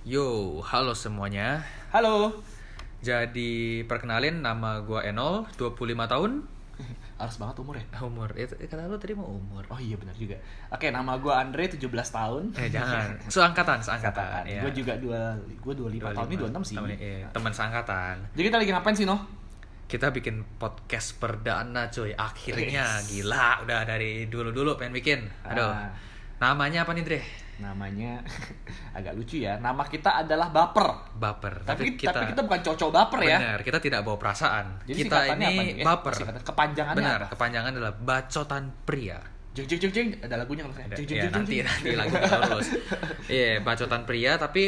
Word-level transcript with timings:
Yo, 0.00 0.56
halo 0.64 0.96
semuanya. 0.96 1.60
Halo. 1.92 2.32
Jadi 3.04 3.84
perkenalin 3.84 4.40
nama 4.40 4.80
gua 4.80 5.04
Enol, 5.04 5.44
25 5.60 5.76
tahun. 6.08 6.40
Harus 7.20 7.36
banget 7.36 7.60
umur 7.60 7.76
ya? 7.76 7.84
Umur, 8.00 8.32
itu 8.32 8.56
kata 8.56 8.88
lu 8.88 8.96
tadi 8.96 9.12
mau 9.12 9.28
umur. 9.28 9.60
Oh 9.68 9.76
iya 9.76 10.00
benar 10.00 10.16
juga. 10.16 10.40
Oke, 10.72 10.88
nama 10.88 11.20
gue 11.20 11.28
Andre 11.28 11.68
17 11.68 11.84
tahun. 11.92 12.48
Eh 12.56 12.72
jangan, 12.72 13.12
seangkatan, 13.28 13.84
seangkatan. 13.84 14.24
Angkatan. 14.24 14.44
Iya. 14.48 14.60
Gue 14.64 14.72
juga 14.72 14.92
dua, 14.96 15.36
gue 15.36 15.74
25, 15.76 16.16
tahun 16.16 16.26
ini 16.32 16.36
26 16.48 16.64
sih. 16.64 16.76
Temen, 16.80 16.90
iya, 16.96 17.28
temen 17.36 17.52
seangkatan. 17.52 18.14
Jadi 18.32 18.44
kita 18.48 18.56
lagi 18.56 18.70
ngapain 18.72 18.96
sih, 18.96 19.04
Noh? 19.04 19.20
Kita 19.84 20.08
bikin 20.08 20.40
podcast 20.56 21.20
perdana 21.20 21.92
cuy. 21.92 22.16
Akhirnya 22.16 23.04
Yes. 23.04 23.12
gila, 23.12 23.68
udah 23.68 23.84
dari 23.84 24.32
dulu-dulu 24.32 24.80
pengen 24.80 24.96
bikin. 24.96 25.20
Aduh. 25.44 25.68
Ah. 25.68 25.92
Namanya 26.40 26.82
apa 26.82 26.92
nih, 26.92 27.04
Dre? 27.04 27.20
Namanya 27.60 28.24
agak 28.96 29.12
lucu 29.12 29.36
ya. 29.38 29.60
Nama 29.60 29.84
kita 29.84 30.24
adalah 30.24 30.48
Baper. 30.48 31.12
Baper. 31.12 31.54
Tapi 31.62 32.00
tapi 32.00 32.32
kita, 32.32 32.40
bukan 32.40 32.60
cowok 32.64 32.88
baper 32.90 33.20
ya. 33.22 33.36
Benar, 33.36 33.58
kita 33.60 33.78
tidak 33.78 34.00
bawa 34.00 34.16
perasaan. 34.16 34.80
Jadi 34.82 34.96
kita 35.04 35.18
ini 35.28 35.44
apa 35.44 35.44
nih? 35.44 35.68
Eh, 35.76 35.84
baper. 35.84 36.12
singkatan- 36.16 36.40
kepanjangannya 36.42 36.96
Benar, 36.98 37.20
apa? 37.20 37.28
kepanjangan 37.30 37.70
adalah 37.70 37.92
bacotan 37.94 38.64
pria. 38.82 39.20
Jeng 39.52 39.66
jeng 39.66 39.80
jeng 39.82 39.92
jeng. 39.92 40.08
Ada 40.18 40.34
lagunya 40.38 40.64
kalau 40.64 40.72
saya. 40.72 40.86
Ada- 40.88 40.96
Jeng 40.96 41.06
jeng 41.06 41.18
ya, 41.18 41.22
jeng 41.22 41.34
nanti 41.36 41.54
jeng. 41.54 41.66
nanti 41.68 41.88
lagu 41.92 42.14
kita 42.24 42.36
lulus. 42.42 42.68
Iya, 43.28 43.50
bacotan 43.60 44.02
pria 44.02 44.32
tapi 44.34 44.62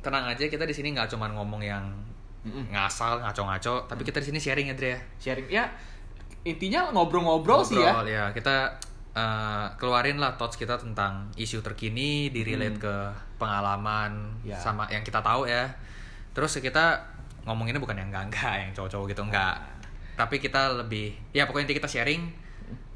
tenang 0.00 0.24
aja 0.26 0.44
kita 0.44 0.64
di 0.64 0.74
sini 0.74 0.90
nggak 0.90 1.08
cuma 1.08 1.30
ngomong 1.30 1.62
yang 1.62 1.84
Mm-mm. 2.42 2.68
ngasal 2.70 3.22
ngaco-ngaco, 3.22 3.86
tapi 3.86 4.02
kita 4.02 4.18
di 4.18 4.26
sini 4.28 4.36
sharing 4.36 4.68
ya, 4.68 4.74
Dre 4.74 4.90
ya. 4.90 5.00
Sharing 5.16 5.46
ya. 5.46 5.64
Intinya 6.42 6.90
ngobrol-ngobrol 6.90 7.62
sih 7.62 7.78
ya. 7.78 7.88
Ngobrol, 7.88 8.08
ya. 8.10 8.24
Kita 8.32 8.76
eh, 9.14 9.66
keluarin 9.78 10.18
lah 10.18 10.34
thoughts 10.34 10.54
kita 10.54 10.74
tentang 10.74 11.30
isu 11.34 11.62
terkini, 11.62 12.28
di 12.28 12.42
relate 12.42 12.78
ke 12.78 12.94
pengalaman 13.38 14.10
Hmm. 14.42 14.50
Ya. 14.50 14.58
sama 14.58 14.84
yang 14.90 15.02
kita 15.02 15.22
tahu 15.22 15.46
ya. 15.46 15.70
Terus 16.34 16.58
kita 16.58 16.98
ngomonginnya 17.46 17.78
bukan 17.78 17.94
yang 17.94 18.10
enggak-enggak, 18.10 18.54
yang 18.58 18.70
cowok-cowok 18.74 19.06
gitu 19.10 19.22
enggak. 19.22 19.54
Tapi 20.14 20.36
kita 20.38 20.74
lebih 20.74 21.14
ya 21.30 21.46
pokoknya 21.46 21.70
kita 21.70 21.86
sharing. 21.86 22.26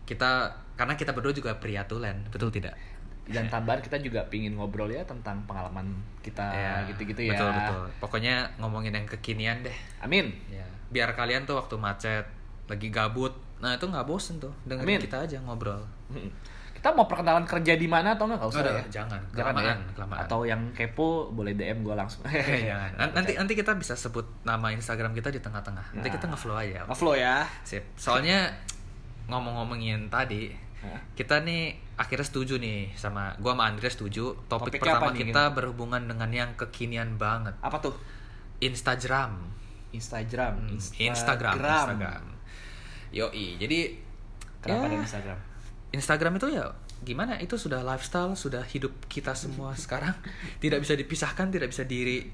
Kita 0.05 0.49
karena 0.75 0.95
kita 0.95 1.13
berdua 1.13 1.31
juga 1.31 1.53
pria 1.59 1.85
tulen, 1.85 2.25
betul 2.31 2.49
tidak? 2.49 2.73
Dan 3.29 3.45
tambahan 3.45 3.85
kita 3.85 4.01
juga 4.01 4.25
pingin 4.33 4.57
ngobrol 4.57 4.89
ya 4.89 5.05
tentang 5.05 5.37
pengalaman 5.45 5.85
kita 6.25 6.49
Ya, 6.49 6.81
gitu-gitu 6.89 7.29
ya. 7.29 7.37
Betul 7.37 7.51
betul. 7.53 7.83
Pokoknya 8.01 8.49
ngomongin 8.57 8.97
yang 8.97 9.05
kekinian 9.05 9.61
deh. 9.61 9.77
Amin. 10.01 10.33
Ya. 10.49 10.65
Biar 10.89 11.13
kalian 11.13 11.45
tuh 11.45 11.61
waktu 11.61 11.77
macet, 11.77 12.25
lagi 12.73 12.89
gabut, 12.89 13.37
nah 13.59 13.71
itu 13.73 13.85
nggak 13.85 14.05
bosen 14.05 14.39
tuh 14.39 14.55
dengerin 14.65 14.87
Amin. 14.89 15.01
kita 15.03 15.19
aja 15.23 15.37
ngobrol. 15.41 15.83
Mm-mm. 16.09 16.31
Kita 16.71 16.95
mau 16.95 17.05
perkenalan 17.05 17.43
kerja 17.43 17.75
di 17.75 17.91
mana 17.91 18.15
atau 18.15 18.31
enggak? 18.31 18.39
Gak 18.39 18.51
usah 18.55 18.63
Aduh, 18.63 18.71
ya. 18.71 18.85
jangan. 18.89 19.19
Jangan 19.35 19.51
Kelamaan, 19.51 19.79
ya. 19.83 19.93
kelamaan. 19.99 20.19
Atau 20.23 20.39
yang 20.47 20.63
kepo 20.71 21.27
boleh 21.29 21.53
DM 21.53 21.83
gue 21.83 21.91
langsung. 21.91 22.23
Eh, 22.25 22.39
jangan. 22.71 22.95
Nan- 22.95 23.15
Nanti 23.19 23.35
nanti 23.35 23.53
kita 23.53 23.75
bisa 23.75 23.99
sebut 23.99 24.23
nama 24.43 24.71
Instagram 24.71 25.11
kita 25.11 25.27
di 25.29 25.43
tengah-tengah. 25.43 25.91
Nanti 25.93 26.07
Nah. 26.07 26.15
kita 26.15 26.31
nge-flow 26.31 26.55
aja. 26.55 26.87
Ngeflow 26.87 27.19
ya. 27.19 27.43
Sip. 27.67 27.83
Soalnya 27.99 28.55
ngomong-ngomongin 29.27 30.07
tadi, 30.07 30.55
Hah? 30.79 31.03
kita 31.13 31.43
nih 31.43 31.75
akhirnya 31.99 32.23
setuju 32.25 32.57
nih 32.57 32.95
sama 32.95 33.35
gua 33.37 33.59
sama 33.59 33.65
Andre 33.67 33.89
setuju. 33.91 34.39
Topik 34.47 34.79
Topiknya 34.79 34.83
pertama 35.03 35.11
nih, 35.11 35.19
kita 35.27 35.43
berhubungan 35.51 36.03
dengan 36.07 36.31
yang 36.31 36.51
kekinian 36.55 37.19
banget. 37.19 37.59
Apa 37.59 37.83
tuh? 37.83 37.99
Instagram. 38.63 39.35
Instagram. 39.91 40.55
Hmm, 40.63 40.79
Instagram. 40.79 41.55
Instagram. 41.59 42.23
Yoi. 43.11 43.57
Jadi 43.57 43.79
Kenapa 44.59 44.85
ya, 44.85 44.91
ada 44.91 44.97
Instagram? 45.01 45.39
Instagram 45.89 46.33
itu 46.37 46.49
ya 46.51 46.65
gimana 46.99 47.39
itu 47.39 47.55
sudah 47.55 47.81
lifestyle 47.81 48.35
sudah 48.35 48.61
hidup 48.65 48.91
kita 49.07 49.31
semua 49.33 49.71
sekarang 49.79 50.13
tidak 50.59 50.83
bisa 50.83 50.93
dipisahkan 50.93 51.47
tidak 51.47 51.71
bisa 51.71 51.87
diri 51.87 52.27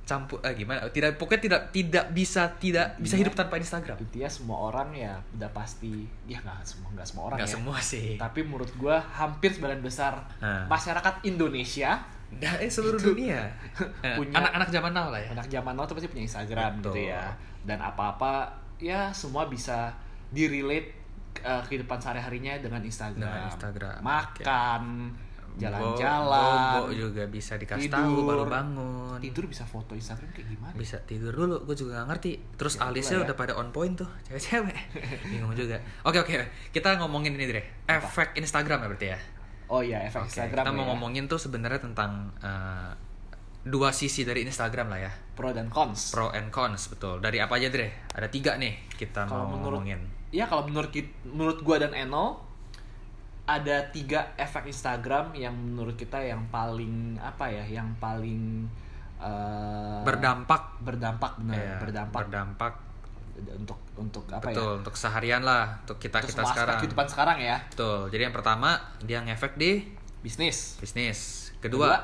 campur 0.00 0.38
eh, 0.40 0.54
gimana 0.54 0.86
tidak 0.88 1.18
pokoknya 1.18 1.42
tidak 1.42 1.62
tidak 1.70 2.06
bisa 2.10 2.46
tidak 2.54 2.94
bisa 2.96 3.18
Iya. 3.18 3.26
hidup 3.26 3.34
tanpa 3.34 3.58
Instagram 3.58 3.98
Intinya 3.98 4.30
semua 4.30 4.58
orang 4.64 4.94
ya 4.94 5.18
udah 5.34 5.50
pasti 5.50 6.06
ya 6.22 6.38
nggak 6.38 6.62
semua 6.62 6.88
nggak 6.94 7.02
semua 7.04 7.22
orang 7.26 7.36
nggak 7.36 7.50
ya. 7.50 7.56
semua 7.58 7.76
sih 7.82 8.14
Tapi 8.14 8.40
menurut 8.40 8.70
gua 8.76 9.02
hampir 9.02 9.50
sebagian 9.50 9.82
besar 9.82 10.22
Nah. 10.38 10.64
masyarakat 10.66 11.26
Indonesia 11.26 11.98
Nah, 12.32 12.54
eh, 12.56 12.66
seluruh 12.66 12.96
Itu 12.96 13.10
dunia 13.12 13.42
Eh, 14.06 14.14
punya- 14.14 14.38
anak-anak 14.38 14.70
zaman 14.70 14.92
now 14.92 15.10
lah 15.10 15.18
ya 15.18 15.30
anak 15.32 15.46
zaman 15.46 15.74
now 15.74 15.82
tuh 15.82 15.94
pasti 15.94 16.06
punya 16.06 16.22
Instagram 16.22 16.78
Betul. 16.78 16.94
gitu 16.94 17.00
ya. 17.10 17.34
Dan 17.66 17.82
apa-apa 17.82 18.46
ya 18.78 19.10
semua 19.10 19.50
bisa 19.50 19.90
direlate 20.28 20.90
uh, 21.40 21.62
kehidupan 21.62 21.96
sehari-harinya 21.96 22.58
dengan 22.58 22.80
Instagram. 22.80 23.22
Dengan 23.22 23.42
Instagram, 23.48 23.96
Makan, 24.00 24.82
jalan-jalan. 25.56 26.76
bobo 26.78 26.92
juga 26.92 27.24
bisa 27.24 27.56
dikasih 27.56 27.88
tidur. 27.88 27.96
tahu 27.98 28.16
baru 28.24 28.44
bangun 28.44 29.16
Tidur 29.18 29.44
bisa 29.46 29.64
foto 29.64 29.92
Instagram 29.92 30.28
kayak 30.30 30.48
gimana? 30.48 30.72
bisa 30.74 31.00
tidur 31.02 31.32
dulu 31.32 31.64
gue 31.64 31.72
juga 31.74 31.96
gak 31.98 32.08
ngerti 32.10 32.32
terus 32.54 32.76
Ya, 32.76 32.84
alisnya 32.86 33.16
ya. 33.16 33.24
udah 33.24 33.34
pada 33.34 33.52
on 33.54 33.70
point 33.70 33.94
tuh 33.94 34.04
cewek-cewek 34.22 34.76
bingung 35.32 35.56
juga 35.56 35.80
oke 36.02 36.20
oke 36.20 36.36
kita 36.70 37.00
ngomongin 37.00 37.32
ini 37.34 37.48
deh 37.50 37.66
efek 37.86 38.36
Instagram 38.36 38.84
ya 38.84 38.88
berarti 38.88 39.08
ya 39.08 39.20
Oh 39.66 39.80
iya, 39.80 39.98
efek 40.04 40.22
Oke, 40.22 40.28
Instagram 40.30 40.62
kita 40.62 40.70
mau 40.70 40.78
ya. 40.78 40.88
ngomongin 40.92 41.24
tuh 41.24 41.40
sebenarnya 41.40 41.80
tentang 41.80 42.12
eh, 42.38 42.92
dua 43.64 43.90
sisi 43.90 44.22
dari 44.22 44.44
Instagram 44.44 44.86
lah 44.88 45.00
ya 45.00 45.12
pro 45.32 45.50
dan 45.50 45.66
cons. 45.66 46.12
pro 46.12 46.30
and 46.30 46.50
cons 46.50 46.86
betul 46.86 47.18
dari 47.18 47.40
apa 47.40 47.56
aja 47.56 47.66
Dre 47.66 48.06
ada 48.08 48.28
tiga 48.28 48.54
nih 48.54 48.76
kita 48.92 49.24
Kalau 49.24 49.42
mau 49.42 49.56
menurut 49.56 49.82
ngomongin 49.82 50.00
ya 50.36 50.44
kalau 50.44 50.68
menurut 50.68 50.92
kit- 50.92 51.16
menurut 51.24 51.64
gua 51.64 51.80
dan 51.80 51.96
Eno 51.96 52.44
ada 53.46 53.78
tiga 53.88 54.34
efek 54.36 54.66
Instagram 54.66 55.32
yang 55.32 55.54
menurut 55.54 55.94
kita 55.94 56.18
yang 56.18 56.44
paling 56.50 57.14
apa 57.16 57.46
ya, 57.46 57.62
yang 57.62 57.88
paling 57.96 58.66
eh, 59.16 60.00
berdampak 60.02 60.76
berdampak 60.82 61.32
benar, 61.40 61.54
ya, 61.56 61.74
berdampak 61.78 62.20
berdampak 62.26 62.72
untuk 63.54 63.78
untuk 63.94 64.24
apa 64.28 64.48
betul 64.50 64.76
ya? 64.76 64.78
untuk 64.82 64.94
seharian 64.96 65.42
lah 65.44 65.78
untuk 65.84 65.96
kita 65.96 66.20
Untuk 66.20 66.36
kita 66.36 66.42
sekarang 66.52 66.76
kehidupan 66.82 67.06
sekarang 67.06 67.38
ya. 67.38 67.56
betul 67.70 68.08
jadi 68.10 68.28
yang 68.28 68.34
pertama 68.34 68.76
dia 69.00 69.22
ngefek 69.22 69.56
di 69.56 69.72
Bisnis. 70.20 70.74
bisnis 70.82 71.52
Kedua, 71.62 71.86
kedua, 71.86 71.96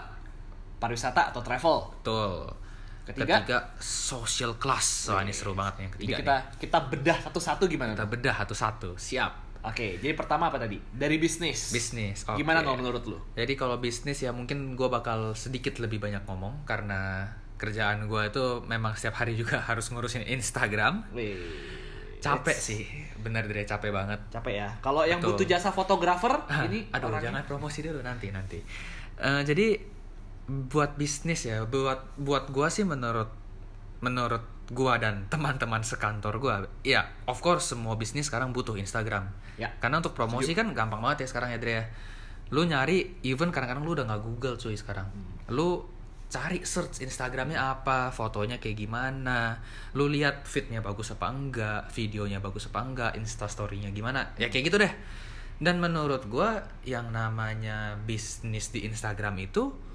pariwisata 0.78 1.34
atau 1.34 1.42
travel. 1.42 1.90
betul 2.00 2.54
Ketiga, 3.04 3.42
social 3.78 4.54
class 4.54 5.10
Wah, 5.10 5.20
ini 5.20 5.30
seru 5.30 5.52
banget 5.52 5.74
nih 5.76 5.88
ketiga 5.92 6.16
kita 6.16 6.34
nih. 6.36 6.42
kita 6.60 6.78
bedah 6.86 7.18
satu-satu 7.20 7.66
gimana? 7.66 7.92
kita 7.92 8.06
bedah 8.06 8.34
satu-satu 8.36 8.94
siap 8.94 9.32
Oke, 9.62 9.94
jadi 9.96 10.10
pertama 10.12 10.46
apa 10.48 10.58
tadi? 10.58 10.74
Dari 10.74 11.16
bisnis. 11.16 11.70
bisnis 11.70 12.22
oke. 12.24 12.34
Gimana 12.34 12.60
kalau 12.60 12.74
menurut 12.76 13.02
lu? 13.04 13.14
Jadi 13.32 13.54
kalau 13.54 13.78
bisnis 13.78 14.18
ya 14.18 14.30
mungkin 14.30 14.74
gue 14.74 14.88
bakal 14.88 15.34
sedikit 15.34 15.78
lebih 15.78 15.98
banyak 15.98 16.22
ngomong 16.24 16.62
karena 16.62 17.30
kerjaan 17.54 18.04
gue 18.04 18.22
itu 18.24 18.42
memang 18.62 18.90
setiap 18.92 19.18
hari 19.18 19.34
juga 19.34 19.62
harus 19.70 19.86
ngurusin 19.86 20.26
Instagram. 20.26 21.06
Wih, 21.12 21.38
Capek 22.18 22.50
it's- 22.50 22.62
sih, 22.64 22.82
bener 23.16 23.46
deh 23.46 23.62
capek 23.62 23.90
banget. 23.90 24.18
Capek 24.30 24.54
ya. 24.56 24.68
Kalau 24.78 25.02
yang 25.02 25.18
butuh 25.18 25.42
jasa 25.44 25.70
fotografer, 25.70 26.42
Ah, 26.44 26.66
ini 26.66 26.86
aduh 26.88 27.06
orangnya- 27.08 27.30
jangan 27.30 27.42
promosi 27.44 27.82
dulu 27.82 27.98
nanti 27.98 28.30
nanti. 28.30 28.58
Eh, 29.16 29.42
jadi 29.44 29.78
buat 30.48 30.98
bisnis 30.98 31.46
ya, 31.46 31.62
buat 31.66 32.18
buat 32.18 32.50
gue 32.50 32.68
sih 32.68 32.82
menurut 32.82 33.30
menurut 34.02 34.42
gue 34.72 34.94
dan 34.98 35.28
teman-teman 35.30 35.84
sekantor 35.84 36.40
gue, 36.42 36.54
ya 36.82 37.06
of 37.30 37.38
course 37.38 37.70
semua 37.76 37.94
bisnis 37.94 38.26
sekarang 38.26 38.50
butuh 38.50 38.74
Instagram. 38.74 39.30
Ya. 39.60 39.70
Karena 39.78 40.00
untuk 40.00 40.16
promosi 40.16 40.56
kan 40.56 40.72
gampang 40.72 40.98
banget 40.98 41.26
ya 41.26 41.28
sekarang 41.30 41.54
ya 41.54 41.58
Dre 41.62 41.74
ya. 41.78 41.84
Lu 42.52 42.66
nyari 42.66 43.22
even 43.24 43.54
kadang-kadang 43.54 43.84
lu 43.84 43.94
udah 43.94 44.04
nggak 44.08 44.22
Google 44.24 44.56
cuy 44.58 44.74
sekarang. 44.74 45.08
Lu 45.52 45.86
cari 46.32 46.64
search 46.64 47.04
Instagramnya 47.04 47.60
apa, 47.60 48.08
fotonya 48.08 48.56
kayak 48.56 48.88
gimana, 48.88 49.60
lu 49.92 50.08
lihat 50.08 50.48
fitnya 50.48 50.80
bagus 50.80 51.12
apa 51.12 51.28
enggak, 51.28 51.92
videonya 51.92 52.40
bagus 52.40 52.72
apa 52.72 52.80
enggak, 52.80 53.12
instastorynya 53.20 53.92
gimana, 53.92 54.32
ya 54.40 54.48
kayak 54.48 54.72
gitu 54.72 54.80
deh. 54.80 54.92
Dan 55.60 55.76
menurut 55.78 56.24
gua 56.32 56.64
yang 56.88 57.12
namanya 57.12 58.00
bisnis 58.08 58.72
di 58.72 58.88
Instagram 58.88 59.36
itu 59.44 59.91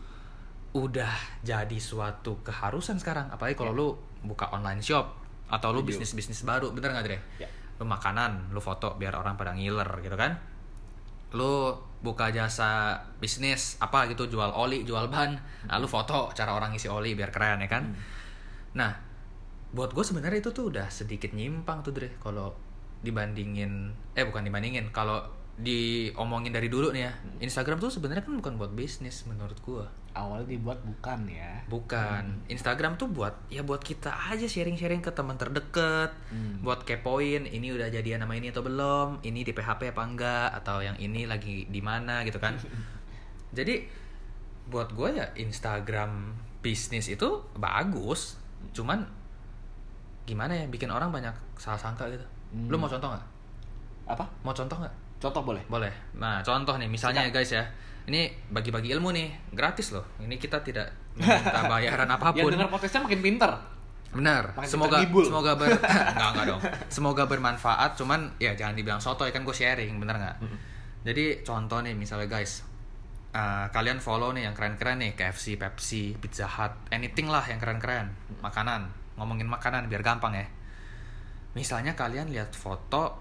udah 0.86 1.42
jadi 1.42 1.78
suatu 1.82 2.46
keharusan 2.46 3.02
sekarang, 3.02 3.34
apalagi 3.34 3.58
kalau 3.58 3.74
Ya. 3.74 3.80
lu 3.80 3.88
buka 4.22 4.54
online 4.54 4.84
shop 4.84 5.18
atau 5.48 5.74
lu 5.74 5.82
bisnis 5.82 6.14
bisnis 6.14 6.44
baru, 6.44 6.70
bener 6.76 6.94
nggak 6.94 7.06
Dre? 7.06 7.20
Ya. 7.42 7.50
lu 7.78 7.86
makanan, 7.86 8.50
lu 8.50 8.58
foto 8.58 8.98
biar 8.98 9.14
orang 9.14 9.38
pada 9.38 9.54
ngiler 9.54 9.86
gitu 10.02 10.18
kan. 10.18 10.34
Lu 11.38 11.78
buka 12.02 12.34
jasa 12.34 12.98
bisnis 13.22 13.78
apa 13.78 14.10
gitu 14.10 14.26
jual 14.26 14.50
oli, 14.50 14.82
jual 14.82 15.06
ban, 15.14 15.38
nah, 15.70 15.78
lu 15.78 15.86
foto 15.86 16.34
cara 16.34 16.58
orang 16.58 16.74
isi 16.74 16.90
oli 16.90 17.14
biar 17.14 17.30
keren 17.30 17.62
ya 17.62 17.70
kan. 17.70 17.86
Hmm. 17.86 18.02
Nah, 18.82 18.92
buat 19.70 19.94
gue 19.94 20.02
sebenarnya 20.02 20.42
itu 20.42 20.50
tuh 20.50 20.74
udah 20.74 20.90
sedikit 20.90 21.38
nyimpang 21.38 21.86
tuh 21.86 21.94
Dre 21.94 22.18
kalau 22.18 22.50
dibandingin 23.06 23.94
eh 24.18 24.26
bukan 24.26 24.42
dibandingin 24.42 24.90
kalau 24.90 25.22
diomongin 25.58 26.54
dari 26.54 26.70
dulu 26.70 26.90
nih 26.94 27.04
ya 27.06 27.14
Instagram 27.42 27.78
tuh 27.78 27.90
sebenarnya 27.90 28.26
kan 28.26 28.34
bukan 28.38 28.58
buat 28.58 28.74
bisnis 28.74 29.26
menurut 29.30 29.58
gua 29.62 29.86
awalnya 30.18 30.50
dibuat 30.50 30.82
bukan 30.82 31.30
ya? 31.30 31.62
Bukan. 31.70 32.50
Instagram 32.50 32.98
tuh 32.98 33.08
buat 33.08 33.38
ya 33.48 33.62
buat 33.62 33.80
kita 33.80 34.10
aja 34.10 34.50
sharing-sharing 34.50 35.06
ke 35.06 35.14
teman 35.14 35.38
terdekat 35.38 36.12
Hmm. 36.28 36.60
buat 36.60 36.84
kepoin 36.84 37.46
ini 37.46 37.72
udah 37.72 37.88
jadian 37.88 38.20
nama 38.20 38.34
ini 38.36 38.50
atau 38.50 38.66
belum 38.66 39.22
ini 39.22 39.46
di 39.46 39.54
PHP 39.54 39.94
apa 39.96 40.02
enggak 40.04 40.50
atau 40.60 40.82
yang 40.82 40.98
ini 40.98 41.30
lagi 41.30 41.70
di 41.70 41.80
mana 41.80 42.26
gitu 42.26 42.42
kan. 42.42 42.58
Jadi 43.58 43.86
buat 44.68 44.92
gue 44.92 45.16
ya 45.16 45.26
Instagram 45.40 46.36
bisnis 46.60 47.08
itu 47.08 47.40
bagus 47.56 48.36
cuman 48.76 49.08
gimana 50.28 50.52
ya 50.52 50.68
bikin 50.68 50.92
orang 50.92 51.08
banyak 51.08 51.32
salah 51.56 51.80
sangka 51.80 52.04
gitu. 52.12 52.26
Hmm. 52.52 52.68
lu 52.68 52.76
mau 52.76 52.88
contoh 52.88 53.08
nggak? 53.12 53.26
Apa? 54.08 54.24
mau 54.44 54.52
contoh 54.52 54.76
nggak? 54.80 54.96
Contoh 55.18 55.42
boleh. 55.44 55.64
boleh. 55.68 55.92
Nah 56.16 56.44
contoh 56.44 56.76
nih 56.76 56.88
misalnya 56.88 57.24
ya 57.24 57.32
guys 57.32 57.52
ya 57.52 57.64
ini 58.08 58.32
bagi-bagi 58.48 58.88
ilmu 58.96 59.12
nih 59.12 59.52
gratis 59.52 59.92
loh. 59.92 60.08
Ini 60.24 60.40
kita 60.40 60.64
tidak 60.64 60.88
minta 61.20 61.68
bayaran 61.72 62.08
Yang 62.08 62.16
apa 62.24 62.28
pun. 62.32 62.50
denger 62.56 62.70
podcastnya 62.72 63.02
makin 63.04 63.22
pinter. 63.22 63.52
benar. 64.08 64.56
Makin 64.56 64.72
semoga 64.72 65.04
terhibur. 65.04 65.28
semoga 65.28 65.52
ber 65.60 65.68
enggak 66.16 66.30
enggak 66.32 66.46
dong. 66.48 66.62
Semoga 66.88 67.24
bermanfaat 67.28 68.00
cuman 68.00 68.32
ya 68.40 68.56
jangan 68.56 68.74
dibilang 68.74 69.04
soto 69.04 69.28
ya 69.28 69.36
kan 69.36 69.44
gue 69.44 69.52
sharing 69.52 70.00
bener 70.00 70.16
nggak? 70.16 70.36
Jadi 71.04 71.44
contoh 71.44 71.84
nih 71.84 71.92
misalnya 71.92 72.32
guys 72.32 72.64
eh, 73.36 73.68
kalian 73.70 74.00
follow 74.00 74.32
nih 74.32 74.48
yang 74.48 74.56
keren-keren 74.56 75.04
nih 75.04 75.12
KFC 75.14 75.60
Pepsi 75.60 76.16
Pizza 76.16 76.48
Hut 76.48 76.72
anything 76.96 77.28
lah 77.28 77.44
yang 77.44 77.60
keren-keren. 77.60 78.08
Makanan 78.40 78.88
ngomongin 79.20 79.52
makanan 79.52 79.92
biar 79.92 80.00
gampang 80.00 80.32
ya. 80.32 80.48
Misalnya 81.60 81.92
kalian 81.92 82.32
lihat 82.32 82.56
foto 82.56 83.20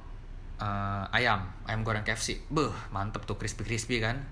eh, 0.62 1.04
ayam 1.18 1.50
ayam 1.66 1.82
goreng 1.82 2.06
KFC 2.06 2.46
beh 2.46 2.94
mantep 2.94 3.26
tuh 3.26 3.34
crispy 3.34 3.66
crispy 3.66 3.98
kan 3.98 4.22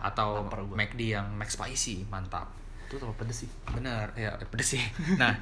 atau. 0.00 0.48
McD 0.72 1.14
yang 1.16 1.26
Mac 1.36 1.52
spicy 1.52 2.08
mantap 2.08 2.50
Itu 2.88 2.98
tambah 2.98 3.14
pedes 3.20 3.46
sih. 3.46 3.50
Bener, 3.70 4.10
ya 4.18 4.34
pedes 4.50 4.74
sih. 4.74 4.82
Nah, 5.22 5.38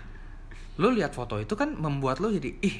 lu 0.79 0.93
lihat 0.93 1.17
foto 1.17 1.41
itu 1.41 1.57
kan 1.57 1.75
membuat 1.75 2.21
lu 2.21 2.29
jadi, 2.31 2.55
ih, 2.61 2.77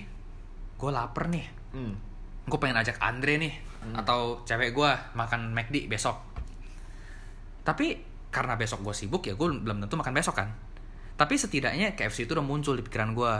gue 0.77 0.91
lapar 0.93 1.33
nih. 1.33 1.47
Hmm. 1.73 1.97
Gue 2.45 2.59
pengen 2.61 2.79
ajak 2.79 3.01
Andre 3.01 3.41
nih, 3.41 3.55
atau 3.97 4.45
cewek 4.45 4.77
gue 4.77 4.91
makan 5.17 5.57
McD 5.57 5.89
besok. 5.89 6.21
Tapi 7.65 8.01
karena 8.29 8.61
besok 8.61 8.85
gue 8.85 8.95
sibuk 8.95 9.25
ya, 9.25 9.35
gue 9.35 9.49
belum 9.49 9.85
tentu 9.85 9.97
makan 9.97 10.15
besok 10.15 10.37
kan. 10.37 10.53
Tapi 11.19 11.35
setidaknya 11.35 11.99
KFC 11.99 12.31
itu 12.31 12.39
udah 12.39 12.47
muncul 12.47 12.79
di 12.79 12.85
pikiran 12.87 13.11
gue. 13.11 13.35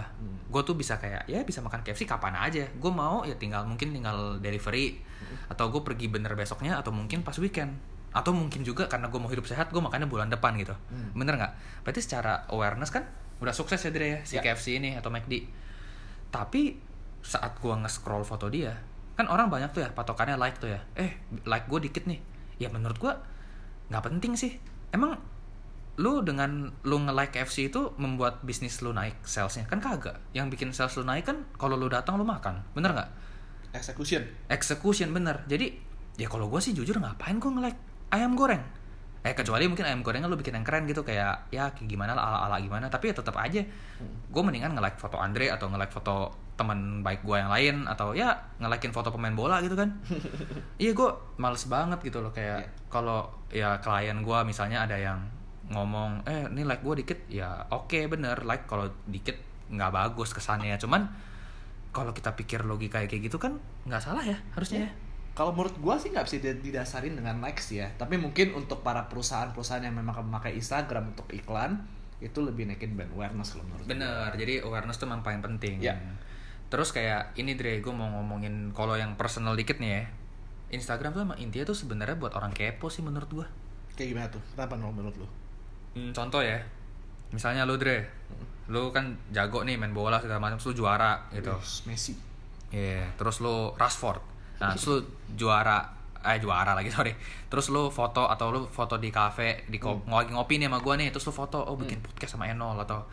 Gue 0.51 0.63
tuh 0.67 0.75
bisa 0.75 0.99
kayak, 0.99 1.31
ya 1.31 1.47
bisa 1.47 1.63
makan 1.63 1.87
KFC 1.87 2.09
kapan 2.09 2.35
aja. 2.35 2.67
Gue 2.75 2.91
mau 2.91 3.23
ya 3.23 3.39
tinggal 3.39 3.69
mungkin 3.69 3.95
tinggal 3.95 4.43
delivery, 4.43 4.99
atau 5.47 5.71
gue 5.71 5.87
pergi 5.87 6.11
bener 6.11 6.35
besoknya, 6.35 6.81
atau 6.81 6.91
mungkin 6.91 7.23
pas 7.23 7.39
weekend 7.39 7.79
atau 8.09 8.33
mungkin 8.33 8.65
juga 8.65 8.89
karena 8.89 9.13
gue 9.13 9.21
mau 9.21 9.29
hidup 9.29 9.45
sehat 9.45 9.69
gue 9.69 9.81
makannya 9.81 10.09
bulan 10.09 10.33
depan 10.33 10.57
gitu. 10.57 10.73
Bener 11.13 11.37
nggak? 11.37 11.85
Berarti 11.85 12.01
secara 12.01 12.49
awareness 12.49 12.89
kan 12.93 13.05
udah 13.39 13.55
sukses 13.55 13.79
ya 13.79 13.91
Dre 13.95 14.07
ya? 14.09 14.21
Si 14.27 14.35
Ya. 14.37 14.43
KFC 14.43 14.83
ini 14.83 14.99
atau 14.99 15.13
McD 15.13 15.47
tapi 16.29 16.77
saat 17.25 17.57
gue 17.59 17.73
nge-scroll 17.73 18.25
foto 18.25 18.53
dia 18.53 18.77
kan 19.19 19.27
orang 19.27 19.51
banyak 19.51 19.75
tuh 19.75 19.83
ya 19.83 19.91
patokannya 19.91 20.39
like 20.39 20.63
tuh 20.63 20.71
ya. 20.71 20.81
Eh 20.95 21.19
like 21.43 21.67
gue 21.67 21.91
dikit 21.91 22.07
nih. 22.07 22.23
Ya 22.63 22.71
menurut 22.71 22.95
gue 23.03 23.13
nggak 23.91 24.03
penting 24.07 24.39
sih. 24.39 24.63
Emang 24.95 25.19
lu 25.99 26.23
dengan 26.23 26.71
lu 26.87 27.03
nge-like 27.03 27.35
KFC 27.35 27.75
itu 27.75 27.91
membuat 27.99 28.47
bisnis 28.47 28.79
lu 28.79 28.95
naik 28.95 29.19
salesnya? 29.27 29.67
Kan 29.67 29.83
kagak. 29.83 30.23
Yang 30.31 30.55
bikin 30.55 30.71
sales 30.71 30.95
lu 30.95 31.03
naik 31.03 31.27
kan 31.27 31.43
kalau 31.59 31.75
lu 31.75 31.91
datang 31.91 32.15
lu 32.15 32.23
makan. 32.23 32.63
Bener 32.79 32.95
nggak? 32.95 33.11
Execution. 33.75 34.23
execution 34.47 35.11
bener. 35.11 35.43
Jadi 35.51 35.75
ya 36.15 36.31
kalau 36.31 36.47
gue 36.47 36.63
sih 36.63 36.71
jujur 36.71 36.95
ngapain 37.03 37.43
gue 37.43 37.51
nge-like 37.51 37.81
ayam 38.11 38.35
goreng. 38.35 38.61
Eh 39.27 39.35
kecuali 39.35 39.67
mungkin 39.67 39.85
ayam 39.85 40.01
gorengnya 40.07 40.31
lu 40.31 40.39
bikin 40.39 40.55
yang 40.55 40.65
keren 40.65 40.87
gitu 40.87 41.03
kayak 41.03 41.51
ya 41.51 41.69
kayak 41.75 41.91
gimana 41.91 42.15
lah 42.15 42.25
ala 42.31 42.39
ala 42.49 42.57
gimana 42.63 42.87
tapi 42.87 43.11
ya 43.11 43.15
tetap 43.19 43.35
aja. 43.37 43.61
Gue 44.31 44.43
mendingan 44.47 44.79
nge-like 44.79 44.97
foto 44.97 45.19
Andre 45.19 45.51
atau 45.51 45.67
nge-like 45.69 45.91
foto 45.93 46.31
teman 46.59 47.07
baik 47.07 47.23
gue 47.23 47.39
yang 47.39 47.51
lain 47.51 47.87
atau 47.87 48.15
ya 48.19 48.35
nge-likein 48.59 48.91
foto 48.91 49.11
pemain 49.11 49.35
bola 49.35 49.59
gitu 49.63 49.75
kan. 49.75 49.91
Iya 50.83 50.95
gue 50.95 51.11
males 51.37 51.67
banget 51.67 51.99
gitu 52.07 52.23
loh 52.23 52.31
kayak 52.31 52.63
Iya. 52.63 52.71
kalau 52.89 53.27
ya 53.51 53.71
klien 53.83 54.23
gue 54.23 54.39
misalnya 54.47 54.87
ada 54.87 54.95
yang 54.95 55.19
ngomong 55.69 56.25
eh 56.25 56.49
ini 56.49 56.65
like 56.65 56.81
gue 56.81 57.05
dikit 57.05 57.19
ya 57.29 57.69
oke 57.69 58.09
bener 58.09 58.41
like 58.47 58.65
kalau 58.65 58.89
dikit 59.11 59.35
nggak 59.69 59.91
bagus 59.91 60.31
kesannya. 60.33 60.79
Cuman 60.79 61.05
kalau 61.91 62.15
kita 62.15 62.33
pikir 62.39 62.63
logika 62.65 63.03
kayak 63.03 63.27
gitu 63.27 63.37
kan 63.43 63.59
nggak 63.85 63.99
salah 64.01 64.23
ya 64.23 64.39
harusnya 64.55 64.87
ya. 64.87 64.91
Kalau 65.39 65.55
menurut 65.55 65.79
gua 65.79 65.95
sih 65.95 66.11
nggak 66.11 66.27
bisa 66.27 66.43
di- 66.43 66.59
didasarin 66.67 67.15
dengan 67.15 67.39
likes 67.39 67.71
ya. 67.71 67.87
Tapi 67.95 68.19
mungkin 68.19 68.59
untuk 68.59 68.83
para 68.83 69.07
perusahaan-perusahaan 69.07 69.87
yang 69.87 69.95
memang 69.95 70.19
memakai 70.27 70.59
Instagram 70.59 71.15
untuk 71.15 71.31
iklan 71.31 71.79
itu 72.19 72.43
lebih 72.43 72.67
naikin 72.67 72.99
brand 72.99 73.15
awareness 73.15 73.55
kalau 73.55 73.71
menurut. 73.71 73.87
Bener, 73.87 74.35
jadi 74.35 74.67
awareness 74.67 74.99
tuh 74.99 75.07
memang 75.07 75.23
paling 75.23 75.39
penting. 75.39 75.79
Ya. 75.79 75.95
Terus 76.67 76.91
kayak 76.91 77.39
ini 77.39 77.55
Dre, 77.55 77.79
gue 77.79 77.95
mau 77.95 78.11
ngomongin 78.19 78.75
kalau 78.75 78.99
yang 78.99 79.15
personal 79.15 79.55
dikit 79.55 79.79
nih 79.79 80.03
ya. 80.03 80.03
Instagram 80.75 81.15
tuh 81.15 81.23
emang 81.23 81.39
intinya 81.39 81.71
tuh 81.71 81.79
sebenarnya 81.79 82.19
buat 82.19 82.35
orang 82.35 82.51
kepo 82.51 82.91
sih 82.91 83.07
menurut 83.07 83.31
gue. 83.31 83.47
Kayak 83.95 84.09
gimana 84.11 84.29
tuh? 84.35 84.43
Kenapa 84.53 84.75
menurut 84.75 85.15
lu? 85.17 85.27
Hmm, 85.95 86.11
contoh 86.11 86.43
ya, 86.43 86.61
misalnya 87.31 87.63
lu 87.63 87.79
Dre, 87.79 88.11
lu 88.69 88.91
kan 88.91 89.17
jago 89.33 89.63
nih 89.65 89.79
main 89.81 89.95
bola 89.95 90.21
segala 90.21 90.43
macam, 90.43 90.61
lu 90.61 90.75
juara 90.75 91.31
gitu. 91.33 91.55
Wih, 91.55 91.95
Messi. 91.95 92.13
Iya, 92.75 93.07
terus 93.17 93.41
lu 93.41 93.73
Rashford. 93.79 94.21
Nah, 94.59 94.75
terus 94.75 94.87
lu 94.87 94.97
juara 95.35 95.79
eh 96.19 96.39
juara 96.39 96.75
lagi 96.75 96.91
sorry. 96.97 97.15
Terus 97.47 97.69
lu 97.69 97.89
foto 97.89 98.27
atau 98.27 98.51
lu 98.51 98.61
foto 98.67 98.97
di 98.97 99.09
kafe 99.09 99.65
di 99.65 99.79
ko- 99.79 100.03
ngopi 100.05 100.35
ngopi 100.35 100.55
nih 100.59 100.67
sama 100.67 100.79
gua 100.79 100.95
nih, 100.95 101.09
terus 101.09 101.25
lu 101.25 101.33
foto 101.33 101.59
oh 101.61 101.75
bikin 101.75 101.99
podcast 101.99 102.35
sama 102.35 102.47
Enol 102.47 102.77
atau 102.79 103.07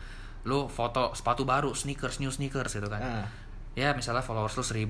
lu 0.44 0.66
foto 0.66 1.10
sepatu 1.12 1.42
baru, 1.42 1.70
sneakers, 1.70 2.18
new 2.18 2.28
sneakers 2.28 2.70
gitu 2.72 2.86
kan. 2.86 3.00
Ah. 3.00 3.26
Ya, 3.74 3.92
misalnya 3.92 4.20
followers 4.20 4.54
lu 4.54 4.62
1000, 4.62 4.86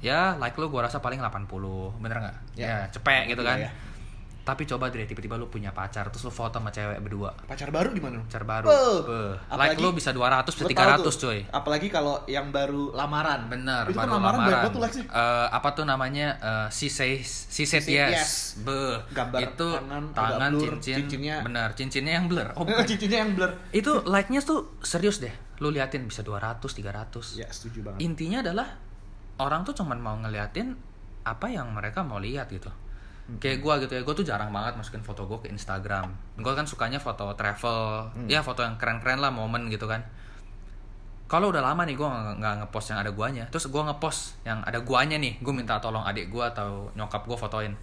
ya 0.00 0.34
like 0.36 0.56
lu 0.56 0.68
gua 0.68 0.84
rasa 0.84 0.98
paling 0.98 1.18
80, 1.18 1.48
bener 1.98 2.16
nggak? 2.18 2.36
Ya. 2.54 2.66
Ya, 2.66 2.78
cepet 2.88 3.28
gitu 3.28 3.40
Iya, 3.40 3.48
kan. 3.48 3.58
ya. 3.60 3.70
Tapi 4.48 4.64
coba 4.64 4.88
deh 4.88 5.04
tiba-tiba 5.04 5.36
lu 5.36 5.44
punya 5.46 5.68
pacar, 5.70 6.08
terus 6.08 6.24
lu 6.24 6.32
foto 6.32 6.56
sama 6.56 6.72
cewek 6.72 6.96
berdua. 6.98 7.36
Pacar 7.44 7.68
baru 7.68 7.92
di 7.92 8.00
mana? 8.00 8.24
Pacar 8.24 8.42
baru. 8.42 8.64
Beuh. 8.64 9.00
Beuh. 9.04 9.32
Apalagi- 9.44 9.76
Like 9.76 9.84
lu 9.84 9.90
bisa 9.92 10.08
200 10.10 10.48
bisa 10.48 10.64
Gua 10.64 10.72
300 10.72 10.88
tahu 10.96 11.04
tuh. 11.04 11.14
cuy. 11.22 11.40
Apalagi 11.52 11.88
kalau 11.88 12.24
yang 12.24 12.48
baru 12.48 12.90
lamaran. 12.90 13.44
Bener, 13.46 13.84
Itu 13.84 13.92
kan 13.92 14.08
baru 14.08 14.16
lamaran, 14.16 14.38
lamaran. 14.40 14.52
banget 14.56 14.70
tuh 14.72 14.80
likes-nya. 14.80 15.04
Eh, 15.04 15.46
apa 15.52 15.68
tuh 15.70 15.84
namanya? 15.84 16.28
Eh, 16.38 16.66
she 16.70 16.88
says, 16.88 17.28
she 17.46 17.62
said 17.62 17.84
She 17.84 17.92
said 17.92 18.08
yes. 18.08 18.12
yes. 18.16 18.32
Beuh. 18.58 18.96
Gambar 19.10 19.38
itu 19.44 19.68
tangan 19.68 20.04
tangan, 20.16 20.50
blur, 20.50 20.64
cincin, 20.80 20.96
cincinnya- 21.04 21.44
bener, 21.44 21.68
cincinnya 21.76 22.12
yang 22.16 22.26
blur. 22.26 22.48
Oh, 22.56 22.64
bukan. 22.64 22.88
Cincinnya 22.88 23.20
yang 23.20 23.36
blur. 23.36 23.52
itu 23.70 23.92
like-nya 24.02 24.40
tuh 24.40 24.72
serius 24.80 25.20
deh. 25.20 25.34
Lu 25.58 25.68
liatin 25.68 26.08
bisa 26.08 26.24
200, 26.24 26.72
300. 26.72 27.36
Ya, 27.36 27.44
setuju 27.48 27.84
banget. 27.84 28.00
Intinya 28.00 28.40
adalah 28.40 28.80
orang 29.36 29.62
tuh 29.62 29.74
cuman 29.74 29.98
mau 29.98 30.16
ngeliatin 30.16 30.72
apa 31.22 31.46
yang 31.46 31.68
mereka 31.70 32.00
mau 32.00 32.16
lihat 32.16 32.48
gitu. 32.48 32.72
Kayak 33.36 33.60
gua 33.60 33.76
gitu 33.76 33.92
ya, 33.92 34.00
gua 34.00 34.16
tuh 34.16 34.24
jarang 34.24 34.48
banget 34.48 34.72
masukin 34.80 35.04
foto 35.04 35.28
gua 35.28 35.36
ke 35.36 35.52
Instagram. 35.52 36.08
Gua 36.40 36.56
kan 36.56 36.64
sukanya 36.64 36.96
foto 36.96 37.28
travel, 37.36 38.08
ya 38.24 38.40
foto 38.40 38.64
yang 38.64 38.80
keren-keren 38.80 39.20
lah, 39.20 39.28
momen 39.28 39.68
gitu 39.68 39.84
kan. 39.84 40.00
Kalau 41.28 41.52
udah 41.52 41.60
lama 41.60 41.84
nih 41.84 41.92
gua 41.92 42.08
nggak- 42.40 42.64
ngepost 42.64 42.96
yang 42.96 43.04
ada 43.04 43.12
guanya, 43.12 43.44
terus 43.52 43.68
gua 43.68 43.84
ngepost 43.84 44.40
yang 44.48 44.64
ada 44.64 44.80
guanya 44.80 45.20
nih, 45.20 45.36
gua 45.44 45.52
minta 45.52 45.76
tolong 45.76 46.00
adik 46.08 46.32
gua 46.32 46.48
atau 46.48 46.88
nyokap 46.96 47.28
gua 47.28 47.36
fotoin. 47.36 47.76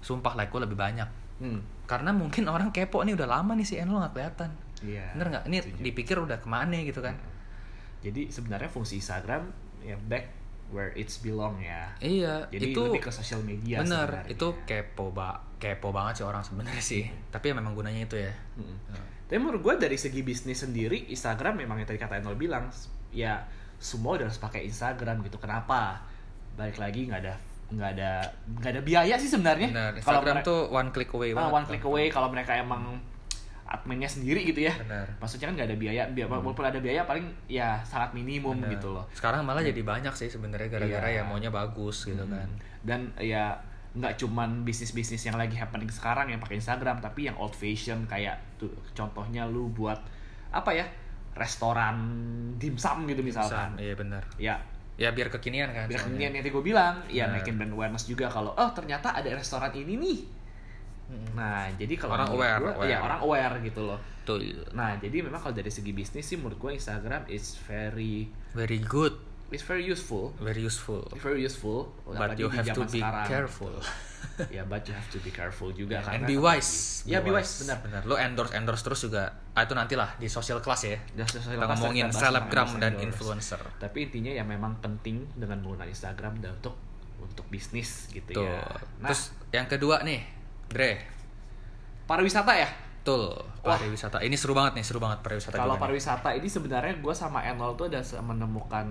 Sumpah 0.00 0.32
like 0.40 0.48
gua 0.48 0.64
lebih 0.64 0.80
banyak. 0.80 1.08
Hmm. 1.36 1.60
Karena 1.84 2.16
mungkin 2.16 2.48
orang 2.54 2.72
kepo 2.72 3.04
nih 3.04 3.12
udah 3.12 3.28
lama 3.28 3.52
nih 3.52 3.68
si 3.68 3.76
Enlo 3.76 4.00
nggak 4.00 4.16
kelihatan. 4.16 4.50
Iya. 4.80 5.04
Bener 5.12 5.26
nggak? 5.36 5.44
Ini 5.52 5.56
setuju. 5.60 5.82
dipikir 5.84 6.16
udah 6.16 6.40
ke 6.40 6.48
mana 6.48 6.80
gitu 6.80 7.04
kan? 7.04 7.12
Jadi 8.00 8.32
sebenarnya 8.32 8.72
fungsi 8.72 9.04
Instagram 9.04 9.42
ya 9.84 9.98
back 10.08 10.37
where 10.68 10.92
it's 10.92 11.16
belong 11.18 11.56
ya. 11.58 11.88
Iya, 11.96 12.44
Jadi 12.48 12.70
itu 12.70 12.80
lebih 12.82 13.00
ke 13.00 13.10
sosial 13.10 13.40
media 13.40 13.80
bener 13.80 14.04
sebenarnya. 14.04 14.32
itu 14.32 14.46
kepo 14.62 15.08
ba 15.08 15.30
kepo 15.56 15.88
banget 15.90 16.20
sih 16.20 16.24
orang 16.24 16.40
sebenarnya 16.40 16.78
sih 16.78 17.02
tapi 17.28 17.50
ya 17.50 17.54
memang 17.54 17.72
gunanya 17.72 18.02
itu 18.02 18.16
ya 18.16 18.32
Mm. 18.54 18.76
Tapi 19.24 19.38
menurut 19.38 19.60
gue 19.60 19.74
dari 19.78 19.94
segi 19.94 20.20
bisnis 20.20 20.56
sendiri 20.58 21.08
Instagram 21.08 21.58
memang 21.58 21.76
yang 21.76 21.86
tadi 21.86 21.96
kata 21.96 22.16
Enol 22.16 22.34
bilang 22.34 22.72
ya 23.10 23.44
semua 23.76 24.16
udah 24.16 24.24
harus 24.24 24.36
pakai 24.36 24.64
Instagram 24.64 25.20
gitu. 25.20 25.36
Kenapa? 25.36 26.00
Balik 26.54 26.76
lagi 26.76 27.04
nggak 27.04 27.20
ada 27.20 27.34
nggak 27.68 27.90
ada 27.92 28.10
nggak 28.58 28.70
ada 28.70 28.80
biaya 28.80 29.14
sih 29.14 29.28
sebenarnya. 29.28 29.68
Kalau 29.68 29.92
Instagram 30.24 30.34
mere- 30.34 30.46
tuh 30.46 30.60
one 30.68 30.88
click 30.90 31.12
away 31.12 31.30
ah, 31.30 31.34
banget 31.38 31.52
one 31.54 31.66
click 31.66 31.84
away 31.84 32.04
kalau 32.08 32.28
mereka 32.28 32.56
emang 32.56 32.96
adminnya 33.68 34.08
sendiri 34.08 34.48
gitu 34.48 34.64
ya. 34.64 34.72
bener 34.80 35.04
Maksudnya 35.20 35.52
kan 35.52 35.54
nggak 35.60 35.68
ada 35.68 35.76
biaya, 35.76 36.02
biaya 36.08 36.24
walaupun 36.26 36.64
ada 36.64 36.80
biaya 36.80 37.04
paling 37.04 37.28
ya 37.44 37.76
sangat 37.84 38.16
minimum 38.16 38.56
Bener. 38.64 38.80
gitu 38.80 38.96
loh. 38.96 39.04
sekarang 39.12 39.44
malah 39.44 39.60
jadi 39.60 39.84
banyak 39.84 40.16
sih 40.16 40.26
sebenarnya 40.26 40.72
gara-gara 40.72 41.04
Iya. 41.06 41.20
ya 41.20 41.28
maunya 41.28 41.52
bagus 41.52 42.08
gitu 42.08 42.24
kan. 42.24 42.48
Dan 42.80 43.12
ya 43.20 43.60
nggak 43.92 44.16
cuman 44.20 44.64
bisnis-bisnis 44.64 45.20
yang 45.22 45.36
lagi 45.36 45.56
happening 45.56 45.88
sekarang 45.88 46.28
yang 46.28 46.40
pakai 46.40 46.56
Instagram 46.56 47.00
tapi 47.00 47.28
yang 47.28 47.36
old 47.36 47.52
fashion 47.52 48.04
kayak 48.04 48.36
tuh 48.56 48.72
contohnya 48.92 49.44
lu 49.44 49.68
buat 49.68 49.96
apa 50.48 50.70
ya 50.72 50.86
restoran 51.36 51.96
dimsum 52.58 53.06
gitu 53.06 53.20
misalkan. 53.22 53.76
iya 53.78 53.94
bener 53.94 54.22
ya. 54.36 54.56
Ya 54.98 55.14
biar 55.14 55.30
kekinian 55.30 55.70
kan 55.70 55.86
biar 55.86 56.02
kemudian 56.02 56.34
yang 56.34 56.42
tadi 56.42 56.50
gue 56.50 56.64
bilang. 56.64 56.98
Ya 57.06 57.30
naikin 57.30 57.54
brand 57.54 57.70
awareness 57.70 58.04
juga 58.04 58.26
kalau 58.26 58.50
oh 58.50 58.70
ternyata 58.74 59.14
ada 59.14 59.30
restoran 59.30 59.70
ini 59.70 59.94
nih. 59.94 60.18
Nah 61.32 61.64
jadi 61.80 61.94
kalau 61.96 62.20
Orang 62.20 62.28
aware, 62.36 62.60
gua, 62.60 62.72
aware. 62.76 62.90
ya 62.92 62.98
orang 63.00 63.20
aware 63.24 63.54
gitu 63.64 63.80
loh. 63.80 64.00
Betul. 64.20 64.60
nah 64.76 64.92
jadi 65.00 65.24
memang 65.24 65.40
kalau 65.40 65.56
dari 65.56 65.72
segi 65.72 65.96
bisnis 65.96 66.28
sih 66.28 66.36
menurut 66.36 66.60
gue 66.60 66.76
Instagram 66.76 67.24
is 67.32 67.56
very 67.64 68.28
very 68.52 68.76
good. 68.84 69.16
It's 69.48 69.64
very 69.64 69.88
useful. 69.88 70.36
Very 70.36 70.60
useful. 70.60 71.08
It's 71.08 71.24
very 71.24 71.40
useful. 71.40 71.88
But 72.04 72.36
you 72.36 72.52
di 72.52 72.60
have 72.60 72.68
to 72.76 72.84
be 72.84 73.00
sekarang, 73.00 73.24
careful. 73.24 73.72
Ya 74.54 74.62
but 74.62 74.86
you 74.86 74.94
have 74.94 75.08
to 75.10 75.18
be 75.22 75.34
careful 75.34 75.74
juga 75.74 75.98
and 75.98 76.22
karena 76.22 76.26
be 76.30 76.38
wise. 76.38 77.02
Ya 77.08 77.18
be 77.24 77.34
wise 77.34 77.64
benar. 77.64 77.82
Benar. 77.82 78.00
Lo 78.06 78.14
endorse 78.14 78.54
endorse 78.54 78.82
terus 78.86 79.00
juga. 79.02 79.34
Ah, 79.56 79.66
itu 79.66 79.74
nantilah 79.74 80.14
di 80.20 80.30
social 80.30 80.62
class 80.62 80.86
ya. 80.86 80.94
Udah 81.16 81.26
selesai 81.26 81.58
kita 81.58 81.66
ngomongin 81.74 82.06
selebgram 82.14 82.68
dan 82.78 82.94
endorse. 82.98 83.06
influencer. 83.08 83.60
Tapi 83.82 84.10
intinya 84.10 84.30
ya 84.30 84.46
memang 84.46 84.78
penting 84.78 85.26
dengan 85.34 85.58
menggunakan 85.64 85.90
Instagram 85.90 86.38
dan 86.38 86.54
untuk 86.54 86.78
untuk 87.18 87.46
bisnis 87.50 88.06
gitu 88.10 88.30
tuh 88.30 88.46
ya 88.46 88.62
nah 89.02 89.10
terus 89.10 89.34
yang 89.50 89.66
kedua 89.66 90.02
nih 90.06 90.22
Dre 90.68 90.92
pariwisata 92.04 92.52
ya 92.54 92.68
Betul, 92.98 93.32
Wah. 93.64 93.72
pariwisata. 93.72 94.20
Ini 94.20 94.36
seru 94.36 94.52
banget 94.52 94.76
nih, 94.76 94.84
seru 94.84 95.00
banget 95.00 95.24
pariwisata 95.24 95.56
kalau 95.56 95.80
pariwisata 95.80 96.28
ini 96.30 96.44
sebenarnya 96.44 96.92
gue 96.94 97.14
sama 97.14 97.40
Enol 97.40 97.72
tuh 97.72 97.88
ada 97.88 98.04
menemukan 98.20 98.84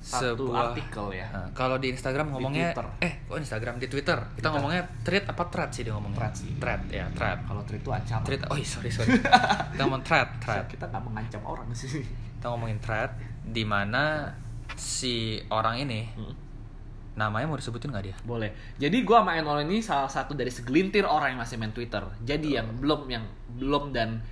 satu 0.00 0.48
Sebuah- 0.48 0.72
artikel 0.72 1.12
ya 1.12 1.28
kalau 1.52 1.76
di 1.76 1.92
Instagram 1.92 2.32
ngomongnya 2.32 2.72
Twitter. 2.72 2.88
eh 3.04 3.12
kok 3.20 3.36
Instagram 3.36 3.76
di 3.76 3.84
Twitter. 3.86 4.16
Kita 4.16 4.32
Twitter. 4.32 4.48
ngomongnya 4.50 4.82
thread 5.02 5.24
apa 5.28 5.44
thread 5.46 5.70
sih 5.70 5.82
dia 5.84 5.92
ngomong? 5.92 6.16
Thread 6.16 6.32
sih. 6.32 6.56
Thread 6.56 6.82
ya, 6.88 7.04
thread. 7.12 7.38
kalau 7.44 7.60
tweet 7.62 7.84
itu 7.84 7.90
ancaman 7.92 8.24
Thread. 8.24 8.40
Oh, 8.48 8.56
iya, 8.56 8.64
sorry 8.66 8.88
sorry. 8.88 9.12
Kita 9.76 9.82
ngomong 9.84 10.00
thread, 10.00 10.28
thread. 10.40 10.64
kita 10.66 10.84
nggak 10.86 11.04
mengancam 11.04 11.42
orang 11.44 11.68
sih 11.70 12.00
Kita 12.00 12.46
ngomongin 12.48 12.80
thread 12.80 13.12
di 13.44 13.60
mana 13.62 14.32
si 14.72 15.36
orang 15.48 15.76
ini 15.78 16.08
Hmm. 16.10 16.32
Namanya 17.12 17.46
mau 17.46 17.58
disebutin 17.58 17.90
nggak 17.90 18.04
dia? 18.04 18.16
Boleh. 18.22 18.50
Jadi 18.76 19.02
gua 19.02 19.22
sama 19.22 19.34
Enol 19.34 19.64
ini 19.64 19.80
salah 19.80 20.06
satu 20.06 20.32
dari 20.32 20.48
segelintir 20.48 21.02
orang 21.02 21.34
yang 21.34 21.40
masih 21.40 21.56
main 21.56 21.70
Twitter. 21.70 22.02
Jadi 22.20 22.54
yang 22.54 22.70
belum 22.76 23.00
yang 23.06 23.24
belum 23.56 23.90
dan 23.90 24.22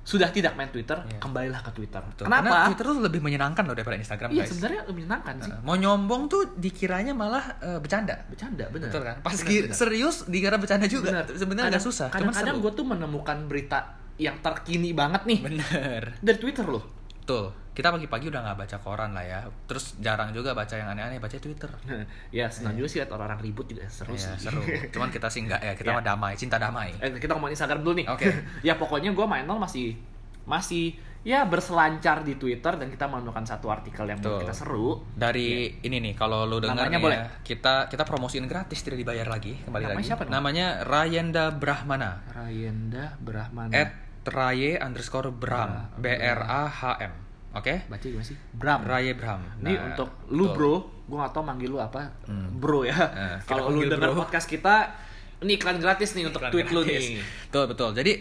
sudah 0.00 0.32
tidak 0.32 0.56
main 0.56 0.66
Twitter, 0.68 0.96
Iya. 0.96 1.20
kembalilah 1.20 1.60
ke 1.60 1.70
Twitter. 1.70 2.00
Karena 2.16 2.40
Kenapa? 2.40 2.72
Twitter 2.72 2.86
tuh 2.88 3.02
lebih 3.04 3.20
menyenangkan 3.20 3.62
loh 3.62 3.76
daripada 3.76 3.94
Instagram, 3.94 4.32
Iya, 4.32 4.42
guys. 4.42 4.48
sebenarnya 4.48 4.80
lebih 4.82 5.02
menyenangkan 5.04 5.34
sih. 5.38 5.52
Nah, 5.52 5.60
mau 5.60 5.76
nyombong 5.76 6.22
tuh 6.26 6.42
dikiranya 6.56 7.12
malah 7.12 7.44
eh, 7.60 7.78
bercanda. 7.78 8.16
Bercanda, 8.26 8.64
bener. 8.72 8.88
Betul 8.90 9.02
kan? 9.04 9.16
Pas 9.20 9.36
Bener, 9.36 9.68
bener. 9.68 9.76
serius 9.76 10.16
dikira 10.26 10.56
bercanda 10.56 10.88
juga. 10.88 11.22
Sebenarnya 11.30 11.68
agak 11.70 11.84
susah, 11.84 12.08
Kadang-kadang 12.08 12.58
gue 12.58 12.72
tuh 12.72 12.86
menemukan 12.88 13.38
berita 13.44 13.78
yang 14.16 14.40
terkini 14.40 14.92
banget 14.92 15.24
nih 15.24 15.38
Bener. 15.40 16.02
dari 16.18 16.38
Twitter 16.38 16.64
loh. 16.64 16.99
Betul. 17.20 17.44
Kita 17.70 17.88
pagi-pagi 17.88 18.28
udah 18.28 18.40
nggak 18.42 18.58
baca 18.58 18.76
koran 18.76 19.10
lah 19.10 19.22
ya. 19.22 19.40
Terus 19.64 19.96
jarang 19.98 20.32
juga 20.32 20.52
baca 20.52 20.74
yang 20.74 20.88
aneh-aneh, 20.88 21.16
baca 21.16 21.32
Twitter. 21.32 21.70
ya 22.34 22.50
senang 22.50 22.74
juga 22.74 22.88
sih 22.88 22.98
lihat 22.98 23.08
orang-orang 23.10 23.40
ribut 23.40 23.64
juga 23.64 23.86
seru 23.86 24.12
Iya, 24.12 24.34
sih. 24.34 24.50
seru. 24.50 24.60
Cuman 24.92 25.08
kita 25.08 25.28
sih 25.28 25.44
nggak 25.44 25.60
ya. 25.60 25.72
Kita 25.74 25.90
Iya. 25.90 25.96
mah 25.96 26.04
damai, 26.04 26.32
cinta 26.34 26.56
damai. 26.56 26.92
Eh, 26.98 27.14
kita 27.14 27.32
ngomongin 27.32 27.54
Instagram 27.54 27.80
dulu 27.80 27.94
nih. 27.96 28.06
Oke. 28.08 28.26
ya 28.68 28.74
pokoknya 28.74 29.10
gue 29.10 29.24
main 29.24 29.46
masih 29.46 29.96
masih 30.44 30.92
ya 31.20 31.44
berselancar 31.44 32.24
di 32.24 32.34
Twitter 32.34 32.74
dan 32.74 32.88
kita 32.88 33.04
menemukan 33.04 33.44
satu 33.44 33.68
artikel 33.68 34.08
yang 34.08 34.16
menurut 34.18 34.40
Betul. 34.40 34.44
kita 34.46 34.54
seru. 34.56 34.88
Dari 35.12 35.68
ini 35.78 36.00
nih, 36.00 36.14
kalau 36.16 36.48
lu 36.48 36.58
dengar 36.58 36.88
Namanya 36.88 36.96
nih 36.96 37.04
boleh. 37.04 37.18
ya, 37.20 37.24
kita 37.44 37.74
kita 37.86 38.02
promosiin 38.02 38.48
gratis 38.48 38.80
tidak 38.80 38.98
dibayar 38.98 39.28
lagi, 39.28 39.60
kembali 39.60 39.84
Namanya 39.84 39.96
lagi. 39.96 40.08
siapa 40.08 40.22
nih? 40.24 40.32
Namanya 40.32 40.66
Rayenda 40.82 41.44
Brahmana. 41.52 42.10
Rayenda 42.26 43.20
Brahmana. 43.20 43.70
At 43.70 43.90
Raye 44.22 44.76
underscore 44.76 45.30
Bram. 45.30 45.96
Bra- 45.96 45.96
B 45.96 46.06
R 46.12 46.40
A 46.40 46.62
H 46.66 46.80
M. 47.00 47.12
Oke? 47.50 47.82
Baca 47.86 48.04
gimana 48.04 48.22
sih? 48.22 48.36
Bram. 48.52 48.80
Raye 48.82 49.12
Bram. 49.12 49.40
Ini 49.58 49.72
Nah, 49.72 49.84
untuk 49.90 50.08
lu 50.28 50.46
betul. 50.46 50.54
bro, 50.54 50.74
gue 51.04 51.16
gak 51.18 51.32
tau 51.32 51.42
manggil 51.42 51.66
lu 51.66 51.78
apa, 51.78 52.06
Hmm. 52.24 52.46
bro 52.56 52.82
ya. 52.82 52.94
Eh, 52.94 53.36
Kalau 53.42 53.68
lu 53.68 53.82
denger 53.82 54.12
bro. 54.12 54.22
podcast 54.22 54.46
kita, 54.46 54.94
ini 55.40 55.56
iklan 55.56 55.76
gratis 55.76 56.14
nih 56.14 56.24
untuk 56.24 56.38
Iklan 56.38 56.52
tweet 56.52 56.68
lu 56.70 56.80
gratis. 56.80 57.02
nih. 57.10 57.22
Betul, 57.48 57.64
betul. 57.66 57.90
Jadi 57.92 58.12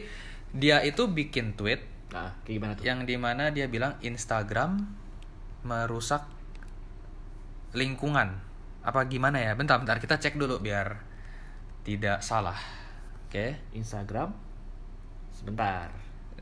dia 0.49 0.81
itu 0.81 1.03
bikin 1.05 1.53
tweet 1.53 1.85
Nah, 2.09 2.33
kayak 2.41 2.55
gimana 2.57 2.71
tuh? 2.73 2.83
yang 2.83 2.99
di 3.03 3.15
mana 3.15 3.43
dia 3.49 3.67
bilang 3.67 3.93
Instagram 4.01 4.81
merusak 5.61 6.25
lingkungan 7.71 8.33
apa 8.81 9.05
gimana 9.05 9.37
ya 9.37 9.53
bentar 9.53 9.77
bentar 9.77 9.99
kita 9.99 10.17
cek 10.17 10.33
dulu 10.33 10.57
biar 10.57 10.97
tidak 11.83 12.19
salah 12.19 12.57
oke 13.27 13.61
Instagram. 13.73 14.33
Sebentar. 15.39 15.87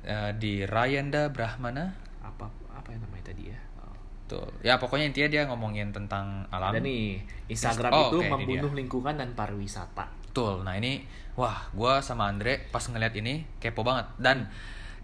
Eh, 0.01 0.31
di 0.41 0.65
Rayenda 0.65 1.29
Brahmana. 1.29 1.93
Apa 2.25 2.49
apa 2.73 2.89
yang 2.89 3.05
namanya 3.05 3.29
tadi 3.29 3.53
ya? 3.53 3.59
Oh. 3.77 3.93
tuh. 4.25 4.49
Ya 4.65 4.81
pokoknya 4.81 5.13
intinya 5.13 5.29
dia 5.29 5.41
ngomongin 5.45 5.93
tentang 5.93 6.49
alam. 6.49 6.73
Ada 6.73 6.81
nih, 6.81 7.21
Instagram 7.45 7.91
Oh, 7.93 8.09
itu 8.09 8.17
ini 8.25 8.33
membunuh 8.33 8.71
lingkungan 8.73 9.13
dan 9.13 9.37
pariwisata. 9.37 10.09
betul. 10.25 10.61
Nah 10.65 10.77
ini 10.77 11.05
wah 11.37 11.69
gua 11.73 12.01
sama 12.01 12.29
Andre 12.29 12.69
pas 12.73 12.81
ngeliat 12.85 13.13
ini 13.13 13.45
kepo 13.61 13.85
banget. 13.85 14.09
Dan 14.17 14.49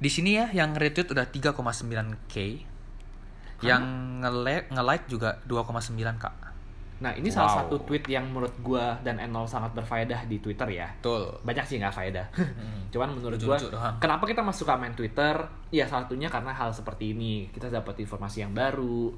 di 0.01 0.09
sini 0.09 0.37
ya 0.37 0.49
yang 0.49 0.73
retweet 0.73 1.09
udah 1.13 1.29
3,9k 1.29 2.35
yang 3.63 3.83
nge-like 4.19 4.67
nge-like 4.75 5.05
juga 5.07 5.39
2,9 5.47 5.95
kak 6.19 6.52
Nah, 7.03 7.11
ini 7.11 7.27
salah 7.27 7.51
Wow. 7.51 7.59
satu 7.61 7.75
tweet 7.83 8.07
yang 8.07 8.23
menurut 8.25 8.55
gua 8.57 8.95
dan 8.97 9.19
Enol 9.19 9.43
sangat 9.43 9.75
berfaedah 9.75 10.23
di 10.23 10.39
Twitter 10.39 10.63
ya. 10.73 10.87
betul 10.93 11.27
Banyak 11.43 11.65
sih 11.65 11.75
nggak 11.75 11.91
faedah. 11.91 12.23
Cuman 12.95 13.11
menurut 13.11 13.35
doang. 13.35 13.59
kenapa 13.97 14.23
kita 14.23 14.39
masuk 14.39 14.63
ke 14.63 14.73
main 14.73 14.93
Twitter? 14.93 15.35
Ya 15.69 15.83
salah 15.83 16.07
satunya 16.07 16.27
karena 16.27 16.49
hal 16.49 16.71
seperti 16.71 17.11
ini. 17.11 17.49
Kita 17.49 17.67
dapat 17.67 17.99
informasi 17.99 18.41
yang 18.41 18.55
baru 18.55 19.11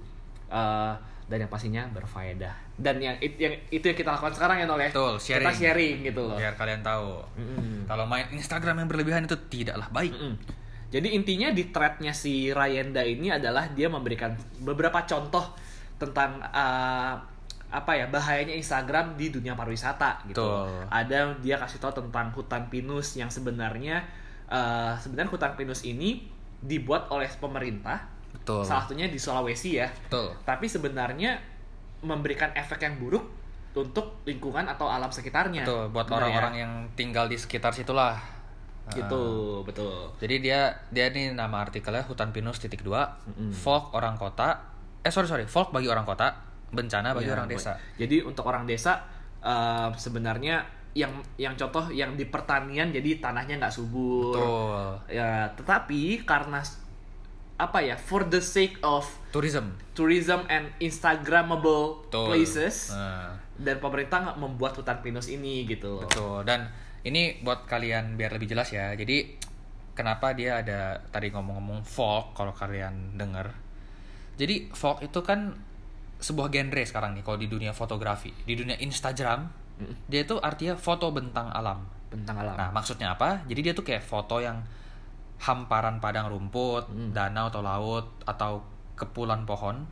eh, 0.48 0.94
dan 1.26 1.38
yang 1.40 1.48
pastinya 1.48 1.86
berfaedah. 1.88 2.54
Dan 2.76 2.98
yang, 2.98 3.18
it- 3.20 3.38
yang 3.38 3.54
itu 3.70 3.82
yang 3.84 3.94
kita 3.96 4.10
lakukan 4.12 4.34
sekarang 4.34 4.58
ya 4.58 4.66
Nol 4.66 4.78
ya. 4.80 4.90
Betul, 4.90 5.14
sharing. 5.16 5.42
Kita 5.44 5.54
sharing 5.56 5.96
gitu 6.04 6.22
loh. 6.24 6.38
biar 6.38 6.54
kalian 6.54 6.82
tahu 6.82 7.22
Mm-mm. 7.36 7.86
kalau 7.86 8.06
main 8.06 8.26
Instagram 8.30 8.78
yang 8.78 8.90
berlebihan 8.90 9.24
itu 9.24 9.38
tidaklah 9.48 9.86
baik 9.90 10.10
Mm-mm. 10.12 10.34
Jadi 10.86 11.12
intinya 11.12 11.50
di 11.50 11.68
threadnya 11.68 12.14
si 12.14 12.50
Rayenda 12.50 13.02
ini 13.02 13.28
adalah 13.28 13.68
dia 13.68 13.86
memberikan 13.86 14.32
beberapa 14.60 15.02
contoh 15.04 15.54
tentang 15.96 16.40
uh, 16.46 17.18
apa 17.76 17.92
ya 17.92 18.08
bahayanya 18.08 18.56
Instagram 18.56 19.20
di 19.20 19.28
dunia 19.30 19.52
pariwisata 19.52 20.24
gitu. 20.26 20.40
Betul. 20.40 20.88
Ada 20.88 21.36
dia 21.38 21.60
kasih 21.60 21.78
tahu 21.78 22.00
tentang 22.00 22.32
hutan 22.32 22.72
pinus 22.72 23.20
yang 23.20 23.28
sebenarnya 23.28 24.00
uh, 24.48 24.96
sebenarnya 24.96 25.28
hutan 25.28 25.52
pinus 25.54 25.84
ini 25.84 26.24
dibuat 26.64 27.12
oleh 27.12 27.28
pemerintah. 27.36 28.00
betul 28.32 28.64
Salah 28.64 28.84
satunya 28.84 29.08
di 29.08 29.20
Sulawesi 29.20 29.76
ya. 29.76 29.92
betul 30.08 30.32
Tapi 30.42 30.66
sebenarnya 30.66 31.36
memberikan 32.00 32.52
efek 32.54 32.80
yang 32.80 32.96
buruk 32.96 33.28
untuk 33.76 34.24
lingkungan 34.24 34.64
atau 34.66 34.88
alam 34.88 35.12
sekitarnya. 35.12 35.68
betul 35.68 35.92
buat 35.92 36.08
ya? 36.08 36.16
orang-orang 36.16 36.54
yang 36.56 36.72
tinggal 36.96 37.28
di 37.28 37.36
sekitar 37.36 37.76
situlah 37.76 38.16
gitu, 38.88 39.20
Ah. 39.60 39.66
betul. 39.66 40.14
jadi 40.22 40.36
dia 40.38 40.60
dia 40.94 41.10
nih 41.10 41.34
nama 41.34 41.66
artikelnya 41.66 42.06
hutan 42.06 42.30
pinus 42.30 42.62
titik 42.62 42.86
dua 42.86 43.18
Mm-mm. 43.26 43.50
folk 43.50 43.90
orang 43.92 44.14
kota 44.14 44.62
eh 45.02 45.10
sorry 45.10 45.26
sorry 45.26 45.44
folk 45.44 45.74
bagi 45.74 45.90
orang 45.90 46.06
kota 46.06 46.30
bencana 46.74 47.14
bagi 47.14 47.30
Iya, 47.30 47.36
orang 47.38 47.50
desa. 47.50 47.72
Jadi 47.98 48.26
untuk 48.26 48.46
orang 48.48 48.66
desa 48.66 49.04
eh, 49.42 49.90
sebenarnya 49.94 50.66
yang 50.96 51.12
yang 51.36 51.60
contoh 51.60 51.92
yang 51.92 52.16
di 52.16 52.24
pertanian 52.32 52.90
jadi 52.90 53.20
tanahnya 53.20 53.60
nggak 53.60 53.74
subur. 53.76 54.32
betul. 54.32 54.86
Ya, 55.12 55.52
tetapi 55.54 56.24
karena 56.24 56.64
apa 57.56 57.80
ya 57.80 57.96
for 57.96 58.28
the 58.28 58.44
sake 58.44 58.76
of 58.84 59.08
tourism. 59.32 59.80
tourism 59.96 60.44
and 60.52 60.68
instagramable 60.84 62.04
betul. 62.04 62.28
places 62.28 62.92
Nah, 62.92 63.32
dan 63.56 63.80
pemerintah 63.80 64.28
nggak 64.28 64.40
membuat 64.44 64.76
hutan 64.76 65.00
pinus 65.00 65.32
ini 65.32 65.64
gitu 65.64 66.04
betul. 66.04 66.44
Dan 66.44 66.68
ini 67.08 67.40
buat 67.48 67.64
kalian 67.64 68.20
biar 68.20 68.36
lebih 68.36 68.52
jelas 68.52 68.76
ya 68.76 68.92
jadi 69.00 69.40
kenapa 69.96 70.36
dia 70.36 70.60
ada 70.60 71.00
tadi 71.08 71.32
ngomong-ngomong 71.32 71.88
folk 71.88 72.36
kalau 72.36 72.52
kalian 72.52 73.16
denger. 73.16 73.48
Jadi 74.36 74.68
folk 74.76 75.00
itu 75.00 75.24
kan 75.24 75.56
sebuah 76.18 76.48
genre 76.48 76.84
sekarang 76.84 77.12
nih 77.16 77.24
kalau 77.24 77.36
di 77.36 77.48
dunia 77.48 77.72
fotografi 77.72 78.32
di 78.44 78.56
dunia 78.56 78.76
Instagram 78.80 79.68
Mm, 79.76 79.92
dia 80.08 80.24
itu 80.24 80.40
artinya 80.40 80.72
foto 80.80 81.12
bentang 81.12 81.52
alam 81.52 81.84
Bentang 82.08 82.40
alam. 82.40 82.56
Nah, 82.56 82.72
maksudnya 82.72 83.12
apa? 83.12 83.44
Jadi 83.44 83.60
dia 83.60 83.74
tuh 83.76 83.84
kayak 83.84 84.00
foto 84.00 84.40
yang 84.40 84.64
hamparan 85.36 86.00
padang 86.00 86.32
rumput, 86.32 86.88
Hmm. 86.88 87.12
danau 87.12 87.52
atau 87.52 87.60
laut 87.60 88.08
atau 88.24 88.64
kepulan 88.96 89.44
pohon 89.44 89.84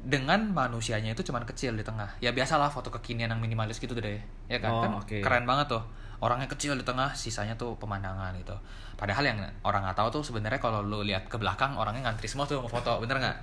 dengan 0.00 0.52
manusianya 0.52 1.12
itu 1.12 1.20
cuman 1.20 1.44
kecil 1.44 1.76
di 1.76 1.84
tengah. 1.84 2.16
Ya 2.20 2.32
biasalah 2.32 2.72
foto 2.72 2.88
kekinian 2.88 3.28
yang 3.28 3.40
minimalis 3.40 3.76
gitu 3.76 3.92
deh. 3.92 4.20
Ya 4.48 4.56
kan? 4.60 4.72
Oh, 4.72 4.80
kan 4.80 4.92
oke. 5.00 5.20
keren 5.20 5.44
banget 5.44 5.68
tuh. 5.76 5.84
Orangnya 6.24 6.48
kecil 6.48 6.72
di 6.72 6.84
tengah, 6.84 7.12
sisanya 7.12 7.52
tuh 7.60 7.76
pemandangan 7.76 8.32
gitu. 8.40 8.56
Padahal 8.96 9.20
yang 9.20 9.36
orang 9.64 9.84
nggak 9.84 10.00
tahu 10.00 10.08
tuh 10.20 10.22
sebenarnya 10.24 10.60
kalau 10.60 10.80
lu 10.80 11.04
lihat 11.04 11.28
ke 11.28 11.36
belakang 11.36 11.76
orangnya 11.76 12.08
ngantri 12.08 12.24
semua 12.24 12.48
tuh 12.48 12.60
mau 12.64 12.72
foto, 12.72 13.04
bener 13.04 13.20
nggak? 13.20 13.36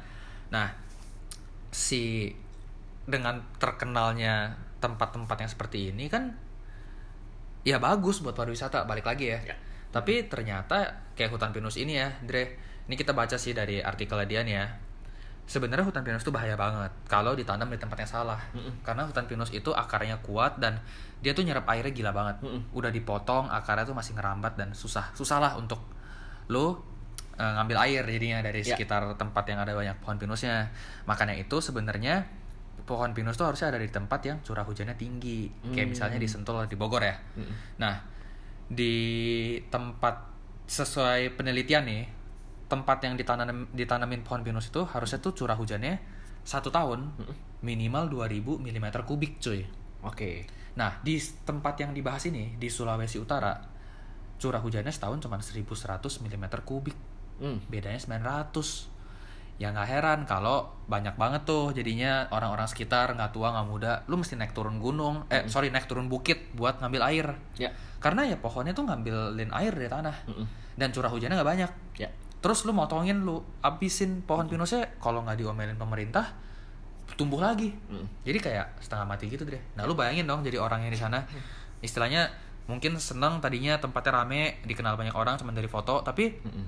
Nah, 0.50 0.74
si 1.72 2.36
dengan 3.08 3.42
terkenalnya 3.58 4.60
tempat-tempat 4.84 5.38
yang 5.40 5.52
seperti 5.52 5.96
ini 5.96 6.12
kan 6.12 6.36
ya 7.62 7.78
bagus 7.78 8.22
buat 8.22 8.36
pariwisata 8.36 8.86
balik 8.86 9.08
lagi 9.08 9.34
ya. 9.34 9.40
Ya. 9.42 9.56
Tapi 9.92 10.32
ternyata 10.32 11.04
kayak 11.20 11.36
hutan 11.36 11.52
pinus 11.52 11.76
ini 11.76 12.00
ya, 12.00 12.16
Dre. 12.24 12.56
Ini 12.88 12.96
kita 12.96 13.12
baca 13.12 13.36
sih 13.36 13.52
dari 13.52 13.84
artikel 13.84 14.18
dia 14.28 14.42
nih 14.44 14.56
ya. 14.56 14.68
Sebenarnya 15.46 15.84
hutan 15.84 16.08
pinus 16.08 16.24
itu 16.24 16.32
bahaya 16.32 16.56
banget 16.56 16.96
kalau 17.12 17.36
ditanam 17.36 17.68
di 17.68 17.76
tempat 17.76 18.00
yang 18.00 18.12
salah. 18.12 18.40
Mm-mm. 18.56 18.84
Karena 18.88 19.04
hutan 19.04 19.28
pinus 19.28 19.52
itu 19.52 19.76
akarnya 19.76 20.24
kuat 20.24 20.64
dan 20.64 20.80
dia 21.20 21.36
tuh 21.36 21.44
nyerap 21.44 21.68
airnya 21.68 21.92
gila 21.92 22.12
banget. 22.16 22.40
Mm-mm. 22.40 22.72
Udah 22.72 22.88
dipotong 22.88 23.52
akarnya 23.52 23.84
tuh 23.84 23.98
masih 23.98 24.16
ngerambat 24.16 24.56
dan 24.56 24.72
susah. 24.72 25.12
Susah 25.12 25.44
lah 25.44 25.60
untuk 25.60 25.84
lo 26.48 26.91
eh, 27.36 27.52
ngambil 27.58 27.78
air 27.82 28.04
jadinya 28.06 28.40
dari 28.42 28.62
Ya. 28.62 28.76
sekitar 28.76 29.08
tempat 29.16 29.44
yang 29.48 29.60
ada 29.60 29.72
banyak 29.72 29.98
pohon 30.00 30.18
pinusnya. 30.18 30.70
Makanya 31.06 31.36
itu 31.36 31.58
sebenarnya 31.60 32.28
pohon 32.82 33.14
pinus 33.14 33.38
tuh 33.38 33.48
harusnya 33.48 33.72
ada 33.72 33.80
di 33.80 33.88
tempat 33.88 34.20
yang 34.26 34.38
curah 34.42 34.66
hujannya 34.66 34.96
tinggi. 34.96 35.48
Kayak 35.72 35.86
Hmm. 35.88 35.92
misalnya 35.94 36.20
di 36.20 36.28
Sentul 36.28 36.66
di 36.66 36.76
Bogor 36.76 37.02
ya. 37.02 37.16
Nah, 37.78 38.02
di 38.68 38.96
tempat 39.68 40.28
sesuai 40.68 41.36
penelitian 41.36 41.84
nih, 41.84 42.04
tempat 42.68 43.04
yang 43.04 43.20
ditanam 43.20 43.68
ditanamin 43.72 44.24
pohon 44.24 44.42
pinus 44.42 44.72
itu 44.72 44.88
harusnya 44.88 45.20
tuh 45.20 45.36
curah 45.36 45.56
hujannya 45.56 46.00
satu 46.42 46.72
tahun 46.72 47.12
minimal 47.62 48.08
2000 48.10 48.58
mm 48.58 48.86
kubik 49.04 49.38
cuy. 49.38 49.68
Oke. 50.02 50.48
Nah, 50.80 51.04
di 51.04 51.20
tempat 51.46 51.76
yang 51.78 51.92
dibahas 51.92 52.24
ini 52.26 52.56
di 52.56 52.72
Sulawesi 52.72 53.20
Utara 53.20 53.60
curah 54.40 54.58
hujannya 54.58 54.90
setahun 54.90 55.22
cuma 55.22 55.38
1100 55.38 55.68
mm 56.18 56.46
kubik. 56.64 56.96
Hmm. 57.42 57.58
Bedanya 57.68 57.98
900. 57.98 58.94
Ya 59.62 59.70
nggak 59.70 59.90
heran 59.94 60.20
kalau 60.26 60.74
banyak 60.90 61.14
banget 61.22 61.46
tuh 61.46 61.70
jadinya 61.70 62.26
orang-orang 62.34 62.66
sekitar 62.66 63.14
nggak 63.14 63.30
tua 63.30 63.54
nggak 63.54 63.68
muda, 63.70 63.94
lu 64.10 64.18
mesti 64.18 64.34
naik 64.34 64.58
turun 64.58 64.82
gunung, 64.82 65.30
eh 65.30 65.46
sorry 65.46 65.70
naik 65.70 65.86
turun 65.86 66.10
bukit 66.10 66.50
buat 66.58 66.82
ngambil 66.82 67.02
air. 67.14 67.28
Ya. 67.62 67.70
Karena 68.02 68.26
ya 68.26 68.42
pohonnya 68.42 68.74
tuh 68.74 68.90
ngambilin 68.90 69.54
air 69.54 69.74
dari 69.74 69.90
tanah. 69.90 70.16
Mm-mm. 70.30 70.46
Dan 70.74 70.90
curah 70.90 71.14
hujannya 71.14 71.38
nggak 71.38 71.50
banyak. 71.54 71.72
Ya. 72.02 72.10
Terus 72.42 72.66
lu 72.66 72.74
motongin 72.74 73.22
lu 73.22 73.46
abisin 73.62 74.26
pohon 74.26 74.50
pinusnya 74.50 74.98
kalau 74.98 75.22
nggak 75.22 75.38
diomelin 75.38 75.78
pemerintah 75.78 76.34
tumbuh 77.14 77.38
lagi. 77.38 77.70
Mm. 77.70 78.08
Jadi 78.26 78.40
kayak 78.42 78.82
setengah 78.82 79.06
mati 79.06 79.30
gitu 79.30 79.46
deh. 79.46 79.62
Nah 79.78 79.86
lu 79.86 79.94
bayangin 79.94 80.26
dong 80.26 80.42
jadi 80.42 80.58
orang 80.58 80.82
yang 80.82 80.90
di 80.90 80.98
sana 80.98 81.22
istilahnya 81.86 82.34
mungkin 82.70 82.98
seneng 82.98 83.42
tadinya 83.42 83.78
tempatnya 83.82 84.22
rame 84.22 84.62
dikenal 84.64 84.96
banyak 84.96 85.14
orang 85.18 85.36
cuma 85.36 85.52
dari 85.52 85.68
foto 85.68 86.06
tapi 86.06 86.30
Mm-mm. 86.40 86.66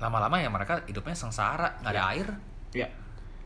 Lama-lama 0.00 0.40
ya 0.40 0.48
mereka 0.48 0.80
hidupnya 0.88 1.12
sengsara 1.12 1.76
nggak 1.78 1.92
ada 1.92 2.04
air. 2.10 2.28
Ya. 2.72 2.88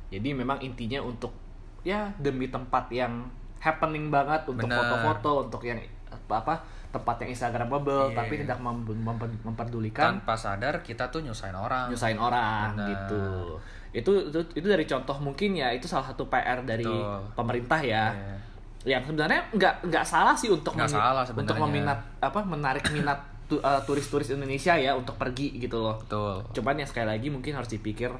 Jadi 0.09 0.31
memang 0.31 0.63
intinya 0.63 1.03
untuk 1.03 1.35
ya 1.83 2.15
demi 2.17 2.47
tempat 2.47 2.89
yang 2.89 3.27
happening 3.59 4.09
banget 4.09 4.47
untuk 4.47 4.71
Bener. 4.71 4.79
foto-foto, 4.79 5.49
untuk 5.49 5.63
yang 5.65 5.81
apa, 6.07 6.35
apa 6.47 6.55
tempat 6.95 7.27
yang 7.27 7.35
Instagramable 7.35 8.15
Iya. 8.15 8.17
tapi 8.17 8.35
tidak 8.39 8.59
mem- 8.63 8.87
mem- 8.87 9.41
memperdulikan 9.43 10.23
Tanpa 10.23 10.39
sadar 10.39 10.79
kita 10.81 11.11
tuh 11.11 11.27
nyusahin 11.27 11.59
orang. 11.59 11.91
nyusahin 11.91 12.17
orang 12.17 12.79
Bener. 12.79 12.89
gitu. 12.95 13.25
Itu, 13.91 14.13
itu 14.31 14.39
itu 14.55 14.67
dari 14.67 14.87
contoh 14.87 15.17
mungkin 15.19 15.55
ya 15.55 15.75
itu 15.75 15.91
salah 15.91 16.07
satu 16.07 16.27
PR 16.27 16.63
dari 16.63 16.87
Betul. 16.87 17.19
pemerintah 17.35 17.81
ya. 17.83 18.15
Iya. 18.15 18.37
Yang 18.85 19.03
sebenarnya 19.11 19.41
nggak 19.51 19.75
nggak 19.91 20.05
salah 20.07 20.37
sih 20.37 20.53
untuk 20.53 20.77
Nggak 20.77 20.93
salah 20.93 21.25
untuk 21.27 21.57
meminat 21.59 21.99
apa 22.21 22.41
menarik 22.45 22.85
minat 22.93 23.19
tu- 23.47 23.59
eh, 23.59 23.81
turis-turis 23.83 24.29
Indonesia 24.31 24.75
ya 24.75 24.93
untuk 24.93 25.15
pergi 25.15 25.57
gitu 25.57 25.79
loh. 25.79 25.97
Betul. 25.99 26.45
Cuman 26.53 26.75
yang 26.77 26.87
sekali 26.87 27.09
lagi 27.09 27.29
mungkin 27.29 27.53
harus 27.53 27.69
dipikir 27.69 28.11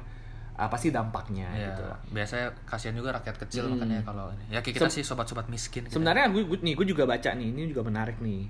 apa 0.55 0.75
sih 0.75 0.87
dampaknya 0.87 1.51
Ya, 1.51 1.67
gitu 1.67 1.83
loh. 1.83 1.97
biasanya 2.09 2.47
kasihan 2.63 2.95
juga 2.95 3.11
rakyat 3.11 3.35
kecil 3.37 3.65
Hmm. 3.65 3.75
makanya 3.75 3.99
kalau 4.01 4.31
ini. 4.31 4.45
Ya 4.49 4.59
kita 4.59 4.87
sih 4.87 5.01
sobat-sobat 5.01 5.45
miskin. 5.45 5.83
gitu. 5.83 5.99
Sebenarnya 5.99 6.29
gue, 6.29 6.43
gue- 6.43 6.61
nih 6.61 6.73
gue 6.73 6.87
juga 6.87 7.03
baca 7.03 7.27
nih, 7.29 7.47
ini 7.49 7.67
juga 7.67 7.83
menarik 7.83 8.17
nih. 8.17 8.47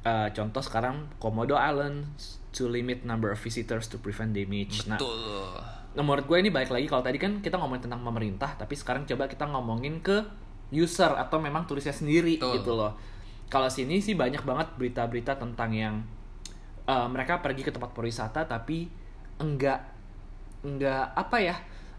Eh, 0.00 0.28
contoh 0.30 0.60
sekarang 0.60 1.10
Komodo 1.16 1.56
Island 1.56 2.06
to 2.50 2.68
limit 2.68 3.02
number 3.02 3.28
of 3.28 3.40
visitors 3.40 3.88
to 3.88 3.96
prevent 3.96 4.30
damage. 4.30 4.86
Nah, 4.86 4.94
Betul. 4.94 5.58
Nah, 5.90 6.02
menurut 6.02 6.22
gue 6.24 6.38
ini 6.38 6.50
balik 6.50 6.70
lagi 6.70 6.86
kalau 6.86 7.00
tadi 7.00 7.16
kan 7.16 7.38
kita 7.38 7.54
ngomongin 7.54 7.82
tentang 7.82 8.02
pemerintah, 8.04 8.54
tapi 8.54 8.74
sekarang 8.74 9.02
coba 9.04 9.26
kita 9.26 9.42
ngomongin 9.44 9.98
ke 9.98 10.22
user 10.70 11.08
atau 11.08 11.38
memang 11.38 11.64
turisnya 11.64 11.90
sendiri 11.90 12.36
Betul. 12.36 12.52
gitu 12.56 12.72
loh. 12.74 12.94
Kalau 13.46 13.68
sini 13.68 13.98
sih 13.98 14.14
banyak 14.14 14.42
banget 14.42 14.68
berita-berita 14.74 15.34
tentang 15.34 15.70
yang 15.70 15.94
eh, 16.84 17.06
mereka 17.06 17.38
pergi 17.38 17.62
ke 17.62 17.70
tempat 17.70 17.90
pariwisata 17.90 18.44
tapi 18.44 18.88
enggak 19.36 19.80
enggak 20.60 21.12
apa 21.12 21.36
ya 21.38 21.56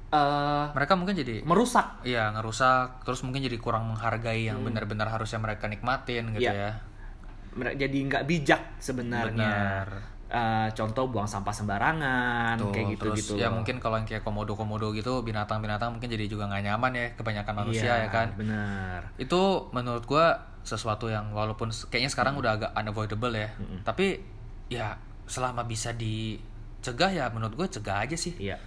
eh 0.08 0.66
Mereka 0.72 0.94
mungkin 0.96 1.14
jadi 1.14 1.42
merusak 1.42 2.02
Iya 2.02 2.30
ngerusak, 2.32 3.02
terus 3.02 3.20
mungkin 3.22 3.42
jadi 3.42 3.58
kurang 3.58 3.90
menghargai 3.90 4.46
yang 4.46 4.62
benar-benar 4.62 5.10
harusnya 5.10 5.38
mereka 5.38 5.66
nikmatin 5.66 6.34
gitu 6.34 6.46
Hmm. 6.46 6.54
Iya. 6.54 6.54
ya. 6.54 6.72
Mere- 7.56 7.76
jadi 7.76 7.98
nggak 8.04 8.24
bijak 8.26 8.62
sebenarnya. 8.78 9.32
Benar. 9.32 9.88
Eh, 10.26 10.68
contoh 10.74 11.06
buang 11.06 11.30
sampah 11.30 11.54
sembarangan 11.54 12.58
Tuh, 12.58 12.74
kayak 12.74 12.98
gitu 12.98 13.14
terus 13.14 13.18
gitu. 13.22 13.34
ya 13.38 13.46
mungkin 13.46 13.78
kalau 13.78 14.02
yang 14.02 14.10
kayak 14.10 14.26
komodo-komodo 14.26 14.90
gitu 14.90 15.22
binatang-binatang 15.22 15.94
mungkin 15.94 16.10
jadi 16.10 16.26
juga 16.26 16.50
nggak 16.50 16.66
nyaman 16.66 16.92
ya 16.92 17.06
kebanyakan 17.14 17.54
manusia 17.62 17.86
Iya, 17.86 17.96
ya 18.02 18.10
kan. 18.10 18.28
Benar. 18.34 19.00
Itu 19.16 19.70
menurut 19.70 20.02
gua 20.04 20.34
sesuatu 20.66 21.06
yang 21.08 21.30
walaupun 21.30 21.70
kayaknya 21.70 22.10
sekarang 22.10 22.34
udah 22.36 22.58
agak 22.58 22.72
unavoidable 22.74 23.30
ya. 23.32 23.54
Tapi 23.86 24.18
ya 24.66 24.98
selama 25.24 25.62
bisa 25.64 25.94
dicegah 25.94 27.14
ya 27.14 27.26
menurut 27.30 27.54
gue 27.56 27.68
cegah 27.72 28.02
aja 28.02 28.18
sih. 28.18 28.34
Iya. 28.42 28.58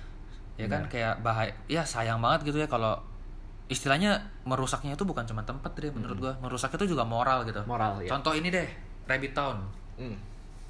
ya 0.55 0.67
kan 0.67 0.83
kayak 0.87 1.23
bahaya 1.23 1.55
ya 1.67 1.83
sayang 1.83 2.19
banget 2.19 2.51
gitu 2.51 2.59
ya 2.59 2.67
kalau 2.67 2.99
istilahnya 3.67 4.19
merusaknya 4.43 4.95
itu 4.95 5.03
bukan 5.03 5.23
cuma 5.23 5.39
tempat 5.43 5.71
deh 5.75 5.87
menurut 5.87 6.19
gua 6.19 6.33
merusaknya 6.39 6.83
itu 6.83 6.95
juga 6.95 7.07
moral 7.07 7.45
gitu 7.45 7.63
Moral 7.63 8.03
ya. 8.03 8.11
contoh 8.11 8.35
ini 8.35 8.49
deh 8.49 8.67
Rabbit 9.05 9.35
Town 9.35 9.59
Hmm. 9.95 10.15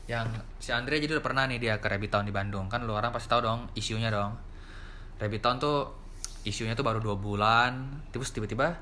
Yang 0.08 0.24
si 0.56 0.72
Andre 0.72 0.98
jadi 1.04 1.20
udah 1.20 1.24
pernah 1.24 1.44
nih 1.44 1.60
dia 1.60 1.74
ke 1.76 1.86
Rabbit 1.86 2.08
Town 2.08 2.24
di 2.24 2.32
Bandung 2.32 2.66
kan 2.72 2.80
lu 2.88 2.96
orang 2.96 3.12
pasti 3.12 3.28
tahu 3.28 3.44
dong 3.44 3.60
isunya 3.76 4.08
dong 4.08 4.32
Rabbit 5.20 5.42
Town 5.44 5.60
tuh 5.60 5.92
isunya 6.48 6.72
tuh 6.72 6.80
baru 6.82 6.96
dua 6.98 7.20
bulan 7.20 8.00
terus 8.08 8.32
tiba-tiba 8.32 8.72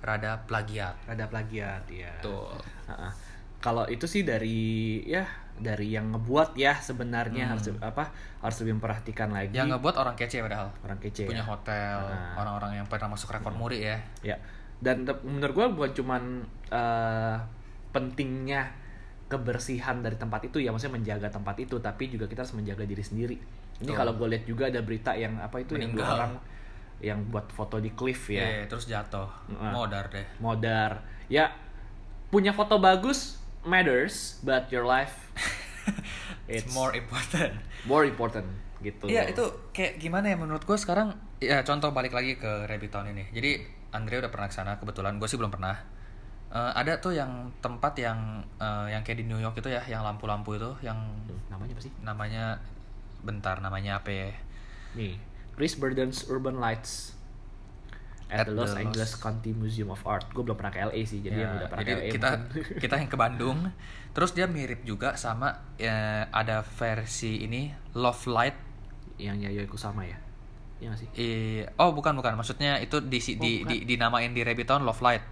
rada 0.00 0.40
plagiat 0.48 1.04
Rada 1.04 1.28
plagiat 1.28 1.84
ya. 1.92 2.12
tuh 2.24 2.48
Ha-ha. 2.88 3.12
Kalau 3.60 3.88
itu 3.88 4.04
sih 4.04 4.24
dari 4.28 5.00
ya 5.08 5.24
dari 5.56 5.92
yang 5.96 6.12
ngebuat 6.12 6.52
ya 6.58 6.76
sebenarnya 6.76 7.48
harus 7.48 7.72
apa 7.80 8.12
harus 8.44 8.56
lebih 8.60 8.76
memperhatikan 8.76 9.32
lagi 9.32 9.56
yang 9.56 9.72
ngebuat 9.72 9.96
orang 9.96 10.12
kece 10.18 10.44
padahal 10.44 10.68
orang 10.84 11.00
kece 11.00 11.24
punya 11.24 11.40
ya. 11.40 11.48
hotel 11.48 11.96
Nah. 12.04 12.36
orang-orang 12.44 12.82
yang 12.82 12.86
pernah 12.88 13.16
masuk 13.16 13.32
rekor 13.32 13.56
muri 13.56 13.84
ya 13.84 13.96
Ya. 14.20 14.36
Dan 14.84 15.08
menurut 15.24 15.54
gua 15.56 15.66
bukan 15.72 15.92
cuman 15.96 16.22
eh, 16.68 17.36
pentingnya 17.94 18.68
kebersihan 19.34 19.98
dari 19.98 20.14
tempat 20.14 20.46
itu 20.46 20.62
ya 20.62 20.70
maksudnya 20.70 20.94
menjaga 21.02 21.28
tempat 21.34 21.58
itu 21.58 21.76
tapi 21.82 22.06
juga 22.06 22.30
kita 22.30 22.46
harus 22.46 22.54
menjaga 22.54 22.86
diri 22.86 23.02
sendiri. 23.02 23.36
Ini 23.82 23.90
Betul. 23.90 23.98
kalau 23.98 24.12
gue 24.14 24.28
lihat 24.30 24.44
juga 24.46 24.70
ada 24.70 24.80
berita 24.86 25.10
yang 25.18 25.34
apa 25.42 25.58
itu 25.58 25.74
yang 25.74 25.90
dua 25.90 26.06
orang 26.14 26.32
yang 27.02 27.18
buat 27.28 27.50
foto 27.50 27.82
di 27.82 27.90
cliff 27.90 28.30
ya. 28.30 28.46
Iya, 28.46 28.70
terus 28.70 28.86
jatuh 28.86 29.26
Heeh. 29.50 29.72
modar 29.74 30.06
deh 30.08 30.26
modar 30.38 31.02
ya 31.26 31.50
punya 32.30 32.54
foto 32.54 32.78
bagus 32.78 33.42
matters 33.66 34.38
but 34.46 34.70
your 34.70 34.86
life 34.86 35.34
it's, 36.46 36.64
It's- 36.64 36.72
more 36.72 36.94
important 36.94 37.58
more 37.84 38.06
important 38.06 38.46
gitu 38.84 39.08
Iya 39.08 39.32
itu 39.32 39.44
kayak 39.72 39.96
gimana 39.96 40.28
ya 40.28 40.36
menurut 40.36 40.62
gue 40.62 40.76
sekarang 40.76 41.16
ya 41.40 41.64
contoh 41.64 41.90
balik 41.92 42.12
lagi 42.12 42.36
ke 42.36 42.68
Rabbit 42.68 42.90
Town 42.92 43.08
ini. 43.08 43.24
Jadi 43.32 43.64
Andre 43.94 44.20
udah 44.20 44.30
pernah 44.32 44.48
ke 44.50 44.54
sana 44.56 44.76
kebetulan 44.76 45.16
gue 45.16 45.28
sih 45.28 45.40
belum 45.40 45.52
pernah. 45.52 45.76
Eh, 46.54 46.72
ada 46.72 46.94
tuh 46.96 47.10
yang 47.10 47.30
tempat 47.58 47.98
yang 47.98 48.18
eh, 48.56 48.86
yang 48.88 49.02
kayak 49.02 49.18
di 49.18 49.26
New 49.26 49.36
York 49.36 49.58
itu 49.58 49.66
ya, 49.66 49.82
yang 49.84 50.00
lampu-lampu 50.00 50.54
itu, 50.54 50.70
yang 50.80 50.94
namanya 51.50 51.74
apa 51.74 51.82
sih 51.82 51.92
namanya 52.00 52.44
bentar 53.20 53.58
namanya 53.58 53.98
apa 53.98 54.08
ya? 54.08 54.30
nih 54.94 55.18
Chris 55.52 55.74
Burden's 55.74 56.22
Urban 56.24 56.56
Lights 56.56 57.18
at, 58.26 58.40
At 58.40 58.46
the 58.46 58.54
Los 58.54 58.70
the 58.70 58.80
Angeles 58.80 59.10
Los- 59.10 59.20
County 59.20 59.50
Museum 59.52 59.90
of 59.90 59.98
Art 60.04 60.30
gue 60.30 60.40
belum 60.40 60.54
pernah 60.54 60.70
ke 60.70 60.80
LA 60.80 61.02
sih 61.02 61.18
jadi 61.18 61.34
Ya, 61.34 61.42
yang 61.42 61.52
udah 61.56 61.68
pernah 61.68 61.82
jadi 61.84 61.90
ke 61.92 61.98
LA 62.00 62.12
kita 62.12 62.28
mungkin. 62.30 62.62
kita 62.82 62.94
yang 62.96 63.10
ke 63.10 63.18
Bandung. 63.18 63.58
Terus 64.10 64.30
dia 64.30 64.46
mirip 64.46 64.80
juga 64.82 65.14
sama 65.16 65.50
ya, 65.74 66.30
ada 66.30 66.62
versi 66.62 67.42
ini 67.42 67.66
Love 67.92 68.24
Light. 68.28 68.54
yang 69.16 69.34
Yayoi 69.36 69.66
Kusama 69.66 70.02
ya 70.02 70.18
Iya 70.76 70.90
sih 70.92 71.06
Eh, 71.12 71.62
oh 71.76 71.90
bukan 71.90 72.14
bukan, 72.14 72.34
maksudnya 72.34 72.78
itu 72.78 72.98
di 73.00 73.18
Oh, 73.18 73.26
di, 73.36 73.50
bukan. 73.60 73.68
di 73.68 73.76
dinamain 73.88 74.30
di 74.30 74.40
Rabbit 74.40 74.66
Town 74.68 74.82
Love 74.82 74.98
Light. 75.00 75.22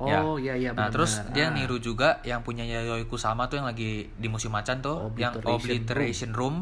Oh 0.00 0.36
iya 0.36 0.56
iya 0.56 0.72
Nah, 0.72 0.88
terus 0.88 1.20
dia 1.30 1.48
Ah. 1.48 1.54
niru 1.54 1.76
juga 1.76 2.18
yang 2.24 2.40
punya 2.40 2.64
Yayoi 2.64 3.04
Kusama 3.04 3.46
tuh 3.46 3.60
yang 3.60 3.68
lagi 3.68 4.08
di 4.16 4.28
musim 4.32 4.48
macan 4.48 4.80
tuh, 4.80 5.12
yang 5.14 5.36
Obliteration 5.36 5.54
Obliteration 5.54 6.30
Room. 6.32 6.56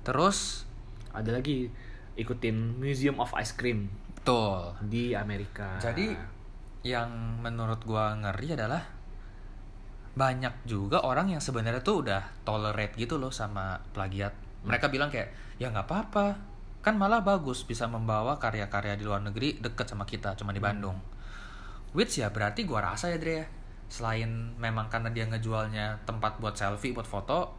Terus 0.00 0.64
ada 1.12 1.30
lagi 1.30 1.68
ikutin 2.16 2.80
Museum 2.80 3.20
of 3.20 3.30
Ice 3.36 3.52
Cream 3.52 3.92
tuh. 4.22 4.74
di 4.82 5.14
Amerika 5.14 5.78
Jadi 5.78 6.10
yang 6.82 7.10
menurut 7.40 7.84
gua 7.84 8.14
ngeri 8.14 8.54
adalah 8.54 8.82
banyak 10.14 10.66
juga 10.66 11.06
orang 11.06 11.30
yang 11.30 11.42
sebenarnya 11.42 11.78
tuh 11.78 12.02
udah 12.02 12.42
tolerate 12.42 12.98
gitu 12.98 13.22
loh 13.22 13.30
sama 13.30 13.78
plagiat. 13.94 14.34
Mereka 14.66 14.90
bilang 14.90 15.14
kayak 15.14 15.30
ya 15.62 15.70
nggak 15.70 15.86
apa-apa, 15.86 16.26
kan 16.82 16.98
malah 16.98 17.22
bagus 17.22 17.62
bisa 17.62 17.86
membawa 17.86 18.34
karya-karya 18.34 18.98
di 18.98 19.06
luar 19.06 19.22
negeri 19.22 19.62
deket 19.62 19.86
sama 19.86 20.02
kita, 20.02 20.34
cuma 20.34 20.50
di 20.50 20.58
Bandung. 20.58 20.98
Which 21.92 22.16
ya 22.16 22.28
berarti 22.28 22.62
gua 22.62 22.84
rasa 22.84 23.08
ya 23.08 23.16
Dre 23.16 23.34
ya, 23.34 23.46
selain 23.86 24.28
memang 24.56 24.88
karena 24.88 25.08
dia 25.08 25.24
ngejualnya 25.24 26.04
tempat 26.04 26.36
buat 26.38 26.52
selfie, 26.52 26.92
buat 26.92 27.04
foto, 27.04 27.56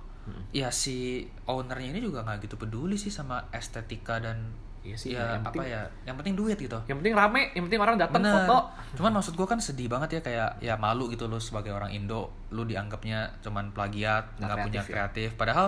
ya 0.51 0.69
si 0.69 1.25
ownernya 1.43 1.89
ini 1.89 1.99
juga 1.99 2.21
nggak 2.21 2.45
gitu 2.45 2.55
peduli 2.55 2.93
sih 2.93 3.09
sama 3.09 3.49
estetika 3.49 4.17
dan 4.17 4.53
Iya 4.79 4.95
sih, 4.95 5.11
ya 5.11 5.35
yang 5.35 5.43
apa 5.43 5.51
penting- 5.51 5.75
ya, 5.75 5.81
yang 6.07 6.15
penting 6.15 6.35
duit 6.37 6.55
gitu. 6.55 6.79
yang 6.87 7.03
penting 7.03 7.11
rame 7.11 7.51
yang 7.51 7.67
penting 7.67 7.81
orang 7.81 7.99
datang 7.99 8.23
foto. 8.23 8.57
Cuman 8.95 9.11
maksud 9.11 9.35
gue 9.35 9.43
kan 9.43 9.59
sedih 9.59 9.91
banget 9.91 10.09
ya 10.15 10.21
kayak 10.23 10.49
ya 10.61 10.79
malu 10.79 11.11
gitu 11.11 11.27
lo 11.27 11.35
sebagai 11.35 11.75
orang 11.75 11.91
Indo, 11.91 12.31
lu 12.55 12.63
dianggapnya 12.63 13.43
cuman 13.43 13.75
plagiat, 13.75 14.39
Nggak 14.39 14.57
punya 14.63 14.81
kreatif 14.81 15.29
ya. 15.33 15.37
Padahal 15.37 15.67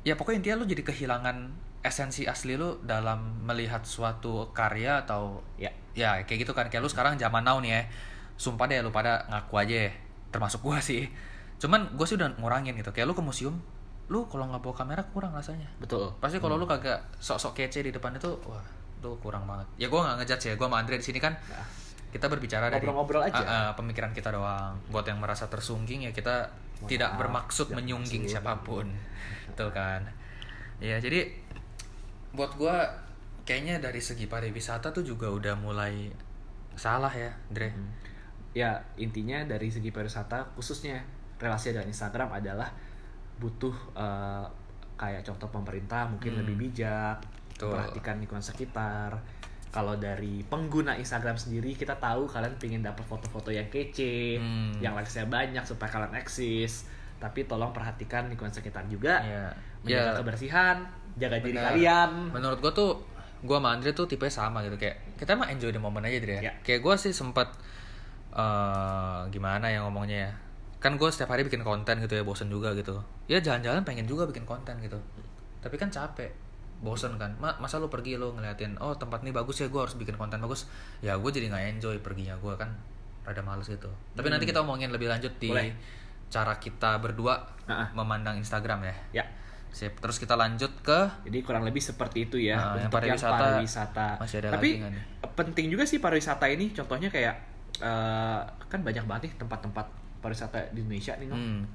ya 0.00 0.14
pokoknya 0.14 0.40
intinya 0.40 0.56
lu 0.56 0.66
jadi 0.66 0.82
kehilangan 0.82 1.36
esensi 1.84 2.24
asli 2.24 2.56
lu 2.56 2.80
dalam 2.80 3.44
melihat 3.44 3.84
suatu 3.84 4.48
karya 4.50 5.04
atau 5.04 5.44
Ya. 5.60 5.68
ya 5.92 6.24
kayak 6.24 6.48
gitu 6.48 6.52
kan. 6.56 6.66
Kayak 6.72 6.82
lu 6.82 6.90
sekarang 6.90 7.20
zaman 7.20 7.44
now 7.44 7.60
nih 7.60 7.76
ya. 7.76 7.82
Sumpah 8.34 8.66
deh 8.66 8.80
lu 8.80 8.88
pada 8.90 9.28
ngaku 9.28 9.54
aja 9.60 9.76
ya. 9.86 9.92
Termasuk 10.32 10.64
gua 10.64 10.80
sih. 10.80 11.06
Cuman 11.60 11.92
gua 11.94 12.08
sih 12.08 12.16
udah 12.16 12.34
ngurangin 12.40 12.74
gitu. 12.74 12.90
Kayak 12.90 13.12
lu 13.12 13.14
ke 13.14 13.22
museum 13.22 13.60
lu 14.04 14.28
kalau 14.28 14.44
nggak 14.44 14.60
bawa 14.60 14.74
kamera 14.74 15.00
kurang 15.12 15.32
rasanya. 15.32 15.64
Betul. 15.80 16.12
pasti 16.20 16.36
kalau 16.36 16.60
lu 16.60 16.68
kagak 16.68 17.04
sok-sok 17.16 17.56
kece 17.56 17.80
di 17.80 17.88
depan 17.88 18.12
itu 18.12 18.36
wah 18.44 18.60
lu 19.00 19.16
kurang 19.20 19.44
banget. 19.44 19.64
Ya 19.76 19.86
gua 19.88 20.04
nggak 20.04 20.24
ngejudge 20.24 20.44
ya 20.50 20.54
gua 20.56 20.68
sama 20.68 20.76
Andre 20.80 20.96
di 21.00 21.04
sini 21.04 21.20
kan 21.20 21.32
Nah, 21.32 21.64
kita 22.12 22.28
berbicara 22.28 22.68
dari 22.68 22.84
Ngobrol-ngobrol 22.84 23.22
aja. 23.24 23.40
Ah, 23.40 23.48
ah, 23.48 23.70
pemikiran 23.74 24.12
kita 24.12 24.28
doang. 24.28 24.76
Buat 24.88 25.08
yang 25.08 25.18
merasa 25.18 25.48
tersungging 25.48 26.04
ya 26.04 26.12
kita 26.12 26.52
Mohon 26.78 26.88
tidak 26.90 27.10
bermaksud 27.16 27.66
tidak 27.70 27.76
menyungging 27.80 28.22
maksud. 28.28 28.34
siapa 28.38 28.52
pun. 28.60 28.86
Betul 29.48 29.68
kan? 29.72 30.04
Ya 30.84 31.00
jadi 31.00 31.32
buat 32.34 32.52
gua 32.54 32.82
kayaknya 33.44 33.78
dari 33.78 34.00
segi 34.00 34.26
pariwisata 34.26 34.90
tuh 34.90 35.04
juga 35.04 35.30
udah 35.30 35.54
mulai 35.54 36.10
salah 36.74 37.10
ya 37.10 37.30
Dre 37.48 37.70
Hmm. 37.70 37.90
ya 38.52 38.70
intinya 38.96 39.42
dari 39.44 39.70
segi 39.70 39.90
pariwisata 39.90 40.54
khususnya 40.54 40.98
relasi 41.38 41.70
dengan 41.70 41.86
Instagram 41.86 42.30
adalah 42.32 42.70
butuh 43.38 43.74
eh, 43.94 44.46
kayak 44.94 45.22
contoh 45.22 45.50
pemerintah 45.50 46.06
mungkin 46.06 46.34
Hmm. 46.34 46.40
lebih 46.42 46.68
bijak 46.68 47.18
Betul. 47.54 47.74
perhatikan 47.74 48.18
lingkungan 48.18 48.42
sekitar 48.42 49.14
kalau 49.70 49.98
dari 49.98 50.46
pengguna 50.46 50.94
Instagram 50.94 51.34
sendiri 51.34 51.74
kita 51.74 51.98
tahu 51.98 52.30
kalian 52.30 52.54
pengen 52.58 52.82
dapat 52.82 53.02
foto-foto 53.04 53.50
yang 53.50 53.66
kece 53.68 54.38
Hmm. 54.38 54.74
yang 54.78 54.94
likesnya 54.94 55.26
banyak 55.26 55.62
supaya 55.62 55.90
kalian 55.90 56.14
eksis 56.14 56.86
tapi 57.18 57.46
tolong 57.46 57.70
perhatikan 57.70 58.26
lingkungan 58.26 58.50
sekitar 58.50 58.86
juga 58.86 59.18
ya 59.22 59.50
menjaga 59.82 60.10
ya 60.10 60.18
kebersihan 60.18 60.76
jaga 61.16 61.36
diri 61.38 61.52
benar. 61.52 61.70
kalian 61.70 62.10
menurut 62.30 62.58
gua 62.58 62.70
tuh 62.70 62.90
gua 63.40 63.58
sama 63.58 63.68
Andre 63.72 63.90
tuh 63.90 64.04
tipe 64.04 64.26
sama 64.26 64.58
gitu 64.60 64.74
kayak 64.74 64.96
kita 65.14 65.32
mah 65.32 65.46
enjoy 65.46 65.68
the 65.68 65.78
moment 65.78 66.02
aja 66.02 66.18
Dre 66.18 66.34
ya. 66.34 66.42
Ya. 66.42 66.52
kayak 66.60 66.80
gua 66.80 66.94
sih 66.94 67.10
sempat 67.10 67.48
eh 68.32 69.20
gimana 69.28 69.66
ya 69.66 69.78
ngomongnya 69.80 70.18
ya 70.20 70.32
kan 70.78 70.94
gue 70.94 71.06
setiap 71.06 71.32
hari 71.32 71.40
bikin 71.42 71.62
konten 71.62 71.96
gitu 71.96 72.12
ya 72.12 72.20
bosen 72.20 72.46
juga 72.46 72.74
gitu 72.74 72.92
ya 73.24 73.38
jalan-jalan 73.38 73.80
pengen 73.82 74.04
juga 74.04 74.26
bikin 74.26 74.44
konten 74.44 74.76
gitu 74.78 74.98
tapi 75.58 75.74
kan 75.74 75.88
capek 75.88 76.28
bosen 76.78 77.16
kan 77.16 77.32
Ma- 77.38 77.56
masa 77.56 77.78
lu 77.78 77.88
pergi 77.88 78.14
lu 78.14 78.34
ngeliatin 78.34 78.76
oh 78.76 78.92
tempat 78.92 79.22
ini 79.22 79.32
bagus 79.32 79.56
ya 79.56 79.66
gue 79.66 79.80
harus 79.80 79.94
bikin 79.94 80.12
konten 80.14 80.36
bagus 80.38 80.68
ya 81.00 81.16
gue 81.16 81.30
jadi 81.30 81.48
nggak 81.48 81.64
enjoy 81.72 81.96
perginya 81.98 82.36
gue 82.36 82.52
kan 82.52 82.68
rada 83.24 83.40
males 83.40 83.64
gitu 83.64 83.88
tapi 84.12 84.28
nanti 84.28 84.44
kita 84.44 84.60
omongin 84.60 84.90
lebih 84.90 85.08
lanjut 85.08 85.32
di 85.38 85.48
Hmm. 85.48 85.56
Boleh. 85.56 85.72
cara 86.26 86.52
kita 86.58 86.98
berdua 86.98 87.38
Ah, 87.64 87.80
ah. 87.80 87.88
memandang 87.94 88.36
Instagram 88.36 88.82
ya 88.82 88.94
ya 89.14 89.24
sip 89.74 89.98
terus 89.98 90.16
kita 90.16 90.32
lanjut 90.32 90.70
ke 90.80 90.98
Jadi 91.24 91.38
kurang 91.40 91.62
lebih 91.62 91.82
seperti 91.82 92.24
itu 92.24 92.38
ya 92.38 92.54
Nah, 92.54 92.62
yang 92.78 92.86
untuk 92.86 92.94
pariwisata 92.94 93.34
pariwisata. 93.58 94.08
masih 94.16 94.36
ada 94.38 94.48
Tapi 94.54 94.68
lagi 94.78 95.02
penting 95.34 95.66
juga 95.68 95.82
sih 95.82 95.98
pariwisata 95.98 96.46
ini. 96.46 96.70
Contohnya 96.70 97.08
kayak 97.08 97.34
eh, 97.76 98.40
kan 98.64 98.80
banyak 98.80 99.02
banget 99.02 99.22
nih 99.26 99.32
tempat-tempat 99.36 99.86
pariwisata 100.20 100.70
di 100.70 100.80
Indonesia 100.80 101.12
nih. 101.14 101.26
Hmm, 101.26 101.66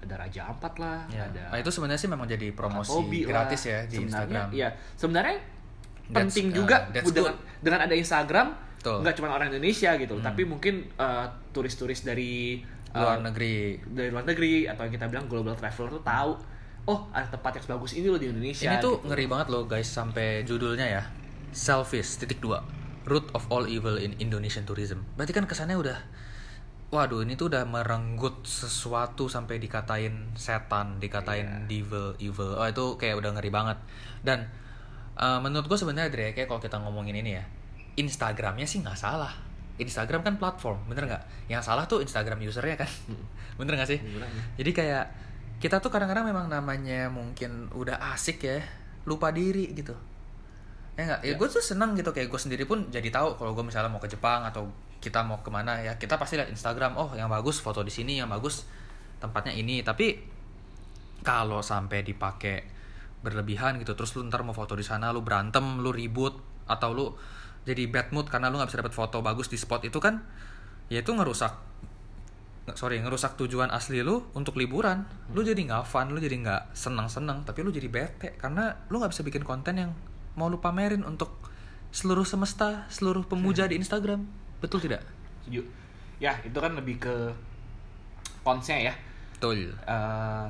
Ada 0.00 0.20
Raja 0.20 0.40
Ampat 0.46 0.74
lah, 0.76 1.00
ya. 1.08 1.24
ada 1.24 1.48
nah, 1.48 1.56
itu 1.56 1.70
sebenarnya 1.70 1.96
sih 1.96 2.10
memang 2.10 2.26
jadi 2.26 2.52
promosi 2.52 2.92
lah. 2.92 3.24
gratis 3.24 3.62
ya 3.64 3.78
di 3.82 3.96
Sebenarnya, 3.96 4.04
Instagram 4.04 4.46
Iya, 4.52 4.68
sebenarnya 4.94 5.36
That's- 5.38 6.12
penting 6.12 6.46
uh, 6.46 6.54
juga 6.54 6.76
dengan 7.06 7.32
dengan 7.58 7.80
ada 7.80 7.94
Instagram 7.94 8.46
Betul. 8.76 9.00
nggak 9.00 9.14
cuma 9.16 9.32
orang 9.32 9.48
Indonesia 9.48 9.96
gitu, 9.96 10.14
Hmm. 10.14 10.26
tapi 10.26 10.42
mungkin 10.44 10.74
eh, 10.90 11.24
turis-turis 11.50 12.02
dari 12.02 12.60
eh, 12.60 13.00
luar 13.00 13.22
negeri 13.22 13.80
dari 13.86 14.12
luar 14.12 14.24
negeri 14.24 14.66
atau 14.66 14.82
yang 14.82 14.92
kita 14.92 15.06
bilang 15.08 15.24
global 15.24 15.54
traveler 15.54 15.88
tuh 15.88 16.04
tahu 16.04 16.32
oh 16.84 17.08
ada 17.12 17.28
tempat 17.28 17.60
yang 17.60 17.64
sebagus 17.64 17.92
ini 17.96 18.06
loh 18.08 18.20
di 18.20 18.28
Indonesia. 18.28 18.68
Ini 18.68 18.76
tuh 18.80 19.00
gitu. 19.00 19.08
ngeri 19.12 19.26
banget 19.28 19.46
loh 19.52 19.64
guys 19.64 19.88
sampai 19.88 20.44
judulnya 20.44 20.86
ya. 20.86 21.02
Selfish 21.54 22.20
titik 22.20 22.40
dua. 22.44 22.60
Root 23.04 23.28
of 23.36 23.44
all 23.52 23.68
evil 23.68 24.00
in 24.00 24.16
Indonesian 24.16 24.64
tourism. 24.64 25.04
Berarti 25.16 25.32
kan 25.36 25.44
kesannya 25.44 25.76
udah 25.76 25.98
Waduh, 26.94 27.26
ini 27.26 27.34
tuh 27.34 27.50
udah 27.50 27.66
merenggut 27.66 28.46
sesuatu 28.46 29.26
sampai 29.26 29.58
dikatain 29.58 30.30
setan, 30.38 31.02
dikatain 31.02 31.66
devil, 31.66 32.14
evil. 32.22 32.54
Oh, 32.54 32.62
itu 32.70 32.94
kayak 32.94 33.18
udah 33.18 33.34
ngeri 33.34 33.50
banget. 33.50 33.82
Dan 34.22 34.46
eh, 35.18 35.38
menurut 35.42 35.66
gue 35.66 35.74
sebenarnya 35.74 36.06
Dre, 36.14 36.30
kayak 36.30 36.46
kalau 36.46 36.62
kita 36.62 36.78
ngomongin 36.78 37.18
ini 37.18 37.34
ya, 37.34 37.42
Instagramnya 37.98 38.62
sih 38.62 38.78
nggak 38.78 38.94
salah. 38.94 39.34
Instagram 39.74 40.22
kan 40.22 40.38
platform, 40.38 40.86
bener 40.86 41.10
nggak? 41.10 41.50
Yang 41.50 41.66
salah 41.66 41.82
tuh 41.90 41.98
Instagram 41.98 42.38
usernya 42.46 42.78
kan, 42.78 42.90
bener 43.58 43.74
nggak 43.74 43.90
sih? 43.90 43.98
Jadi 44.54 44.70
kayak 44.70 45.04
kita 45.64 45.80
tuh 45.80 45.88
kadang-kadang 45.88 46.28
memang 46.28 46.52
namanya 46.52 47.08
mungkin 47.08 47.72
udah 47.72 47.96
asik 48.12 48.44
ya, 48.44 48.60
lupa 49.08 49.32
diri 49.32 49.72
gitu. 49.72 49.96
Ya 50.94 51.08
enggak, 51.08 51.20
ya, 51.24 51.32
Ya. 51.32 51.34
gue 51.40 51.48
tuh 51.48 51.64
seneng 51.64 51.96
gitu 51.96 52.12
kayak 52.12 52.28
gue 52.28 52.36
sendiri 52.36 52.68
pun 52.68 52.92
jadi 52.92 53.08
tahu 53.08 53.40
kalau 53.40 53.56
gue 53.56 53.64
misalnya 53.64 53.88
mau 53.88 53.98
ke 53.98 54.12
Jepang 54.12 54.44
atau 54.44 54.68
kita 55.00 55.24
mau 55.24 55.40
ke 55.40 55.48
mana 55.48 55.80
ya 55.80 55.96
kita 55.96 56.20
pasti 56.20 56.36
lihat 56.36 56.52
Instagram 56.52 57.00
oh 57.00 57.16
yang 57.16 57.32
bagus 57.32 57.58
foto 57.58 57.80
di 57.80 57.90
sini 57.92 58.20
yang 58.20 58.28
bagus 58.28 58.64
tempatnya 59.20 59.52
ini 59.52 59.80
tapi 59.84 60.16
kalau 61.20 61.60
sampai 61.60 62.00
dipakai 62.06 62.64
berlebihan 63.24 63.80
gitu 63.80 63.96
terus 63.96 64.12
lu 64.14 64.24
ntar 64.28 64.44
mau 64.44 64.52
foto 64.52 64.76
di 64.76 64.84
sana 64.84 65.10
lu 65.10 65.24
berantem 65.24 65.80
lu 65.80 65.90
ribut 65.90 66.36
atau 66.68 66.92
lu 66.92 67.06
jadi 67.64 67.88
bad 67.88 68.12
mood 68.12 68.28
karena 68.28 68.52
lu 68.52 68.60
nggak 68.60 68.68
bisa 68.70 68.80
dapat 68.84 68.94
foto 68.94 69.18
bagus 69.24 69.48
di 69.48 69.56
spot 69.56 69.82
itu 69.88 69.98
kan 69.98 70.24
ya 70.92 71.00
itu 71.00 71.10
ngerusak 71.10 71.52
nggak- 71.52 71.73
sorry 72.72 72.96
ngerusak 73.04 73.36
tujuan 73.36 73.68
asli 73.68 74.00
lu 74.00 74.24
untuk 74.32 74.56
liburan 74.56 75.04
lu 75.36 75.44
jadi 75.44 75.60
nggak 75.60 75.84
fun 75.84 76.16
lu 76.16 76.18
jadi 76.18 76.32
nggak 76.32 76.72
senang 76.72 77.12
senang 77.12 77.44
tapi 77.44 77.60
lu 77.60 77.68
jadi 77.68 77.92
bete 77.92 78.40
karena 78.40 78.72
lu 78.88 78.96
nggak 78.96 79.12
bisa 79.12 79.20
bikin 79.20 79.44
konten 79.44 79.76
yang 79.76 79.92
mau 80.40 80.48
lu 80.48 80.56
pamerin 80.56 81.04
untuk 81.04 81.36
seluruh 81.92 82.24
semesta 82.24 82.88
seluruh 82.88 83.28
pemuja 83.28 83.68
di 83.68 83.76
Instagram 83.76 84.24
betul 84.64 84.80
tidak 84.80 85.04
Setuju. 85.44 85.60
Ya, 86.16 86.32
itu 86.40 86.56
kan 86.56 86.72
lebih 86.72 86.96
ke 86.96 87.14
konsnya 88.40 88.80
ya. 88.80 88.94
betul 89.36 89.76
eh 89.84 90.48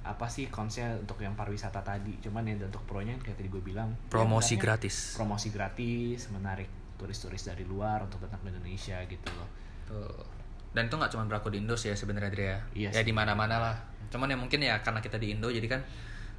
apa 0.00 0.26
sih 0.26 0.48
konsnya 0.52 0.96
untuk 0.96 1.20
yang 1.20 1.32
pariwisata 1.36 1.80
tadi? 1.80 2.20
Cuman 2.20 2.44
ya 2.44 2.56
untuk 2.60 2.84
pro-nya 2.84 3.16
kayak 3.20 3.36
tadi 3.36 3.48
gue 3.48 3.62
bilang 3.64 3.92
promosi 4.08 4.56
ya, 4.56 4.60
gratis 4.60 5.16
Promosi 5.16 5.48
gratis, 5.52 6.28
menarik 6.32 6.68
turis-turis 7.00 7.48
dari 7.48 7.64
luar 7.64 8.04
untuk 8.04 8.20
datang 8.24 8.44
ke 8.44 8.48
Indonesia 8.52 9.00
gitu 9.08 9.28
loh. 9.32 9.48
Tuh. 9.88 10.39
Dan 10.70 10.86
itu 10.86 10.94
nggak 10.94 11.10
cuma 11.10 11.24
berlaku 11.24 11.50
di 11.50 11.58
Indo 11.58 11.74
sih 11.74 11.90
ya 11.90 11.96
sebenarnya 11.96 12.30
Dre 12.30 12.46
ya. 12.46 12.58
Iya 12.72 12.88
ya 12.92 13.02
di 13.02 13.10
mana-mana 13.10 13.56
lah. 13.58 13.76
Cuman 14.08 14.26
ya 14.26 14.36
mungkin 14.36 14.58
ya 14.58 14.78
karena 14.80 14.98
kita 14.98 15.16
di 15.16 15.34
Indo 15.34 15.48
jadi 15.48 15.66
kan 15.66 15.82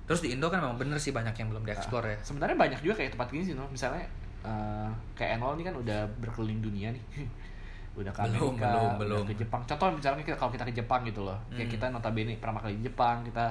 terus 0.01 0.19
di 0.19 0.31
Indo 0.31 0.47
kan 0.47 0.59
memang 0.59 0.75
bener 0.75 0.97
sih 0.97 1.11
banyak 1.11 1.31
yang 1.33 1.47
belum 1.49 1.63
dieksplor 1.63 2.03
ya. 2.03 2.17
Sebenarnya 2.21 2.55
banyak 2.55 2.79
juga 2.79 2.99
kayak 2.99 3.15
tempat 3.15 3.27
gini 3.27 3.43
sih, 3.43 3.53
no. 3.53 3.67
Misalnya 3.67 4.03
eh, 4.41 4.89
kayak 5.13 5.37
Enol 5.37 5.55
ini 5.55 5.63
kan 5.63 5.75
udah 5.75 5.99
berkeliling 6.17 6.59
dunia 6.59 6.89
nih. 6.89 7.03
udah 7.99 8.07
ke 8.07 8.23
Belum, 8.23 8.55
Amerika, 8.55 8.65
belum, 8.65 8.87
udah 8.87 8.97
belum. 8.97 9.23
ke 9.27 9.33
Jepang. 9.35 9.61
Contoh 9.67 9.87
misalnya 9.91 10.23
kita, 10.23 10.37
kalau 10.39 10.51
kita 10.51 10.63
ke 10.63 10.73
Jepang 10.73 11.03
gitu 11.03 11.21
loh. 11.21 11.35
Kayak 11.51 11.67
Hmm. 11.67 11.73
kita 11.75 11.85
notabene 11.91 12.33
pertama 12.39 12.59
kali 12.59 12.79
di 12.79 12.87
Jepang, 12.87 13.19
kita 13.21 13.45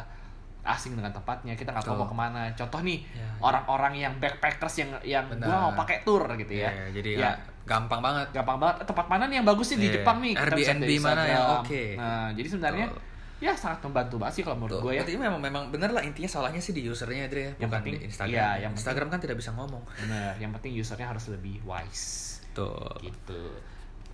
asing 0.70 0.92
dengan 0.92 1.11
tempatnya, 1.11 1.52
kita 1.52 1.70
nggak 1.70 1.83
tahu 1.83 1.96
mau 1.96 2.06
ke 2.06 2.14
mana. 2.14 2.42
Contoh 2.52 2.80
nih, 2.80 3.02
Ya. 3.11 3.26
orang-orang 3.40 3.92
yang 3.96 4.12
backpackers 4.16 4.74
yang 4.78 4.90
yang 5.02 5.24
Benar. 5.26 5.46
gua 5.46 5.56
mau 5.66 5.72
pakai 5.76 6.02
tour 6.02 6.22
gitu 6.35 6.54
ya. 6.54 6.70
Iya, 6.70 6.85
jadi 6.94 7.11
ya, 7.18 7.30
gampang 7.64 7.98
banget. 7.98 8.26
gampang 8.30 8.56
banget. 8.56 8.83
Tempat 8.83 9.06
mana 9.06 9.24
nih 9.26 9.37
yang 9.38 9.46
bagus 9.46 9.66
sih 9.66 9.78
di 9.78 9.87
Iya. 9.87 10.00
Jepang 10.00 10.18
nih? 10.18 10.33
Kita 10.35 10.54
bisa 10.54 10.72
Airbnb 10.72 10.83
dari 10.83 10.98
mana 10.98 11.22
yang 11.22 11.26
Instagram. 11.42 11.62
oke? 11.62 11.83
Nah, 11.96 12.26
jadi 12.33 12.48
sebenarnya 12.48 12.87
Betul. 12.88 13.02
ya 13.40 13.52
sangat 13.54 13.80
membantu 13.83 14.14
banget 14.18 14.35
sih 14.37 14.42
kalau 14.44 14.56
menurut 14.59 14.78
gue 14.80 14.92
ya. 14.92 15.00
berarti 15.00 15.12
memang 15.16 15.40
memang 15.40 15.62
bener 15.70 15.90
lah 15.90 16.02
intinya 16.02 16.28
salahnya 16.28 16.61
sih 16.61 16.72
di 16.72 16.85
usernya 16.85 17.24
Dre 17.24 17.40
ya, 17.40 17.52
Yang 17.56 17.56
bukan 17.59 17.70
penting- 17.78 17.94
di 17.94 18.00
Instagram. 18.04 18.35
iya, 18.35 18.48
yang 18.61 18.72
Instagram 18.74 19.09
kan 19.09 19.18
tidak 19.18 19.37
bisa 19.38 19.50
ngomong. 19.52 19.83
Bener, 19.98 20.33
yang 20.37 20.50
penting 20.52 20.76
usernya 20.76 21.09
harus 21.09 21.24
lebih 21.26 21.59
wise. 21.62 22.42
Tuh. 22.52 23.00
Gitu. 23.00 23.40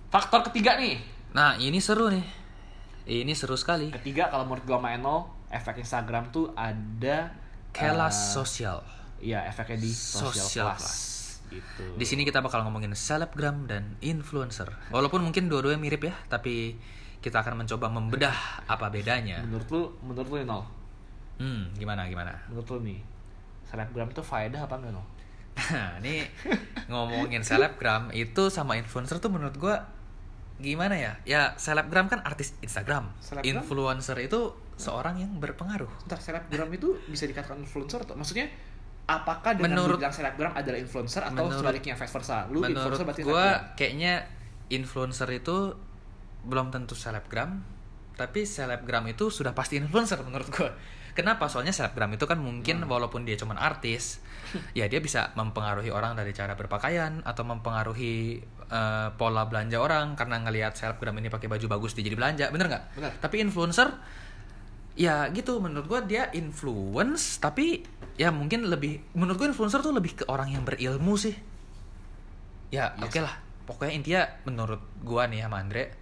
Faktor 0.07 0.45
ketiga 0.45 0.77
nih. 0.77 0.95
Nah, 1.33 1.57
ini 1.57 1.77
seru 1.77 2.07
nih. 2.07 2.23
Ini 3.03 3.31
seru 3.31 3.55
sekali. 3.55 3.87
Ketiga 3.89 4.27
kalau 4.27 4.43
menurut 4.43 4.63
gua 4.63 4.79
sama 4.79 4.91
Eno, 4.91 5.17
efek 5.49 5.79
Instagram 5.79 6.29
tuh 6.29 6.51
ada 6.53 7.31
Kelas 7.69 8.11
eh, 8.11 8.27
sosial. 8.33 8.77
Iya, 9.17 9.45
efeknya 9.45 9.77
di 9.77 9.91
social, 9.91 10.33
Social 10.33 10.67
class. 10.69 10.81
class. 10.81 10.97
Gitu. 11.47 11.83
Di 11.93 12.05
sini 12.05 12.21
kita 12.21 12.41
bakal 12.41 12.61
ngomongin 12.61 12.91
selebgram 12.91 13.65
dan 13.65 13.95
influencer. 13.99 14.67
Walaupun 14.89 15.21
mungkin 15.21 15.47
dua-duanya 15.47 15.77
mirip 15.77 16.03
ya, 16.03 16.15
tapi 16.27 16.75
kita 17.17 17.39
akan 17.39 17.63
mencoba 17.63 17.87
membedah 17.87 18.35
apa 18.65 18.89
bedanya. 18.89 19.41
menurut 19.41 19.67
lu, 19.69 19.81
menurut 20.01 20.27
lu 20.27 20.37
Eno, 20.39 20.61
Hmm, 21.37 21.69
gimana 21.73 22.05
gimana? 22.05 22.33
menurut 22.49 22.65
lu 22.67 22.77
nih, 22.83 22.99
selebgram 23.63 24.09
tuh 24.09 24.25
faedah 24.25 24.65
apa 24.65 24.73
enggak 24.75 24.91
Eno? 24.91 25.03
Nah, 25.57 25.97
ini 25.97 26.21
ngomongin 26.85 27.41
selebgram 27.41 28.09
itu 28.11 28.49
sama 28.49 28.73
influencer 28.75 29.17
tuh 29.17 29.29
menurut 29.29 29.57
gua 29.57 29.85
gimana 30.57 30.93
ya? 30.93 31.13
Ya 31.23 31.41
selebgram 31.55 32.05
kan 32.07 32.21
artis 32.21 32.53
Instagram. 32.59 33.09
Selebgram? 33.17 33.61
Influencer 33.61 34.17
itu 34.19 34.53
seorang 34.77 35.17
yang 35.17 35.31
berpengaruh. 35.35 35.89
Ntar 36.05 36.21
selebgram 36.21 36.69
itu 36.69 36.95
bisa 37.09 37.25
dikatakan 37.25 37.57
influencer 37.57 38.05
atau 38.05 38.13
maksudnya 38.13 38.47
apakah 39.03 39.55
dengan 39.55 39.73
Menurut- 39.73 39.97
bilang 39.97 40.13
selebgram 40.13 40.53
adalah 40.53 40.77
influencer 40.77 41.23
atau 41.23 41.47
Menurut- 41.47 41.59
sebaliknya 41.59 41.95
vice 41.95 42.13
versa? 42.13 42.45
Lu 42.45 42.61
menurut 42.61 42.71
influencer 42.77 43.03
berarti 43.03 43.23
gua 43.23 43.35
selebgram. 43.41 43.75
kayaknya 43.75 44.13
influencer 44.67 45.29
itu 45.33 45.57
belum 46.43 46.67
tentu 46.69 46.93
selebgram, 46.93 47.63
tapi 48.13 48.43
selebgram 48.43 49.03
itu 49.07 49.27
sudah 49.27 49.51
pasti 49.51 49.75
influencer 49.75 50.21
menurut 50.21 50.47
gua. 50.53 50.71
Kenapa? 51.11 51.49
Soalnya 51.49 51.73
selebgram 51.73 52.13
itu 52.13 52.29
kan 52.29 52.37
mungkin 52.37 52.85
walaupun 52.85 53.25
dia 53.25 53.33
cuman 53.33 53.57
artis, 53.57 54.21
ya 54.77 54.85
dia 54.85 55.01
bisa 55.01 55.33
mempengaruhi 55.33 55.89
orang 55.89 56.13
dari 56.13 56.29
cara 56.29 56.53
berpakaian 56.53 57.25
atau 57.25 57.41
mempengaruhi 57.41 58.37
eh, 58.67 59.09
pola 59.15 59.47
belanja 59.47 59.79
orang 59.79 60.13
karena 60.13 60.43
ngelihat 60.43 60.75
selebgram 60.75 61.15
ini 61.17 61.31
pakai 61.31 61.47
baju 61.47 61.65
bagus 61.71 61.95
dia 61.95 62.05
jadi 62.05 62.13
belanja, 62.19 62.45
bener 62.53 62.67
nggak? 62.69 62.83
Tapi 63.17 63.39
influencer, 63.41 63.87
ya 64.97 65.29
gitu 65.29 65.61
menurut 65.61 65.85
gua 65.85 66.01
dia 66.01 66.33
influence, 66.33 67.37
tapi 67.37 67.85
ya 68.17 68.33
mungkin 68.33 68.65
lebih, 68.65 69.13
menurut 69.13 69.37
gua 69.37 69.47
influencer 69.53 69.85
tuh 69.85 69.93
lebih 69.93 70.19
ke 70.19 70.23
orang 70.25 70.51
yang 70.51 70.65
berilmu 70.65 71.15
sih. 71.15 71.37
Ya 72.73 72.91
Iya 72.97 73.05
oke 73.05 73.19
lah, 73.23 73.37
pokoknya 73.69 73.93
intinya 73.93 74.21
menurut 74.43 74.81
gua 75.05 75.29
nih 75.29 75.45
sama 75.45 75.61
Andre 75.61 75.93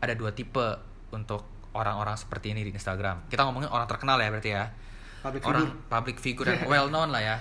ada 0.00 0.14
dua 0.16 0.32
tipe 0.32 0.64
untuk 1.12 1.44
orang-orang 1.74 2.16
seperti 2.16 2.54
ini 2.54 2.64
di 2.64 2.72
Instagram. 2.72 3.28
Kita 3.28 3.44
ngomongin 3.46 3.68
orang 3.68 3.86
terkenal 3.90 4.16
ya 4.16 4.28
berarti 4.32 4.50
ya. 4.50 4.64
Public 5.20 5.42
orang 5.44 5.66
figure. 5.68 5.90
public 5.92 6.16
figure 6.16 6.48
yang 6.48 6.62
well 6.64 6.88
known 6.88 7.12
lah 7.12 7.20
ya. 7.20 7.36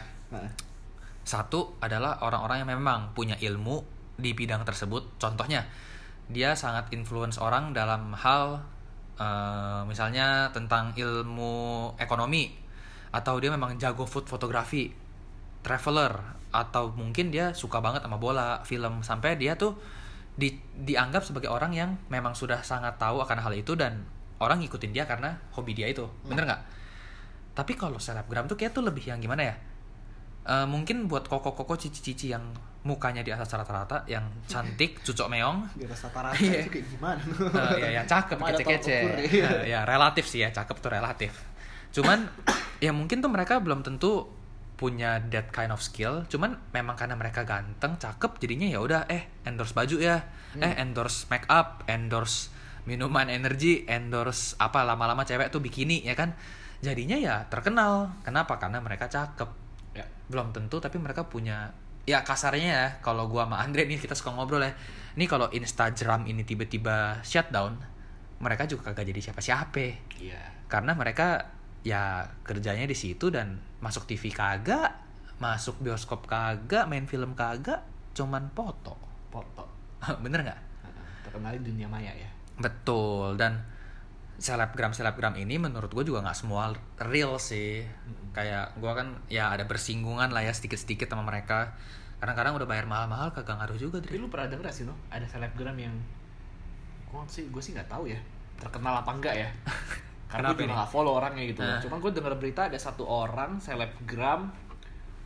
Satu 1.24 1.80
adalah 1.80 2.20
orang-orang 2.26 2.66
yang 2.66 2.70
memang 2.76 3.16
punya 3.16 3.40
ilmu 3.40 3.86
di 4.20 4.36
bidang 4.36 4.68
tersebut. 4.68 5.16
Contohnya, 5.16 5.64
dia 6.28 6.54
sangat 6.60 6.92
influence 6.92 7.40
orang 7.40 7.72
dalam 7.72 8.12
hal 8.14 8.66
eh, 9.20 9.82
misalnya 9.84 10.50
tentang 10.56 10.96
ilmu 10.96 11.94
ekonomi 12.00 12.56
atau 13.12 13.38
dia 13.42 13.52
memang 13.52 13.76
jago 13.76 14.08
food 14.08 14.26
fotografi, 14.26 14.90
traveler 15.62 16.40
atau 16.50 16.90
mungkin 16.96 17.30
dia 17.30 17.54
suka 17.54 17.84
banget 17.84 18.02
sama 18.02 18.18
bola, 18.18 18.64
film 18.66 19.06
sampai 19.06 19.38
dia 19.38 19.54
tuh 19.54 19.78
di, 20.40 20.56
dianggap 20.82 21.22
sebagai 21.28 21.52
orang 21.52 21.76
yang 21.76 21.92
memang 22.08 22.34
sudah 22.34 22.64
sangat 22.64 22.96
tahu 22.96 23.20
akan 23.20 23.38
hal 23.44 23.54
itu 23.54 23.76
dan 23.76 24.08
orang 24.40 24.64
ngikutin 24.64 24.96
dia 24.96 25.04
karena 25.04 25.36
hobi 25.54 25.76
dia 25.76 25.92
itu. 25.92 26.08
Bener 26.24 26.48
nggak? 26.48 26.62
Tapi 27.60 27.76
kalau 27.76 28.00
selebgram 28.00 28.48
tuh 28.48 28.56
kayak 28.56 28.72
tuh 28.72 28.88
lebih 28.88 29.12
yang 29.12 29.20
gimana 29.20 29.44
ya? 29.44 29.56
Eh, 30.48 30.66
mungkin 30.66 31.12
buat 31.12 31.28
koko-koko 31.28 31.76
cici-cici 31.76 32.32
yang 32.32 32.56
mukanya 32.80 33.20
di 33.20 33.32
atas 33.32 33.52
rata-rata, 33.52 34.08
yang 34.08 34.24
cantik, 34.52 35.04
cucok 35.04 35.28
meong, 35.28 35.68
di 35.76 35.84
atas 35.84 36.08
rata-rata 36.08 36.40
Iya. 36.40 36.64
itu 36.64 36.70
kayak 36.72 36.86
gimana? 36.96 37.22
Eh, 37.76 37.78
ya 37.84 37.90
yang 38.02 38.08
cakep, 38.08 38.38
Emang 38.40 38.50
ada 38.50 38.58
kece-kece. 38.58 38.98
ya? 39.30 39.50
Eh, 39.64 39.66
ya 39.68 39.80
relatif 39.84 40.26
sih 40.26 40.40
ya, 40.40 40.50
cakep 40.50 40.76
tuh 40.80 40.92
relatif. 40.92 41.32
Cuman 41.92 42.30
ya 42.86 42.96
mungkin 42.96 43.20
tuh 43.20 43.28
mereka 43.28 43.60
belum 43.60 43.84
tentu 43.84 44.32
punya 44.76 45.20
that 45.28 45.52
kind 45.52 45.76
of 45.76 45.84
skill. 45.84 46.24
Cuman 46.32 46.56
memang 46.72 46.96
karena 46.96 47.20
mereka 47.20 47.44
ganteng, 47.44 48.00
cakep, 48.00 48.40
jadinya 48.40 48.64
ya 48.66 48.80
udah 48.80 49.02
eh 49.12 49.28
endorse 49.44 49.76
baju 49.76 50.00
ya, 50.00 50.24
Hmm. 50.56 50.64
eh 50.64 50.74
endorse 50.80 51.28
make 51.30 51.46
up, 51.46 51.84
endorse 51.86 52.48
minuman 52.88 53.28
energi, 53.28 53.86
endorse 53.86 54.56
apa 54.58 54.82
lama-lama 54.82 55.22
cewek 55.22 55.52
tuh 55.52 55.60
bikini 55.60 56.02
ya 56.02 56.16
kan. 56.16 56.32
Jadinya 56.80 57.20
ya 57.20 57.44
terkenal. 57.52 58.16
Kenapa? 58.24 58.56
Karena 58.56 58.80
mereka 58.80 59.06
cakep 59.06 59.52
ya. 59.94 60.08
belum 60.32 60.56
tentu 60.56 60.80
tapi 60.80 60.96
mereka 60.96 61.28
punya 61.28 61.76
ya 62.04 62.24
kasarnya 62.24 62.70
ya 62.70 62.86
kalau 63.00 63.28
gua 63.28 63.44
sama 63.46 63.60
Andre 63.60 63.86
nih 63.86 63.98
kita 63.98 64.14
suka 64.14 64.32
ngobrol 64.32 64.62
ya 64.62 64.72
ini 65.16 65.26
kalau 65.26 65.50
Instagram 65.50 66.26
ini 66.26 66.44
tiba-tiba 66.44 67.20
shutdown 67.22 67.76
mereka 68.40 68.64
juga 68.66 68.92
kagak 68.92 69.10
jadi 69.10 69.20
siapa-siapa 69.30 69.86
Iya. 70.16 70.40
karena 70.68 70.96
mereka 70.96 71.52
ya 71.82 72.24
kerjanya 72.44 72.84
di 72.84 72.96
situ 72.96 73.32
dan 73.32 73.60
masuk 73.80 74.04
TV 74.06 74.32
kagak 74.32 74.96
masuk 75.40 75.80
bioskop 75.80 76.28
kagak 76.28 76.88
main 76.88 77.08
film 77.08 77.32
kagak 77.34 77.84
cuman 78.12 78.52
foto 78.52 78.96
Foto. 79.30 79.64
bener 80.26 80.42
nggak 80.44 80.60
Terkenal 81.24 81.54
di 81.62 81.70
dunia 81.72 81.86
maya 81.86 82.10
ya. 82.12 82.30
betul 82.58 83.38
dan 83.38 83.62
selebgram 84.40 84.96
selebgram 84.96 85.36
ini 85.36 85.60
menurut 85.60 85.92
gue 85.92 86.04
juga 86.08 86.24
nggak 86.24 86.38
semua 86.38 86.72
real 86.98 87.36
sih 87.36 87.84
kayak 88.32 88.80
gue 88.80 88.92
kan 88.92 89.20
ya 89.28 89.52
ada 89.52 89.68
bersinggungan 89.68 90.32
lah 90.32 90.42
ya 90.42 90.56
sedikit 90.56 90.80
sedikit 90.80 91.12
sama 91.12 91.28
mereka 91.28 91.76
kadang-kadang 92.20 92.56
udah 92.56 92.68
bayar 92.68 92.88
mahal-mahal 92.88 93.32
kagak 93.32 93.56
ngaruh 93.56 93.76
juga 93.76 94.00
Tapi 94.04 94.20
lu 94.20 94.28
pernah 94.28 94.52
denger 94.52 94.68
gak 94.68 94.76
sih 94.76 94.84
no? 94.84 94.92
Ada 95.08 95.24
selebgram 95.24 95.80
yang 95.80 95.96
Gue 97.08 97.24
sih, 97.32 97.48
gue 97.48 97.64
sih 97.64 97.72
gak 97.72 97.88
tahu 97.88 98.12
ya 98.12 98.20
Terkenal 98.60 99.00
apa 99.00 99.12
enggak 99.16 99.36
ya 99.40 99.48
Karena 100.32 100.52
gue 100.52 100.60
juga 100.60 100.68
ini? 100.68 100.76
gak 100.76 100.92
follow 100.92 101.16
orangnya 101.16 101.44
gitu 101.48 101.64
Nah. 101.64 101.80
Cuman 101.80 101.98
gue 102.04 102.12
denger 102.12 102.34
berita 102.36 102.62
ada 102.68 102.76
satu 102.76 103.08
orang 103.08 103.64
selebgram 103.64 104.52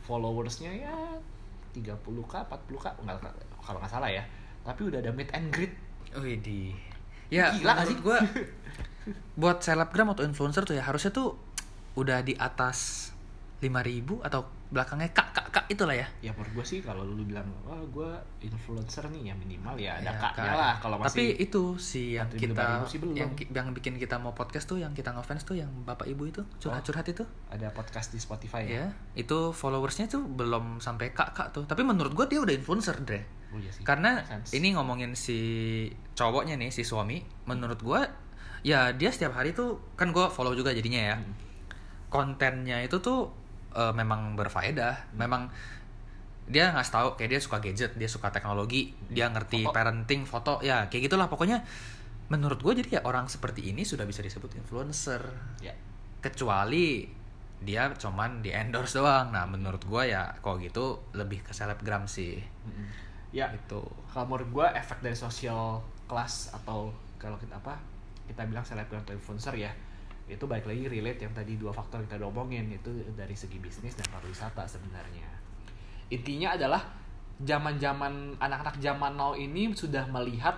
Followersnya 0.06 0.70
ya 0.70 0.94
30k, 1.74 2.30
40k 2.46 2.86
Enggak, 3.02 3.16
kalau 3.58 3.82
nggak 3.82 3.90
salah 3.90 4.06
ya 4.06 4.22
Tapi 4.62 4.80
udah 4.86 5.02
ada 5.02 5.10
meet 5.10 5.34
and 5.34 5.50
greet 5.50 5.74
Wih 6.14 6.38
di 6.38 6.70
ya 7.26 7.50
Gila 7.58 7.74
nggak 7.74 7.86
sih? 7.90 7.98
gue 7.98 8.18
buat 9.34 9.58
selebgram 9.58 10.10
atau 10.10 10.22
influencer 10.22 10.62
tuh 10.62 10.72
ya 10.72 10.82
harusnya 10.82 11.10
tuh 11.10 11.36
udah 11.94 12.20
di 12.20 12.34
atas 12.34 13.10
5000 13.60 14.20
atau 14.20 14.42
belakangnya 14.66 15.08
kak 15.08 15.30
kak 15.30 15.46
kak 15.48 15.64
itulah 15.70 15.94
ya 15.94 16.04
Ya 16.18 16.34
menurut 16.34 16.50
gue 16.52 16.66
sih 16.66 16.78
kalau 16.82 17.00
lu 17.00 17.22
bilang 17.22 17.46
Wah 17.62 17.78
gue 17.80 18.10
influencer 18.42 19.06
nih 19.06 19.30
ya 19.30 19.34
minimal 19.34 19.78
ya 19.78 19.96
Ada 19.96 20.04
Ya, 20.04 20.12
kaknya 20.18 20.44
Kak. 20.44 20.58
lah 20.58 20.74
Kalau 20.76 20.96
Tapi 20.98 21.06
masih 21.06 21.28
itu 21.38 21.62
si 21.78 22.02
yang 22.12 22.26
4.000, 22.26 22.42
kita 22.42 22.64
5.000 22.82 22.90
sih 22.90 22.98
belum. 22.98 23.14
yang, 23.14 23.30
yang 23.54 23.66
bikin 23.70 23.94
kita 23.96 24.18
mau 24.18 24.34
podcast 24.34 24.66
tuh 24.66 24.82
yang 24.82 24.90
kita 24.90 25.14
ngefans 25.14 25.46
tuh 25.46 25.56
yang 25.56 25.70
bapak 25.80 26.04
ibu 26.06 26.26
itu 26.26 26.42
curhat-curhat 26.58 27.06
itu. 27.06 27.24
ada 27.48 27.70
podcast 27.70 28.10
di 28.10 28.18
Spotify 28.18 28.66
ya 28.66 28.72
Ya, 28.74 28.86
itu 29.14 29.54
followersnya 29.54 30.10
tuh 30.10 30.26
belum 30.26 30.82
sampai 30.82 31.14
kak 31.14 31.32
kak 31.32 31.48
tuh. 31.52 31.64
Tapi 31.64 31.80
menurut 31.80 32.12
gua 32.12 32.26
dia 32.26 32.42
udah 32.42 32.52
influencer 32.52 32.98
deh. 33.00 33.22
Oh 33.48 33.56
iya 33.56 33.70
sih 33.70 33.86
Karena 33.86 34.18
sense. 34.20 34.50
ini 34.52 34.74
ngomongin 34.74 35.14
si 35.14 35.38
cowoknya 36.12 36.58
nih, 36.58 36.68
si 36.68 36.82
suami, 36.82 37.22
menurut 37.46 37.78
gua 37.78 38.02
ya 38.64 38.90
dia 38.96 39.12
setiap 39.12 39.36
hari 39.36 39.52
tuh 39.52 39.76
kan 39.94 40.10
gua 40.10 40.32
follow 40.32 40.56
juga 40.56 40.72
jadinya 40.72 41.14
ya. 41.14 41.16
Hmm. 41.20 41.34
Kontennya 42.08 42.80
itu 42.82 42.98
tuh 42.98 43.30
eh, 43.74 43.90
memang 43.92 44.38
berfaedah, 44.38 45.12
Hmm. 45.12 45.18
memang 45.18 45.42
dia 46.44 46.70
ngasih 46.76 46.92
tahu 46.92 47.08
kayak 47.16 47.30
dia 47.34 47.40
suka 47.40 47.58
gadget, 47.58 47.92
dia 47.96 48.06
suka 48.06 48.28
teknologi, 48.30 48.92
dia 49.08 49.26
ngerti 49.32 49.64
Foto. 49.64 49.72
parenting, 49.72 50.22
foto, 50.24 50.52
ya 50.62 50.86
kayak 50.88 51.08
gitulah 51.10 51.26
pokoknya. 51.26 51.64
Menurut 52.30 52.60
gue 52.60 52.80
jadi 52.84 53.00
ya 53.00 53.00
orang 53.04 53.28
seperti 53.28 53.68
ini 53.68 53.84
sudah 53.84 54.08
bisa 54.08 54.24
disebut 54.24 54.56
influencer 54.56 55.20
Ya 55.60 55.74
kecuali 56.24 57.04
dia 57.60 57.88
cuman 57.96 58.40
di 58.40 58.52
endorse 58.52 58.96
doang. 58.96 59.32
Nah, 59.32 59.44
menurut 59.48 59.80
gua 59.84 60.04
ya 60.04 60.32
kalau 60.40 60.56
gitu 60.56 61.00
lebih 61.12 61.40
ke 61.44 61.52
selebgram 61.52 62.04
sih. 62.04 62.40
Mm-mm. 62.40 62.88
Ya 63.34 63.50
Itu. 63.50 63.82
kalau 64.08 64.30
menurut 64.30 64.48
gue 64.54 64.66
efek 64.78 65.02
dari 65.02 65.16
social 65.18 65.82
class 66.06 66.54
atau 66.54 66.92
kalau 67.18 67.34
kita 67.36 67.56
apa 67.58 67.74
kita 68.24 68.42
bilang 68.44 68.64
selebgram 68.64 69.02
atau 69.02 69.14
influencer 69.14 69.54
ya 69.56 69.72
itu 70.24 70.40
balik 70.48 70.64
lagi 70.64 70.88
relate 70.88 71.20
yang 71.20 71.34
tadi 71.36 71.60
dua 71.60 71.68
faktor 71.68 72.00
kita 72.00 72.16
udah 72.16 72.28
omongin 72.32 72.72
itu 72.72 72.88
dari 73.12 73.36
segi 73.36 73.60
bisnis 73.60 73.92
dan 73.92 74.08
pariwisata 74.08 74.64
sebenarnya 74.64 75.28
intinya 76.08 76.56
adalah 76.56 76.80
zaman 77.40 77.76
zaman 77.76 78.12
anak-anak 78.38 78.76
zaman 78.78 79.12
now 79.14 79.36
ini 79.36 79.68
sudah 79.74 80.06
melihat 80.08 80.54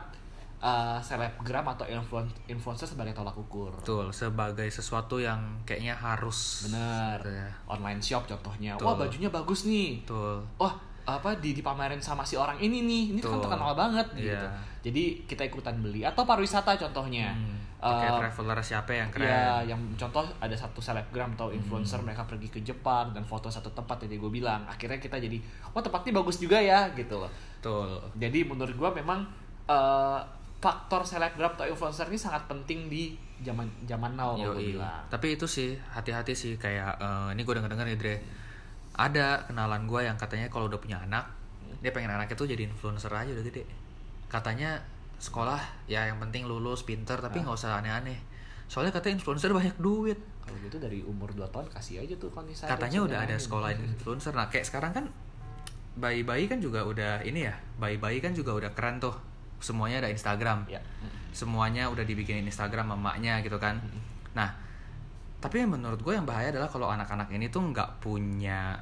uh, 0.63 1.01
selebgram 1.01 1.67
atau 1.67 1.83
influen- 1.83 2.31
influencer 2.47 2.87
sebagai 2.87 3.11
tolak 3.11 3.35
ukur 3.35 3.73
Betul, 3.81 4.13
sebagai 4.13 4.69
sesuatu 4.69 5.19
yang 5.19 5.65
kayaknya 5.65 5.97
harus 5.97 6.69
bener 6.71 7.19
Gitu 7.25 7.33
ya. 7.35 7.51
online 7.67 7.99
shop 7.99 8.23
contohnya 8.29 8.77
Betul. 8.77 8.87
wah 8.87 8.95
bajunya 8.95 9.31
bagus 9.33 9.67
nih 9.67 10.05
Betul. 10.05 10.47
wah 10.61 10.75
apa 11.07 11.39
di 11.39 11.51
dipamerin 11.53 11.99
sama 11.99 12.21
si 12.21 12.35
orang 12.35 12.59
ini 12.59 12.83
nih 12.83 13.05
ini 13.09 13.21
kan 13.21 13.31
Betul. 13.33 13.43
terkenal 13.47 13.73
banget 13.73 14.07
Iya. 14.13 14.23
gitu 14.35 14.47
jadi 14.85 15.03
kita 15.25 15.43
ikutan 15.45 15.79
beli 15.79 16.03
atau 16.03 16.23
pariwisata 16.23 16.75
contohnya 16.77 17.31
Hmm, 17.31 17.55
Eh, 17.77 17.93
traveler 17.93 18.57
siapa 18.59 18.89
yang 18.91 19.13
keren? 19.13 19.29
ya 19.29 19.63
yang 19.63 19.79
contoh 19.95 20.25
ada 20.41 20.53
satu 20.53 20.81
selebgram 20.81 21.31
atau 21.33 21.47
Hmm. 21.47 21.61
influencer 21.61 22.01
mereka 22.01 22.25
pergi 22.25 22.49
ke 22.49 22.59
Jepang 22.61 23.13
dan 23.13 23.23
foto 23.23 23.47
satu 23.47 23.69
tempat 23.71 24.01
jadi 24.01 24.17
gue 24.17 24.31
bilang 24.33 24.65
akhirnya 24.65 24.97
kita 24.97 25.15
jadi 25.17 25.39
oh 25.71 25.79
tempatnya 25.79 26.17
bagus 26.17 26.37
juga 26.37 26.57
ya 26.57 26.89
gitu 26.91 27.17
loh 27.17 27.31
Betul. 27.55 28.01
jadi 28.17 28.43
menurut 28.43 28.75
gue 28.75 28.91
memang 28.97 29.29
eh, 29.67 30.21
faktor 30.57 31.05
selebgram 31.05 31.53
atau 31.53 31.65
influencer 31.65 32.09
ini 32.09 32.17
sangat 32.17 32.47
penting 32.47 32.89
di 32.89 33.13
zaman 33.39 33.69
zaman 33.85 34.17
now 34.17 34.33
kalau 34.35 34.57
gue 34.57 34.73
bilang 34.73 35.05
Tapi 35.07 35.27
itu 35.31 35.45
sih 35.47 35.77
hati-hati 35.87 36.33
sih 36.33 36.57
kayak 36.57 36.97
eh, 36.97 37.29
ini 37.31 37.45
gue 37.45 37.55
denger 37.55 37.71
denger 37.71 37.87
nih 37.87 37.99
Dre. 38.01 38.17
Ada 38.97 39.45
kenalan 39.45 39.85
gue 39.85 40.01
yang 40.09 40.17
katanya 40.17 40.49
kalau 40.49 40.73
udah 40.73 40.81
punya 40.81 41.01
anak, 41.05 41.29
dia 41.85 41.93
pengen 41.93 42.17
anaknya 42.17 42.37
tuh 42.37 42.49
jadi 42.49 42.65
influencer 42.65 43.13
aja 43.13 43.31
udah 43.33 43.45
gede. 43.45 43.69
Katanya 44.27 44.81
sekolah 45.17 45.89
ya 45.89 46.09
yang 46.09 46.21
penting 46.21 46.45
lulus 46.45 46.85
pinter 46.85 47.17
tapi 47.21 47.45
nggak 47.45 47.57
usah 47.57 47.81
aneh-aneh. 47.81 48.17
Soalnya 48.67 48.91
katanya 48.97 49.23
influencer 49.23 49.53
banyak 49.53 49.77
duit. 49.79 50.19
kalau 50.47 50.63
gitu 50.63 50.79
dari 50.79 51.03
umur 51.03 51.35
2 51.35 51.43
tahun 51.51 51.67
kasih 51.75 52.07
aja 52.07 52.15
tuh 52.23 52.31
konten 52.31 52.55
Katanya 52.55 53.03
udah 53.03 53.19
ada 53.27 53.35
sekolah 53.35 53.75
influencer. 53.75 54.31
Nah 54.31 54.47
kayak 54.47 54.63
sekarang 54.63 54.95
kan 54.95 55.05
bayi-bayi 55.99 56.47
kan 56.47 56.63
juga 56.63 56.87
udah 56.87 57.27
ini 57.27 57.51
ya, 57.51 57.55
bayi-bayi 57.83 58.23
kan 58.23 58.31
juga 58.31 58.55
udah 58.55 58.71
keren 58.71 59.03
tuh. 59.03 59.15
Semuanya 59.59 60.07
ada 60.07 60.11
Instagram. 60.13 60.71
ya 60.71 60.79
semuanya 61.37 61.93
udah 61.93 62.01
dibikinin 62.09 62.49
Instagram 62.49 62.97
mamanya 62.97 63.45
gitu 63.45 63.61
kan 63.61 63.77
nah 64.33 64.57
tapi 65.37 65.63
yang 65.63 65.77
menurut 65.77 66.01
gue 66.01 66.15
yang 66.17 66.25
bahaya 66.25 66.49
adalah 66.51 66.67
kalau 66.67 66.89
anak-anak 66.89 67.29
ini 67.31 67.49
tuh 67.49 67.61
nggak 67.61 68.01
punya 68.01 68.77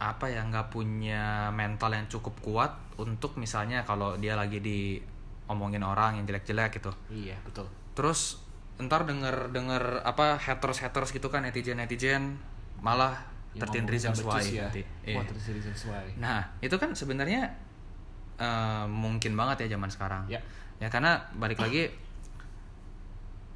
apa 0.00 0.26
ya 0.28 0.40
nggak 0.44 0.72
punya 0.72 1.52
mental 1.52 1.92
yang 1.92 2.08
cukup 2.08 2.32
kuat 2.40 2.72
untuk 2.96 3.36
misalnya 3.36 3.84
kalau 3.84 4.16
dia 4.16 4.32
lagi 4.32 4.60
di 4.60 4.96
omongin 5.46 5.84
orang 5.84 6.16
yang 6.20 6.24
jelek-jelek 6.24 6.80
gitu 6.80 6.92
iya 7.12 7.36
betul 7.44 7.68
terus 7.92 8.40
ntar 8.80 9.04
denger 9.04 9.52
denger 9.52 10.00
apa 10.08 10.40
haters 10.40 10.80
haters 10.80 11.12
gitu 11.12 11.28
kan 11.28 11.44
netizen 11.44 11.76
netizen 11.76 12.40
malah 12.80 13.12
Yang 13.52 13.60
tertin 13.66 13.84
ngomongin 13.84 13.92
reasons 13.92 14.16
nggak 14.16 14.28
why 14.30 14.40
becus 14.40 14.48
ya. 14.56 14.62
nanti. 14.64 14.82
Wah, 15.10 15.24
Iya. 15.26 15.36
13 15.36 15.56
reasons 15.58 15.80
why. 15.90 16.06
Nah, 16.16 16.40
itu 16.62 16.76
kan 16.80 16.90
sebenarnya 16.94 17.42
eh, 18.38 18.84
mungkin 18.88 19.34
banget 19.36 19.66
ya 19.68 19.76
zaman 19.76 19.90
sekarang. 19.90 20.22
Ya. 20.30 20.40
Ya 20.80 20.88
karena 20.88 21.18
balik 21.36 21.58
lagi 21.60 21.90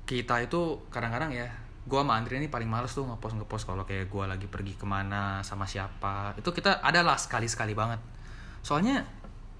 kita 0.04 0.44
itu 0.44 0.76
kadang-kadang 0.92 1.32
ya, 1.32 1.48
gua 1.84 2.00
sama 2.00 2.16
Andre 2.16 2.40
ini 2.40 2.48
paling 2.48 2.68
males 2.68 2.92
tuh 2.92 3.04
ngepost 3.04 3.36
ngepost 3.36 3.64
kalau 3.68 3.84
kayak 3.84 4.08
gua 4.08 4.24
lagi 4.28 4.48
pergi 4.48 4.74
ke 4.76 4.86
mana 4.88 5.44
sama 5.44 5.68
siapa. 5.68 6.32
Itu 6.36 6.50
kita 6.50 6.80
adalah 6.80 7.20
sekali 7.20 7.44
sekali 7.46 7.76
banget. 7.76 8.00
Soalnya 8.64 9.04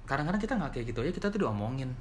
kadang-kadang 0.09 0.41
kita 0.41 0.55
nggak 0.57 0.73
kayak 0.75 0.87
gitu 0.93 0.99
aja 1.05 1.13
kita 1.13 1.27
tuh 1.33 1.49
diomongin. 1.49 1.93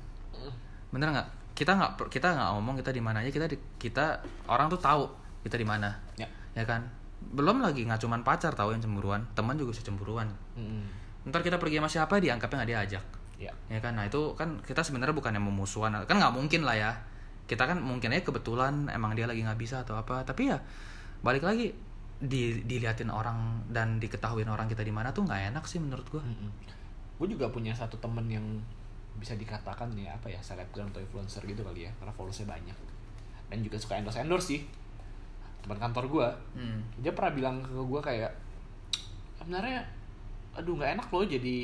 Bener 0.92 1.12
nggak? 1.12 1.28
Kita 1.54 1.76
nggak 1.76 2.10
kita 2.10 2.34
nggak 2.34 2.50
ngomong 2.58 2.76
kita 2.80 2.92
di 2.96 3.02
mana 3.04 3.22
aja 3.22 3.30
kita 3.30 3.46
di, 3.46 3.58
kita 3.78 4.24
orang 4.48 4.72
tuh 4.72 4.80
tahu 4.80 5.04
kita 5.44 5.60
di 5.60 5.68
mana. 5.68 5.92
Ya. 6.16 6.28
Ya 6.56 6.64
kan? 6.64 6.88
Belum 7.24 7.64
lagi 7.64 7.88
nggak 7.88 8.04
cuman 8.04 8.24
pacar 8.24 8.52
tahu 8.52 8.76
yang 8.76 8.84
cemburuan, 8.84 9.24
teman 9.32 9.56
juga 9.56 9.72
bisa 9.72 9.84
cemburuan 9.88 10.28
Mm-mm. 10.60 10.84
ntar 11.24 11.40
kita 11.40 11.56
pergi 11.56 11.80
sama 11.80 11.88
siapa 11.88 12.20
dianggapnya 12.20 12.58
nggak 12.64 12.72
diajak 12.72 13.06
Ya. 13.40 13.52
ya 13.68 13.80
kan 13.84 13.96
nah 13.96 14.08
itu 14.08 14.36
kan 14.40 14.60
kita 14.64 14.80
sebenarnya 14.80 15.12
bukan 15.12 15.36
yang 15.36 15.44
memusuhan 15.44 15.92
kan 16.08 16.16
nggak 16.16 16.32
mungkin 16.32 16.64
lah 16.64 16.80
ya 16.80 16.92
kita 17.44 17.64
kan 17.68 17.78
mungkin 17.84 18.16
aja 18.16 18.24
kebetulan 18.24 18.88
emang 18.90 19.14
dia 19.14 19.28
lagi 19.28 19.44
nggak 19.44 19.60
bisa 19.60 19.84
atau 19.84 20.00
apa. 20.00 20.24
Tapi 20.24 20.52
ya 20.52 20.58
balik 21.24 21.44
lagi 21.44 21.72
di 22.24 22.64
diliatin 22.64 23.12
orang 23.12 23.68
dan 23.68 24.00
diketahuin 24.00 24.48
orang 24.48 24.72
kita 24.72 24.80
di 24.80 24.94
mana 24.96 25.12
tuh 25.12 25.28
nggak 25.28 25.52
enak 25.52 25.64
sih 25.68 25.80
menurut 25.84 26.08
gua. 26.08 26.24
Gue 27.20 27.28
juga 27.28 27.52
punya 27.52 27.76
satu 27.76 28.00
temen 28.00 28.26
yang 28.32 28.46
bisa 29.20 29.38
dikatakan 29.38 29.94
ya 29.94 30.10
apa 30.16 30.32
ya 30.32 30.42
selebgram 30.42 30.90
atau 30.90 31.04
influencer 31.04 31.46
gitu 31.46 31.62
kali 31.62 31.86
ya 31.86 31.92
karena 32.00 32.12
followersnya 32.16 32.48
banyak. 32.48 32.78
Dan 33.52 33.60
juga 33.62 33.78
suka 33.78 34.00
endorse 34.00 34.20
endorse 34.24 34.48
sih. 34.56 34.62
Teman 35.64 35.80
kantor 35.80 36.06
gue 36.12 36.28
Hmm. 36.60 36.80
dia 37.00 37.12
pernah 37.16 37.32
bilang 37.32 37.56
ke 37.64 37.72
gue 37.72 38.02
kayak 38.04 38.32
sebenarnya 39.40 39.84
aduh 40.54 40.78
nggak 40.78 40.96
enak 41.00 41.08
loh 41.10 41.26
jadi 41.26 41.60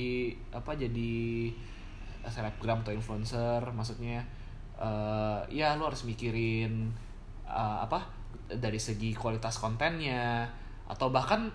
apa 0.50 0.74
jadi 0.74 1.14
selebgram 2.26 2.82
atau 2.82 2.92
influencer 2.92 3.62
maksudnya 3.72 4.26
eh 4.80 5.40
ya 5.52 5.76
lo 5.76 5.92
harus 5.92 6.08
mikirin 6.08 6.88
eh, 7.44 7.78
apa 7.84 8.08
dari 8.48 8.80
segi 8.80 9.12
kualitas 9.12 9.60
kontennya 9.60 10.48
atau 10.90 11.12
bahkan 11.12 11.52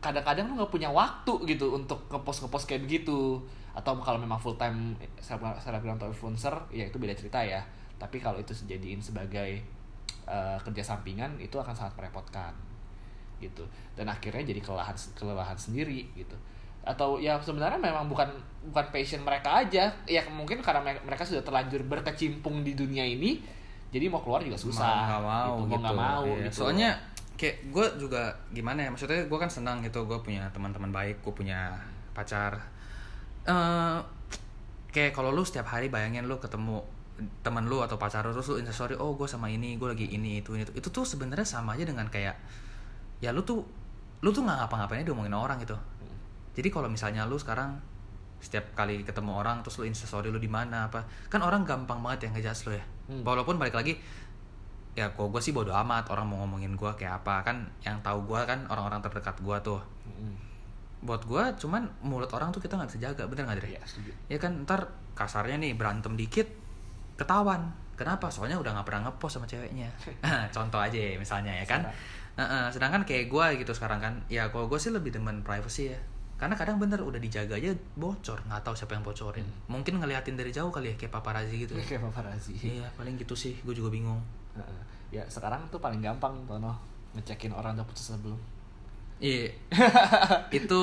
kadang-kadang 0.00 0.52
lu 0.52 0.60
nggak 0.60 0.72
punya 0.72 0.88
waktu 0.92 1.32
gitu 1.48 1.76
untuk 1.76 2.06
ngepost 2.08 2.46
ngepost 2.46 2.64
kayak 2.70 2.84
begitu. 2.86 3.40
Atau 3.74 3.98
kalau 3.98 4.22
memang 4.22 4.38
full 4.38 4.54
time 4.54 4.94
selebgram 5.58 5.98
atau 5.98 6.06
influencer 6.06 6.54
ya 6.70 6.86
itu 6.86 6.96
beda 7.02 7.16
cerita 7.18 7.42
ya. 7.42 7.58
Tapi 7.98 8.22
kalau 8.22 8.38
itu 8.38 8.54
dijadiin 8.54 9.02
sebagai 9.02 9.60
eh, 10.28 10.56
kerja 10.62 10.82
sampingan 10.84 11.40
itu 11.42 11.56
akan 11.58 11.74
sangat 11.74 11.98
merepotkan 11.98 12.54
gitu. 13.42 13.66
Dan 13.98 14.06
akhirnya 14.06 14.46
jadi 14.46 14.60
kelelahan 14.62 14.94
kelelahan 15.18 15.58
sendiri 15.58 16.06
gitu 16.14 16.36
atau 16.84 17.16
ya 17.16 17.40
sebenarnya 17.40 17.80
memang 17.80 18.06
bukan 18.06 18.28
bukan 18.68 18.84
passion 18.92 19.24
mereka 19.24 19.64
aja. 19.64 19.88
Ya 20.04 20.22
mungkin 20.28 20.60
karena 20.60 20.80
me- 20.80 21.02
mereka 21.02 21.24
sudah 21.24 21.40
terlanjur 21.40 21.80
berkecimpung 21.84 22.60
di 22.60 22.72
dunia 22.72 23.02
ini 23.02 23.40
jadi 23.88 24.06
mau 24.06 24.20
keluar 24.20 24.40
juga 24.40 24.56
susah. 24.56 24.84
Mau 24.84 25.04
nggak 25.08 25.22
mau 25.22 25.52
gitu, 25.56 25.64
gitu, 25.64 25.74
mau 25.74 25.80
nggak 25.80 25.96
mau 25.96 26.22
Iya. 26.26 26.44
gitu. 26.48 26.56
soalnya 26.60 26.90
kayak 27.34 27.56
gue 27.74 27.86
juga 27.98 28.30
gimana 28.50 28.78
ya 28.78 28.88
maksudnya 28.94 29.26
gue 29.26 29.38
kan 29.38 29.50
senang 29.50 29.82
gitu 29.82 30.06
gue 30.06 30.18
punya 30.22 30.46
teman-teman 30.54 30.90
baik 30.90 31.18
gue 31.20 31.34
punya 31.34 31.74
pacar. 32.12 32.54
Eh 33.44 33.98
kayak 34.94 35.10
kalau 35.10 35.34
lu 35.34 35.42
setiap 35.42 35.66
hari 35.66 35.90
bayangin 35.90 36.24
lu 36.24 36.38
ketemu 36.38 36.78
teman 37.42 37.66
lu 37.66 37.78
atau 37.78 37.94
pacar 37.94 38.26
lu 38.26 38.34
terus 38.34 38.50
lu 38.50 38.58
instastory 38.58 38.94
oh 38.94 39.14
gue 39.14 39.26
sama 39.26 39.46
ini 39.46 39.78
gue 39.78 39.86
lagi 39.86 40.06
ini 40.10 40.42
itu 40.42 40.54
ini 40.54 40.66
itu. 40.66 40.72
Itu 40.74 40.88
tuh 40.90 41.02
sebenarnya 41.02 41.46
sama 41.46 41.74
aja 41.74 41.86
dengan 41.86 42.06
kayak 42.10 42.34
ya 43.18 43.30
lu 43.30 43.42
tuh 43.42 43.62
lu 44.20 44.32
tuh 44.32 44.40
nggak 44.40 44.56
ngapa-ngapainnya 44.64 45.06
diomongin 45.06 45.36
orang 45.36 45.60
gitu 45.60 45.76
jadi 46.54 46.68
kalau 46.70 46.86
misalnya 46.86 47.26
lu 47.26 47.36
sekarang 47.36 47.76
setiap 48.38 48.76
kali 48.76 49.02
ketemu 49.02 49.40
orang 49.40 49.64
terus 49.64 49.80
lu 49.80 49.88
instastory 49.88 50.28
lu 50.28 50.36
di 50.36 50.52
mana 50.52 50.92
apa 50.92 51.02
kan 51.32 51.40
orang 51.40 51.64
gampang 51.64 52.04
banget 52.04 52.28
yang 52.28 52.32
ngejudge 52.38 52.62
lu 52.68 52.72
ya. 52.76 52.84
Hmm. 53.04 53.20
walaupun 53.20 53.60
balik 53.60 53.76
lagi 53.76 54.00
ya 54.94 55.10
kok 55.10 55.26
gue 55.26 55.42
sih 55.42 55.50
bodo 55.50 55.74
amat 55.74 56.06
orang 56.14 56.24
mau 56.30 56.38
ngomongin 56.46 56.78
gue 56.78 56.90
kayak 56.94 57.22
apa. 57.22 57.42
Kan 57.42 57.66
yang 57.82 57.98
tahu 58.00 58.30
gue 58.30 58.40
kan 58.46 58.62
orang-orang 58.70 59.02
terdekat 59.02 59.36
gue 59.42 59.56
tuh. 59.60 59.82
Mm-mm. 60.06 60.34
buat 61.04 61.20
gue 61.28 61.44
cuman 61.60 61.84
mulut 62.00 62.32
orang 62.32 62.48
tuh 62.48 62.64
kita 62.64 62.80
nggak 62.80 62.88
bisa 62.88 63.00
jaga 63.10 63.28
bener 63.28 63.44
nggak? 63.44 63.60
Iya, 63.60 63.82
setuju. 63.84 64.08
ya 64.24 64.38
kan 64.40 64.64
ntar 64.64 64.88
kasarnya 65.12 65.60
nih 65.60 65.76
berantem 65.76 66.16
dikit 66.16 66.48
ketahuan. 67.20 67.76
Kenapa? 67.98 68.32
Soalnya 68.32 68.56
udah 68.56 68.72
nggak 68.72 68.86
pernah 68.88 69.10
ngepost 69.10 69.36
sama 69.36 69.44
ceweknya. 69.44 69.90
Contoh 70.54 70.80
aja 70.80 70.96
ya, 70.96 71.20
misalnya 71.20 71.52
ya 71.52 71.66
kan. 71.68 71.84
Sedangkan 72.72 73.04
kayak 73.04 73.28
gue 73.28 73.46
gitu 73.60 73.76
sekarang 73.76 74.00
kan 74.00 74.14
ya 74.32 74.48
kalau 74.48 74.64
gue 74.70 74.80
sih 74.80 74.94
lebih 74.94 75.12
demen 75.12 75.44
privacy 75.44 75.92
ya 75.92 75.98
karena 76.34 76.54
kadang 76.54 76.76
bener 76.76 76.98
udah 76.98 77.16
dijaga 77.16 77.54
aja 77.54 77.70
bocor 77.94 78.38
nggak 78.42 78.60
tahu 78.60 78.74
siapa 78.74 78.92
yang 78.92 79.02
bocorin 79.02 79.46
mungkin 79.66 79.96
ngeliatin 79.96 80.34
dari 80.34 80.50
jauh 80.50 80.68
kali 80.68 80.90
ya 80.90 80.96
kayak 80.96 81.12
paparazzi 81.12 81.56
gitu 81.58 81.72
ya. 81.72 81.84
kayak 81.84 82.02
paparazzi 82.04 82.52
iya 82.58 82.86
paling 82.92 83.14
gitu 83.14 83.32
sih 83.32 83.54
gue 83.56 83.72
juga 83.72 83.88
bingung 83.88 84.18
Heeh. 84.52 84.80
ya 85.12 85.22
sekarang 85.24 85.62
tuh 85.68 85.78
paling 85.78 85.98
gampang 85.98 86.34
Tono 86.44 86.74
ngecekin 87.12 87.50
orang 87.50 87.74
udah 87.74 87.84
putus 87.84 88.10
sebelum 88.10 88.34
iya 89.16 89.46
itu 90.50 90.82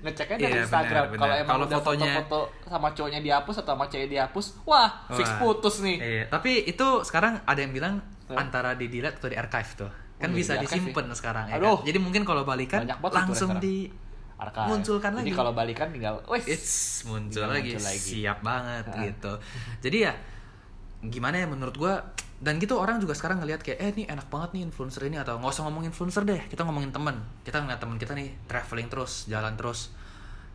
ngeceknya 0.00 0.36
Iya, 0.36 0.40
dari 0.40 0.52
benar, 0.52 0.64
Instagram 0.64 1.04
kalau 1.12 1.34
emang 1.34 1.52
Kalau 1.52 1.64
udah 1.66 1.78
fotonya- 1.78 2.16
foto-foto 2.18 2.40
sama 2.66 2.88
cowoknya 2.90 3.20
dihapus 3.20 3.56
atau 3.58 3.72
sama 3.74 3.84
cewek 3.86 4.08
dihapus 4.08 4.46
wah 4.64 4.88
fix 5.10 5.28
Wah. 5.28 5.38
putus 5.38 5.74
nih 5.80 5.96
Iya, 6.00 6.24
tapi 6.28 6.64
itu 6.64 6.86
sekarang 7.02 7.36
ada 7.44 7.60
yang 7.60 7.70
bilang 7.70 7.94
antara 8.30 8.72
di 8.72 8.86
delete 8.86 9.18
atau 9.18 9.26
di 9.26 9.34
archive 9.34 9.70
tuh. 9.76 9.90
Kan 10.14 10.30
Oh, 10.30 10.36
bisa 10.36 10.54
di 10.54 10.62
archive 10.62 10.86
disimpan 10.86 11.10
sekarang 11.10 11.44
ya. 11.50 11.58
Aduh. 11.58 11.82
kan? 11.82 11.86
Jadi 11.90 11.98
mungkin 11.98 12.22
kalau 12.22 12.46
balikan 12.46 12.86
langsung 12.86 13.58
di 13.58 13.90
Archive. 14.40 14.68
munculkan 14.72 15.10
jadi 15.12 15.22
lagi. 15.22 15.36
kalau 15.36 15.52
balikan 15.52 15.88
tinggal 15.92 16.16
wes 16.24 16.48
It's 16.48 17.04
muncul 17.04 17.44
Tinggal 17.44 17.60
lagi, 17.60 17.70
muncul 17.76 17.84
lagi. 17.84 18.00
siap 18.16 18.38
banget 18.40 18.84
Hah. 18.88 19.04
gitu. 19.04 19.32
Jadi 19.84 19.98
ya 20.08 20.12
gimana 21.00 21.36
ya 21.36 21.46
menurut 21.46 21.76
gua 21.76 22.00
dan 22.40 22.56
gitu 22.56 22.76
orang 22.76 22.96
juga 22.96 23.12
sekarang 23.12 23.44
ngelihat 23.44 23.60
kayak 23.60 23.78
eh 23.80 23.90
ini 23.92 24.04
enak 24.08 24.32
banget 24.32 24.56
nih 24.56 24.62
influencer 24.64 25.04
ini 25.04 25.20
atau 25.20 25.36
nggak 25.36 25.52
usah 25.52 25.68
ngomongin 25.68 25.92
influencer 25.92 26.24
deh 26.24 26.40
kita 26.48 26.64
ngomongin 26.64 26.88
temen 26.88 27.20
kita 27.44 27.60
ngeliat 27.60 27.80
temen 27.80 28.00
kita 28.00 28.16
nih 28.16 28.32
traveling 28.48 28.88
terus 28.88 29.28
jalan 29.28 29.52
terus 29.60 29.92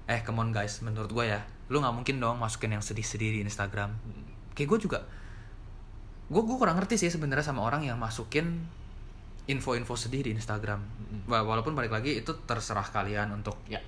eh 0.06 0.26
come 0.26 0.42
on 0.42 0.50
guys 0.50 0.82
menurut 0.82 1.14
gua 1.14 1.26
ya 1.26 1.40
lu 1.70 1.78
nggak 1.82 1.94
mungkin 1.94 2.18
dong 2.18 2.38
masukin 2.38 2.74
yang 2.74 2.82
sedih-sedih 2.82 3.38
di 3.38 3.40
Instagram 3.42 3.94
kayak 4.54 4.70
gue 4.70 4.80
juga 4.86 5.00
gue 6.26 6.42
gue 6.42 6.58
kurang 6.58 6.78
ngerti 6.78 6.98
sih 6.98 7.10
sebenarnya 7.10 7.46
sama 7.46 7.62
orang 7.62 7.86
yang 7.86 7.98
masukin 8.02 8.66
info-info 9.46 9.94
sedih 9.94 10.26
di 10.26 10.32
Instagram. 10.34 10.82
Wa- 11.30 11.46
walaupun 11.46 11.78
balik 11.78 11.94
lagi 11.94 12.18
itu 12.18 12.34
terserah 12.46 12.86
kalian 12.90 13.30
untuk 13.34 13.62
ya 13.70 13.82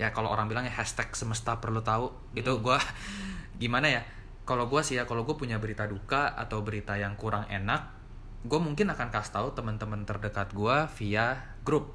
ya 0.00 0.08
kalau 0.10 0.32
orang 0.32 0.48
bilang 0.48 0.64
ya 0.64 0.72
hashtag 0.72 1.12
semesta 1.12 1.60
perlu 1.60 1.84
tahu 1.84 2.08
itu 2.32 2.48
gua 2.60 2.80
gimana 3.62 3.88
ya? 3.88 4.02
Kalau 4.42 4.66
gua 4.66 4.82
sih 4.82 4.98
ya 4.98 5.06
kalau 5.06 5.22
gue 5.22 5.38
punya 5.38 5.62
berita 5.62 5.86
duka 5.86 6.34
atau 6.34 6.66
berita 6.66 6.98
yang 6.98 7.14
kurang 7.14 7.46
enak 7.46 8.02
gue 8.42 8.58
mungkin 8.58 8.90
akan 8.90 9.14
kasih 9.14 9.38
tahu 9.38 9.48
teman-teman 9.54 10.02
terdekat 10.02 10.50
gua 10.50 10.90
via 10.98 11.38
grup. 11.62 11.94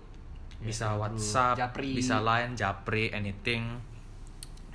Ya, 0.63 0.71
bisa 0.71 0.85
grup. 0.95 1.01
WhatsApp 1.03 1.59
Japri. 1.59 1.91
bisa 1.91 2.23
line 2.23 2.55
Japri 2.55 3.11
anything 3.11 3.83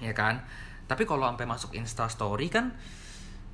ya 0.03 0.13
kan? 0.13 0.45
Tapi 0.85 1.09
kalau 1.09 1.25
sampai 1.25 1.49
masuk 1.49 1.73
Insta 1.73 2.05
Story 2.13 2.53
kan 2.53 2.77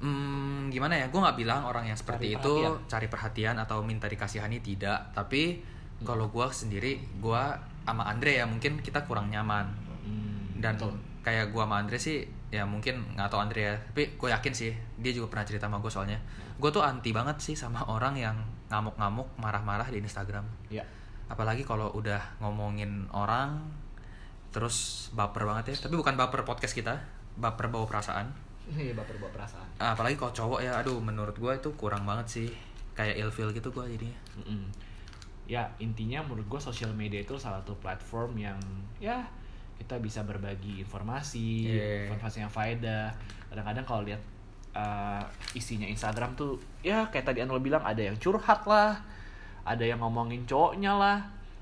hmm, 0.00 0.70
gimana 0.70 0.94
ya? 0.98 1.06
Gue 1.10 1.20
nggak 1.22 1.38
bilang 1.38 1.66
orang 1.66 1.90
yang 1.90 1.98
seperti 1.98 2.34
Cari 2.34 2.38
itu 2.38 2.54
perhatian. 2.62 2.90
cari 2.90 3.06
perhatian 3.10 3.56
atau 3.58 3.78
minta 3.82 4.06
dikasihani 4.06 4.58
tidak. 4.62 5.14
Tapi 5.14 5.62
kalau 6.06 6.30
gua 6.30 6.46
sendiri 6.54 7.02
gua 7.18 7.58
sama 7.82 8.06
Andre 8.06 8.38
ya 8.38 8.44
mungkin 8.46 8.78
kita 8.78 9.02
kurang 9.06 9.32
nyaman. 9.32 9.66
Hmm, 10.06 10.62
dan 10.62 10.78
betul. 10.78 10.94
kayak 11.26 11.50
gua 11.50 11.66
sama 11.66 11.82
Andre 11.82 11.98
sih 11.98 12.22
ya 12.48 12.64
mungkin 12.64 13.18
nggak 13.18 13.28
tahu 13.28 13.40
Andre 13.42 13.60
ya. 13.60 13.74
Tapi 13.92 14.16
gue 14.16 14.28
yakin 14.30 14.52
sih 14.54 14.72
dia 15.02 15.12
juga 15.12 15.34
pernah 15.34 15.44
cerita 15.44 15.66
sama 15.66 15.82
gue 15.82 15.90
soalnya. 15.90 16.18
Gue 16.56 16.70
tuh 16.70 16.80
anti 16.86 17.10
banget 17.10 17.42
sih 17.42 17.58
sama 17.58 17.82
orang 17.94 18.14
yang 18.14 18.36
ngamuk-ngamuk 18.70 19.26
marah-marah 19.36 19.88
di 19.90 19.98
Instagram. 19.98 20.46
Ya 20.70 20.86
apalagi 21.28 21.62
kalau 21.62 21.92
udah 21.92 22.40
ngomongin 22.40 23.06
orang 23.12 23.60
terus 24.48 25.08
baper 25.12 25.44
banget 25.44 25.76
ya. 25.76 25.88
Tapi 25.88 25.94
bukan 25.94 26.16
baper 26.16 26.42
podcast 26.48 26.72
kita 26.72 27.04
baper 27.38 27.68
bawa 27.70 27.84
perasaan 27.86 28.32
Iya 28.68 28.92
baper 28.92 29.16
bawa 29.16 29.32
perasaan 29.32 29.68
Ah, 29.76 29.92
apalagi 29.92 30.14
kalau 30.14 30.30
cowok 30.30 30.60
ya 30.60 30.72
aduh 30.74 30.98
menurut 30.98 31.32
gue 31.32 31.52
itu 31.52 31.70
kurang 31.74 32.04
banget 32.04 32.26
sih 32.28 32.48
kayak 32.92 33.16
ilfeel 33.16 33.48
gitu 33.50 33.70
gue 33.70 33.84
jadinya 33.88 34.18
Mm-mm. 34.36 34.68
ya 35.46 35.64
intinya 35.78 36.20
menurut 36.20 36.44
gue 36.46 36.60
sosial 36.60 36.92
media 36.92 37.18
itu 37.18 37.32
salah 37.34 37.58
satu 37.58 37.72
platform 37.76 38.36
yang 38.36 38.58
ya 38.98 39.24
kita 39.76 39.96
bisa 39.96 40.20
berbagi 40.22 40.78
informasi 40.78 41.70
Iya. 41.70 42.10
informasi 42.10 42.42
yang 42.42 42.50
faedah 42.50 43.08
kadang-kadang 43.48 43.84
kalau 43.84 44.02
lihat 44.02 44.20
uh, 44.74 45.22
isinya 45.52 45.86
Instagram 45.86 46.34
tuh 46.34 46.58
ya 46.82 47.06
kayak 47.08 47.24
tadi 47.24 47.40
Anwar 47.40 47.58
bilang 47.58 47.80
ada 47.80 48.02
yang 48.02 48.18
curhat 48.18 48.66
lah 48.66 48.98
ada 49.62 49.80
yang 49.80 49.96
ngomongin 49.98 50.44
cowoknya 50.44 50.92
lah 50.92 51.18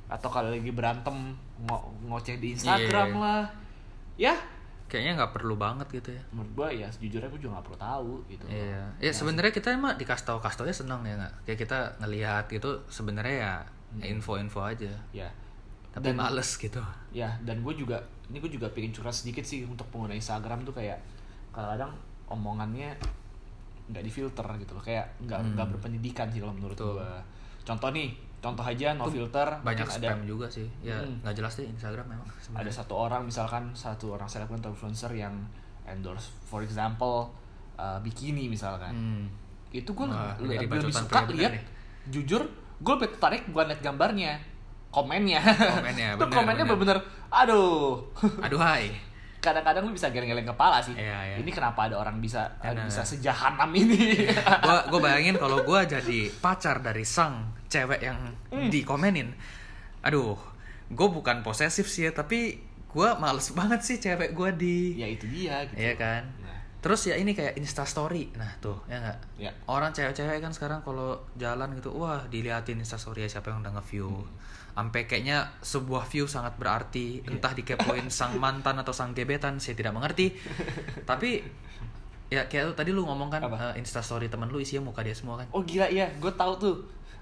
atau 0.07 0.27
kalau 0.27 0.49
lagi 0.49 0.71
berantem 0.71 1.35
ngo- 1.61 1.87
ngoceh 2.03 2.39
di 2.39 2.55
Instagram 2.55 3.09
Iya. 3.13 3.21
lah 3.21 3.43
ya 4.17 4.35
kayaknya 4.97 5.13
nggak 5.15 5.33
perlu 5.33 5.55
banget 5.55 5.87
gitu 5.93 6.11
ya 6.11 6.23
menurut 6.31 6.53
gue 6.55 6.69
ya 6.81 6.89
sejujurnya 6.89 7.29
gue 7.29 7.39
juga 7.39 7.53
gak 7.55 7.67
perlu 7.67 7.79
tahu 7.79 8.13
gitu 8.27 8.45
Iya, 8.47 8.81
loh. 8.81 8.89
ya 8.99 9.13
sebenarnya 9.13 9.53
kita 9.53 9.69
emang 9.71 9.95
dikasih 9.95 10.25
tahu 10.25 10.39
kasih 10.41 10.57
taunya 10.59 10.73
senang 10.75 11.01
ya 11.03 11.15
nggak? 11.15 11.35
Kayak 11.45 11.59
kita 11.61 11.79
ngelihat 11.99 12.45
gitu 12.49 12.71
sebenarnya 12.89 13.37
ya 13.37 13.53
info-info 14.03 14.61
aja. 14.63 14.93
ya 15.11 15.29
Tapi 15.91 16.13
males 16.13 16.51
gitu. 16.55 16.81
ya 17.11 17.29
dan 17.43 17.61
gue 17.61 17.75
juga 17.75 17.97
ini 18.27 18.37
gue 18.37 18.51
juga 18.51 18.69
pengen 18.69 18.91
curhat 18.91 19.13
sedikit 19.13 19.41
sih 19.41 19.63
untuk 19.63 19.85
pengguna 19.89 20.13
Instagram 20.13 20.61
tuh 20.63 20.73
kayak 20.73 20.99
kadang-kadang 21.51 21.93
omongannya 22.27 22.93
nggak 23.87 24.03
difilter 24.03 24.43
gitu 24.59 24.73
loh 24.73 24.83
kayak 24.83 25.07
nggak 25.21 25.55
nggak 25.55 25.67
berpendidikan 25.73 26.27
sih 26.27 26.41
kalau 26.41 26.53
menurut 26.53 26.75
Hmm. 26.75 26.97
Gue 26.97 27.13
contoh 27.65 27.91
nih 27.91 28.09
contoh 28.47 28.63
aja 28.63 28.89
no 28.93 29.05
filter 29.07 29.49
Banyak 29.59 29.67
mungkin 29.83 29.99
ada 29.99 30.09
spam 30.09 30.21
juga 30.25 30.47
sih. 30.49 30.67
Ya 30.81 30.97
Mm. 30.97 31.21
nggak 31.21 31.35
jelas 31.35 31.53
deh 31.55 31.67
Instagram 31.67 32.07
memang. 32.07 32.23
ada 32.25 32.39
sebenarnya. 32.39 32.73
satu 32.73 32.95
orang 32.97 33.23
misalkan 33.23 33.63
satu 33.73 34.07
orang 34.13 34.25
selebgram 34.25 34.59
atau 34.59 34.71
influencer 34.71 35.11
yang 35.13 35.35
endorse 35.85 36.31
for 36.43 36.61
example 36.61 37.31
uh, 37.75 37.99
bikini 37.99 38.47
misalkan 38.47 38.91
Hmm. 38.91 39.25
itu 39.71 39.87
gue 39.89 40.07
Wah, 40.07 40.39
lebih, 40.39 40.71
lebih 40.73 40.91
suka 40.91 41.27
lihat 41.29 41.59
jujur 42.07 42.43
gue 42.77 42.93
lebih 42.95 43.11
tertarik 43.13 43.43
bukan 43.47 43.67
lihat 43.67 43.83
gambarnya 43.83 44.33
komennya 44.89 45.43
Komennya, 45.43 46.09
itu 46.15 46.21
bener, 46.21 46.33
komennya 46.33 46.65
bener. 46.65 46.79
bener-bener 46.79 46.99
aduh 47.29 47.99
Aduh 48.41 48.57
hai. 48.57 48.95
Kadang-kadang 49.47 49.83
lu 49.83 49.93
bisa 49.93 50.11
geleng-geleng 50.11 50.43
kepala 50.45 50.79
sih 50.79 50.93
Iya, 50.93 51.19
iya. 51.25 51.37
ini 51.39 51.49
kenapa 51.49 51.87
ada 51.87 51.97
orang 51.97 52.19
bisa 52.19 52.51
Bener. 52.59 52.83
bisa 52.83 53.01
sejahanam 53.01 53.71
ini 53.71 54.27
gua 54.67 54.83
gua 54.85 55.01
bayangin 55.07 55.37
kalau 55.37 55.63
gua 55.63 55.83
jadi 55.83 56.27
pacar 56.35 56.81
dari 56.81 57.03
sang 57.03 57.55
cewek 57.67 58.01
yang 58.01 58.19
Hmm. 58.47 58.67
dikomenin. 58.67 59.31
Aduh, 60.01 60.39
gue 60.89 61.09
bukan 61.09 61.43
posesif 61.43 61.87
sih 61.87 62.03
ya, 62.03 62.13
tapi 62.13 62.57
gua 62.89 63.15
males 63.17 63.51
banget 63.51 63.83
sih 63.83 63.97
cewek 63.97 64.33
gua 64.33 64.51
di 64.51 64.95
ya 64.95 65.07
itu 65.07 65.27
dia 65.27 65.67
gitu 65.67 65.77
Iya 65.77 65.95
kan? 65.95 66.23
Nah, 66.41 66.55
Terus 66.79 67.03
ya 67.05 67.15
ini 67.15 67.31
kayak 67.31 67.55
Insta 67.57 67.83
Story. 67.83 68.31
Nah, 68.33 68.47
tuh, 68.57 68.79
ya 68.87 68.97
nggak? 68.97 69.19
ya 69.37 69.51
Orang 69.67 69.91
cewek-cewek 69.91 70.39
kan 70.39 70.51
sekarang 70.51 70.81
kalau 70.81 71.19
jalan 71.35 71.75
gitu, 71.75 71.91
wah 71.93 72.23
diliatin 72.25 72.79
Insta 72.79 72.95
Story 72.95 73.27
siapa 73.27 73.51
yang 73.51 73.61
udah 73.61 73.75
nge-view. 73.75 74.07
Sampai 74.77 75.05
kayaknya 75.05 75.57
sebuah 75.59 76.05
view 76.05 76.29
sangat 76.29 76.55
berarti, 76.55 77.25
entah 77.25 77.51
dikepoin 77.51 78.07
sang 78.09 78.37
mantan 78.37 78.77
atau 78.77 78.93
sang 78.93 79.11
gebetan, 79.11 79.57
saya 79.57 79.73
tidak 79.73 79.91
mengerti. 79.91 80.37
Tapi 81.11 81.41
ya 82.27 82.45
kayak 82.45 82.65
lu- 82.67 82.77
tadi 82.77 82.91
lu 82.91 83.03
ngomong 83.03 83.31
kan 83.31 83.41
Apa? 83.41 83.73
eh, 83.73 83.81
Insta 83.81 83.99
Story 84.01 84.27
temen 84.27 84.47
lu 84.47 84.59
isinya 84.59 84.85
muka 84.85 84.99
dia 85.01 85.15
semua 85.15 85.39
kan. 85.39 85.47
oh 85.49 85.63
gila 85.63 85.87
ya 85.87 86.11
gue 86.13 86.33
tahu 86.33 86.53
tuh 86.57 86.75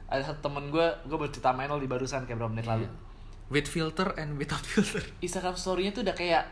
ada 0.06 0.24
satu 0.24 0.48
temen 0.48 0.72
gue 0.72 0.80
gue 1.04 1.12
bercerita 1.14 1.52
main 1.52 1.68
di 1.70 1.84
barusan 1.84 2.24
kayak 2.24 2.40
berapa 2.40 2.48
menit 2.50 2.64
lalu 2.64 2.84
Iya. 2.84 2.92
With 3.46 3.68
filter 3.68 4.16
and 4.16 4.34
without 4.34 4.64
filter. 4.72 5.04
Instagram 5.20 5.54
story-nya 5.54 5.92
tuh 5.92 6.02
udah 6.02 6.16
kayak 6.16 6.48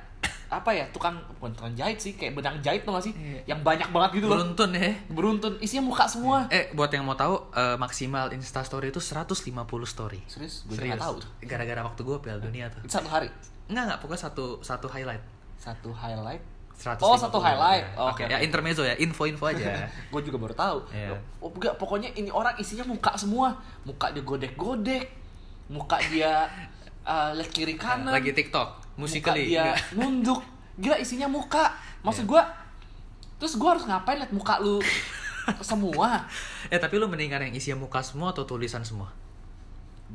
apa 0.48 0.68
ya 0.70 0.84
tukang 0.88 1.16
bukan 1.34 1.48
tukang 1.50 1.72
jahit 1.72 1.96
sih 1.96 2.12
kayak 2.12 2.34
benang 2.34 2.60
jahit 2.60 2.82
tuh 2.82 2.92
gak 2.92 3.00
sih 3.02 3.14
Iya. 3.14 3.40
yang 3.48 3.60
banyak 3.60 3.88
banget 3.88 4.20
gitu 4.20 4.26
loh 4.26 4.36
Beruntun 4.36 4.70
ya. 4.70 4.92
beruntun 5.08 5.52
isinya 5.58 5.84
muka 5.86 6.04
semua 6.04 6.44
Eh, 6.46 6.68
buat 6.70 6.88
yang 6.88 7.02
mau 7.02 7.14
tahu, 7.14 7.40
eh, 7.50 7.76
maksimal 7.76 8.28
Insta 8.30 8.60
Story 8.60 8.88
itu 8.88 9.00
150 9.00 9.48
story. 9.82 10.20
serius 10.26 10.62
gue 10.64 10.76
Serius. 10.76 10.98
tahu 10.98 11.16
Gara-gara 11.42 11.80
waktu 11.82 12.00
gue 12.00 12.16
Piala 12.18 12.36
Dunia 12.38 12.68
tuh. 12.68 12.84
satu 12.86 13.08
hari 13.08 13.32
Enggak, 13.64 13.82
enggak, 13.86 13.98
pokoknya 13.98 14.22
satu 14.22 14.44
satu 14.60 14.86
highlight. 14.86 15.22
satu 15.56 15.88
highlight 15.90 16.42
150 16.74 17.00
Oh, 17.00 17.16
satu 17.16 17.38
highlight. 17.38 17.86
ya. 17.86 17.96
Oke, 18.02 18.12
oke, 18.18 18.22
ya 18.26 18.36
oke. 18.36 18.44
intermezzo 18.44 18.82
ya, 18.82 18.94
info-info 18.94 19.44
aja. 19.46 19.88
gue 20.12 20.20
juga 20.20 20.36
baru 20.36 20.52
tahu 20.52 20.78
Iya. 20.90 21.16
oh 21.38 21.48
enggak 21.48 21.74
pokoknya 21.76 22.12
ini 22.12 22.28
orang 22.28 22.52
isinya 22.56 22.84
muka 22.84 23.14
semua 23.14 23.56
muka 23.82 24.10
dia 24.10 24.20
godek-godek 24.20 25.08
muka 25.68 25.96
dia 26.04 26.44
uh, 27.02 27.32
lihat 27.32 27.48
kiri 27.48 27.72
kanan 27.74 28.12
Lagi 28.12 28.30
TikTok, 28.30 28.81
muka 28.95 29.01
musically. 29.01 29.45
dia 29.49 29.70
enggak. 29.70 29.78
nunduk 29.95 30.40
gila 30.74 30.97
isinya 30.97 31.26
muka 31.26 31.72
maksud 32.01 32.22
Iya. 32.22 32.30
gua 32.30 32.43
terus 33.36 33.55
gua 33.55 33.70
harus 33.72 33.84
ngapain 33.84 34.16
lihat 34.16 34.30
muka 34.30 34.59
lu 34.59 34.78
semua 35.61 36.22
Eh, 36.66 36.76
tapi 36.76 36.97
lu 36.97 37.07
mendingan 37.07 37.43
yang 37.43 37.53
isinya 37.53 37.78
muka 37.78 38.01
semua 38.01 38.30
atau 38.30 38.45
tulisan 38.45 38.80
semua? 38.80 39.11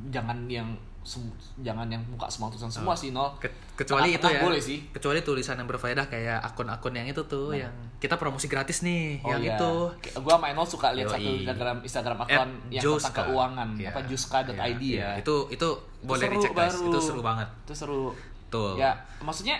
jangan 0.08 0.46
yang 0.46 0.78
sem- 1.02 1.34
jangan 1.58 1.88
yang 1.88 2.04
muka 2.06 2.28
semua 2.28 2.48
tulisan 2.48 2.70
semua 2.70 2.94
sih 2.94 3.10
no 3.10 3.34
Ke- 3.36 3.50
kecuali 3.76 4.14
itu 4.14 4.22
ya. 4.24 4.40
boleh 4.40 4.60
sih 4.60 4.86
Kecuali 4.88 5.20
tulisan 5.20 5.56
yang 5.56 5.66
berfaedah 5.66 6.06
kayak 6.06 6.38
akun-akun 6.44 6.94
yang 6.94 7.08
itu 7.08 7.26
tuh 7.26 7.50
yang 7.52 7.74
kita 7.98 8.14
promosi 8.14 8.46
gratis 8.46 8.86
nih, 8.86 9.26
yang 9.26 9.42
iya. 9.42 9.58
itu. 9.58 9.74
Sama 10.14 10.48
Enol 10.48 10.64
suka 10.64 10.94
lihat 10.94 11.10
satu 11.10 11.26
Instagram 11.34 11.78
Instagram 11.82 12.18
akun 12.22 12.50
yang 12.70 12.84
tentang 12.86 13.16
keuangan 13.26 13.70
Iya. 13.74 13.90
apa 13.90 14.00
juska.id 14.06 14.54
Iya, 14.54 14.70
ya 14.70 14.78
iya. 14.78 15.10
Itu 15.18 15.50
itu 15.50 15.68
boleh 16.04 16.28
dicek 16.30 16.54
guys. 16.54 16.78
baru. 16.78 16.88
Itu 16.88 17.00
seru 17.02 17.22
banget. 17.22 17.50
itu 17.60 17.74
seru 17.74 18.14
Tuh. 18.48 18.76
ya 18.76 18.91
maksudnya 19.20 19.60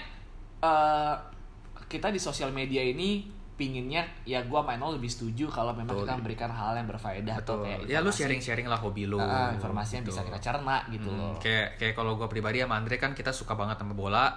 eh 0.58 1.16
kita 1.86 2.08
di 2.08 2.18
sosial 2.18 2.50
media 2.50 2.80
ini 2.80 3.28
pinginnya 3.54 4.06
ya 4.22 4.44
gua 4.44 4.62
main 4.62 4.78
lebih 4.78 5.08
setuju 5.08 5.50
kalau 5.50 5.74
memang 5.74 5.90
Betul. 5.92 6.04
kita 6.04 6.14
memberikan 6.16 6.52
hal 6.52 6.74
yang 6.74 6.86
berfaedah 6.86 7.36
atau 7.42 7.58
Betul. 7.58 7.66
kayak 7.66 7.80
Ya 7.82 7.98
lu 7.98 8.06
informasi- 8.06 8.20
sharing-sharing 8.20 8.68
lah 8.68 8.78
hobi 8.78 9.04
lu. 9.04 9.18
Ah, 9.18 9.50
informasi 9.50 9.92
yang 9.98 10.06
bisa 10.06 10.22
Gitu. 10.22 10.30
kita 10.30 10.40
cerna 10.44 10.78
gitu 10.88 11.10
Hmm, 11.10 11.18
loh 11.18 11.34
Kayak 11.38 11.74
kayak 11.76 11.94
kalau 11.94 12.14
gue 12.16 12.28
pribadi 12.28 12.60
sama 12.60 12.78
Andre 12.78 12.96
kan 12.96 13.12
kita 13.12 13.34
suka 13.34 13.54
banget 13.54 13.78
sama 13.78 13.92
bola. 13.92 14.30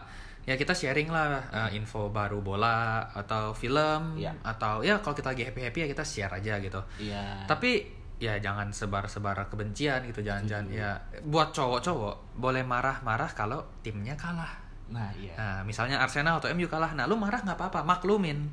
Ya 0.43 0.57
kita 0.57 0.73
sharing 0.73 1.13
lah 1.13 1.37
uh, 1.47 1.69
info 1.71 2.09
baru 2.09 2.41
bola 2.41 3.05
atau 3.07 3.53
film 3.53 4.17
Iya. 4.17 4.33
atau 4.41 4.81
ya 4.81 4.97
kalau 4.99 5.13
kita 5.13 5.31
lagi 5.31 5.45
happy 5.45 5.61
happy 5.63 5.79
ya 5.85 5.89
kita 5.91 6.01
share 6.03 6.33
aja 6.33 6.57
gitu. 6.59 6.81
iya 6.99 7.45
Tapi 7.45 8.00
ya 8.21 8.37
jangan 8.37 8.69
sebar-sebar 8.69 9.49
kebencian 9.49 10.05
gitu 10.05 10.21
jangan-jangan 10.21 10.69
ya 10.69 10.93
buat 11.25 11.51
cowok-cowok 11.51 12.37
boleh 12.37 12.61
marah-marah 12.63 13.33
kalau 13.33 13.65
timnya 13.81 14.13
kalah. 14.15 14.61
nah 14.87 15.09
iya 15.15 15.33
Nah, 15.35 15.59
misalnya 15.63 15.97
Arsenal 15.97 16.37
atau 16.37 16.51
MU 16.51 16.67
kalah, 16.67 16.93
nah 16.93 17.07
lu 17.07 17.15
marah 17.15 17.41
nggak 17.41 17.57
apa-apa, 17.57 17.81
maklumin. 17.81 18.45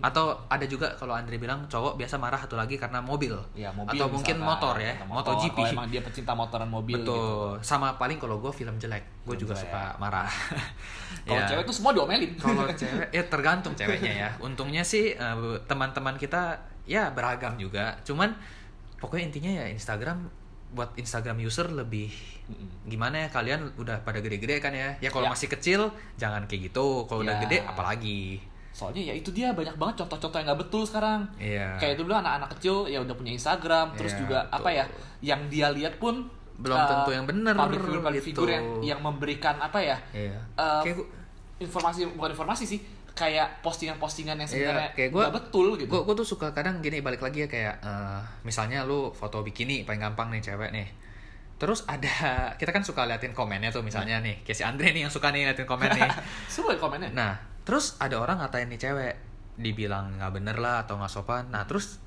Atau 0.00 0.32
ada 0.48 0.64
juga 0.64 0.88
kalau 0.96 1.12
Andre 1.12 1.36
bilang 1.36 1.68
cowok 1.68 2.00
biasa 2.00 2.16
marah 2.16 2.40
satu 2.40 2.56
lagi 2.56 2.80
karena 2.80 3.04
mobil. 3.04 3.36
ya 3.52 3.68
mobil 3.68 3.92
atau 3.92 4.08
mungkin 4.08 4.40
motor 4.40 4.80
ya, 4.80 4.96
atau 4.96 5.04
MotoGP. 5.04 5.52
kalau 5.52 5.74
emang 5.76 5.88
dia 5.90 6.00
pecinta 6.00 6.32
motoran 6.32 6.64
mobil 6.66 6.96
Betul. 6.96 7.12
gitu 7.12 7.20
Sama 7.60 7.92
paling 7.94 8.16
kalau 8.16 8.40
gue 8.40 8.48
film 8.50 8.80
jelek, 8.80 9.04
gue 9.20 9.36
juga 9.36 9.52
jelek. 9.52 9.68
suka 9.68 9.82
marah. 10.00 10.24
kalau 11.28 11.36
Ya. 11.36 11.48
cewek 11.52 11.64
tuh 11.66 11.74
semua 11.74 11.92
diomelin 11.92 12.32
Kalau 12.34 12.64
cewek, 12.80 13.12
ya 13.12 13.22
tergantung 13.26 13.76
ceweknya 13.76 14.12
ya. 14.16 14.28
Untungnya 14.46 14.80
sih 14.80 15.12
eh, 15.12 15.36
teman-teman 15.66 16.16
kita 16.16 16.56
ya 16.86 17.12
beragam 17.12 17.58
juga. 17.58 17.92
Cuman 18.00 18.32
pokoknya 19.00 19.24
intinya 19.26 19.50
ya 19.50 19.66
Instagram 19.66 20.28
buat 20.70 20.94
Instagram 20.94 21.40
user 21.40 21.66
lebih 21.68 22.12
gimana 22.84 23.26
ya 23.26 23.28
kalian 23.28 23.74
udah 23.74 24.00
pada 24.00 24.18
gede-gede 24.18 24.58
kan 24.58 24.70
ya. 24.70 24.94
Ya 24.98 25.08
kalau 25.08 25.26
Ya. 25.26 25.32
masih 25.32 25.48
kecil 25.48 25.80
jangan 26.14 26.46
kayak 26.46 26.70
gitu. 26.70 27.04
Kalau 27.04 27.20
udah 27.20 27.36
Ya. 27.36 27.42
gede 27.42 27.58
apalagi. 27.64 28.22
soalnya 28.70 29.02
ya 29.02 29.12
itu 29.12 29.34
dia 29.34 29.50
banyak 29.50 29.74
banget 29.76 29.98
contoh-contoh 29.98 30.38
yang 30.38 30.46
nggak 30.46 30.60
betul 30.62 30.86
sekarang 30.86 31.26
Iya. 31.36 31.74
kayak 31.76 31.98
dulu 31.98 32.14
anak-anak 32.14 32.54
kecil 32.54 32.86
ya 32.86 33.02
udah 33.02 33.12
punya 33.12 33.34
Instagram 33.34 33.92
terus 33.92 34.14
Iya, 34.14 34.20
juga 34.22 34.38
betul. 34.40 34.56
apa 34.56 34.68
ya 34.70 34.84
yang 35.20 35.40
dia 35.50 35.68
lihat 35.68 35.98
pun 35.98 36.30
Belum 36.54 36.78
eh, 36.78 36.86
tentu 36.86 37.10
yang 37.10 37.26
bener, 37.26 37.52
public 37.52 37.76
figure, 37.82 37.98
public 37.98 38.22
gitu. 38.22 38.28
figure 38.30 38.50
yang 38.54 38.66
yang 38.86 39.00
memberikan 39.02 39.58
apa 39.58 39.78
ya 39.82 39.98
Iya. 40.14 40.38
eh, 40.54 40.80
Kayak 40.86 40.96
gua- 40.96 41.10
informasi 41.58 42.00
bukan 42.14 42.30
informasi 42.30 42.64
sih 42.64 42.80
kayak 43.12 43.60
postingan-postingan 43.60 44.36
yang 44.36 44.48
sebenarnya 44.48 44.88
Iya, 44.88 44.96
kayak 44.96 45.10
gua- 45.10 45.24
nggak 45.26 45.36
betul 45.36 45.66
gitu 45.76 45.90
Gue 46.02 46.14
tuh 46.14 46.24
suka 46.24 46.50
kadang 46.50 46.78
gini 46.78 47.00
balik 47.00 47.20
lagi 47.20 47.44
ya 47.44 47.48
kayak 47.48 47.80
eh, 47.80 48.20
misalnya 48.42 48.82
lu 48.82 49.10
foto 49.10 49.40
bikini 49.40 49.82
paling 49.82 50.00
gampang 50.00 50.30
nih 50.30 50.42
cewek 50.42 50.70
nih. 50.70 50.88
Terus 51.56 51.84
ada 51.84 52.14
kita 52.60 52.70
kan 52.70 52.80
suka 52.80 53.04
liatin 53.04 53.32
komennya 53.32 53.68
tuh 53.68 53.80
misalnya 53.80 54.18
nih 54.18 54.40
kayak 54.40 54.56
si 54.56 54.64
Andre 54.64 54.90
nih 54.90 55.04
yang 55.04 55.12
suka 55.12 55.28
nih 55.28 55.44
liatin 55.46 55.64
komen 55.64 55.90
nih. 55.90 56.10
semua 56.52 56.74
komennya 56.74 57.10
Nah 57.10 57.32
terus 57.62 57.94
ada 57.96 58.16
orang 58.16 58.40
ngatain 58.40 58.66
nih 58.66 58.80
cewek 58.80 59.14
dibilang 59.54 60.16
nggak 60.16 60.32
bener 60.32 60.56
lah 60.56 60.82
atau 60.82 60.96
nggak 60.96 61.10
sopan. 61.10 61.52
Nah 61.52 61.64
terus 61.64 62.00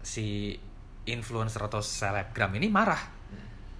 si 0.00 0.58
influencer 1.04 1.62
atau 1.62 1.78
selebgram 1.78 2.50
ini 2.54 2.66
marah. 2.66 2.98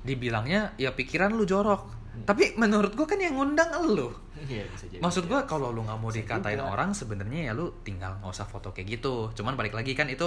Dibilangnya 0.00 0.72
ya 0.76 0.94
pikiran 0.94 1.34
lu 1.34 1.44
jorok. 1.44 1.98
Tapi 2.22 2.56
menurut 2.56 2.92
gue 2.92 3.04
kan 3.04 3.16
yang 3.16 3.36
ngundang 3.36 3.70
lu. 3.86 4.10
Iya, 4.40 4.64
bisa 4.66 4.84
jadi. 4.86 4.98
Maksud 4.98 5.24
gua 5.24 5.44
kalau 5.44 5.68
lu 5.68 5.82
nggak 5.82 5.96
mau 5.96 6.08
dikatain 6.08 6.56
juga. 6.56 6.68
orang 6.68 6.90
sebenarnya 6.90 7.40
ya 7.48 7.52
lu 7.52 7.70
tinggal 7.80 8.16
nggak 8.16 8.30
usah 8.30 8.44
foto 8.44 8.70
kayak 8.70 8.96
gitu. 8.96 9.28
Cuman 9.32 9.54
balik 9.54 9.72
lagi 9.72 9.92
kan 9.92 10.06
itu 10.06 10.26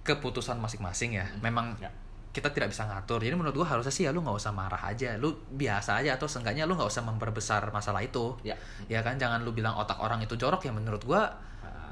keputusan 0.00 0.56
masing-masing 0.56 1.14
ya. 1.14 1.26
Memang 1.38 1.76
Ya. 1.76 1.92
kita 2.30 2.48
tidak 2.48 2.70
bisa 2.70 2.86
ngatur. 2.86 3.18
Jadi 3.18 3.34
menurut 3.34 3.52
gua 3.54 3.68
harusnya 3.68 3.90
sih 3.90 4.04
ya 4.04 4.10
lu 4.10 4.22
nggak 4.22 4.32
usah 4.34 4.50
marah 4.50 4.80
aja. 4.82 5.16
Lu 5.16 5.34
biasa 5.46 5.98
aja 5.98 6.14
atau 6.14 6.24
seenggaknya 6.24 6.64
lu 6.64 6.72
nggak 6.72 6.88
usah 6.88 7.02
memperbesar 7.02 7.68
masalah 7.68 8.00
itu. 8.00 8.38
ya 8.40 8.56
Ya 8.86 9.00
kan 9.00 9.16
jangan 9.16 9.42
lu 9.42 9.50
bilang 9.50 9.74
otak 9.74 9.98
orang 9.98 10.20
itu 10.20 10.34
jorok 10.34 10.62
ya 10.62 10.72
menurut 10.72 11.02
gua 11.02 11.28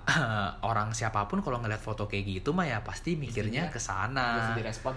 Ah, 0.09 0.57
orang 0.65 0.97
siapa 0.97 1.29
pun 1.29 1.45
kalau 1.45 1.61
ngeliat 1.61 1.79
foto 1.79 2.09
kayak 2.09 2.25
gitu 2.41 2.57
mah 2.57 2.65
ya 2.65 2.81
pasti 2.81 3.13
mikirnya 3.13 3.69
ke 3.69 3.77
sana. 3.77 4.57
direspon 4.57 4.97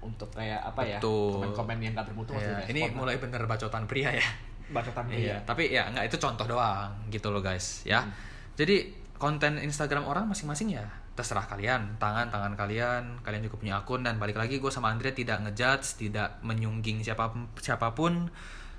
untuk 0.00 0.28
kayak 0.32 0.60
apa 0.60 0.80
ya 0.82 0.98
komen-komen 1.00 1.80
yang 1.80 1.92
gak 1.92 2.08
bermutu 2.08 2.32
Ya, 2.32 2.60
ini 2.66 2.88
mulai 2.90 3.16
bener 3.16 3.44
bacotan 3.44 3.84
pria 3.84 4.12
ya. 4.12 4.24
Bacotan 4.70 5.06
Iya, 5.10 5.14
pria 5.14 5.36
tapi 5.44 5.64
ya 5.70 5.90
nggak 5.90 6.06
itu 6.10 6.16
contoh 6.16 6.46
doang 6.46 6.90
gitu 7.10 7.28
loh 7.30 7.42
guys 7.42 7.82
ya. 7.84 8.02
Hmm. 8.02 8.12
Jadi 8.54 8.90
konten 9.20 9.60
Instagram 9.60 10.08
orang 10.08 10.30
masing-masing 10.30 10.74
ya 10.80 10.86
terserah 11.12 11.44
kalian, 11.44 12.00
tangan 12.00 12.32
tangan 12.32 12.56
kalian, 12.56 13.20
kalian 13.20 13.44
juga 13.44 13.60
punya 13.60 13.74
akun 13.82 14.00
dan 14.00 14.16
balik 14.16 14.40
lagi 14.40 14.56
gue 14.56 14.72
sama 14.72 14.88
Andre 14.88 15.12
tidak 15.12 15.44
ngejudge, 15.44 16.00
tidak 16.00 16.40
menyungging 16.40 17.04
siapa 17.04 17.28
siapa 17.60 17.92
pun. 17.92 18.32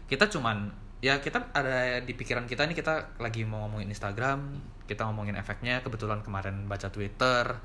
Kita 0.10 0.26
cuman 0.26 0.74
ya 1.02 1.18
kita 1.18 1.50
ada 1.52 1.98
di 2.00 2.14
pikiran 2.14 2.46
kita 2.46 2.70
nih 2.70 2.78
kita 2.78 3.18
lagi 3.18 3.42
mau 3.42 3.66
ngomongin 3.66 3.90
Instagram 3.90 4.40
kita 4.86 5.10
ngomongin 5.10 5.34
efeknya 5.34 5.82
kebetulan 5.82 6.22
kemarin 6.22 6.70
baca 6.70 6.94
Twitter 6.94 7.58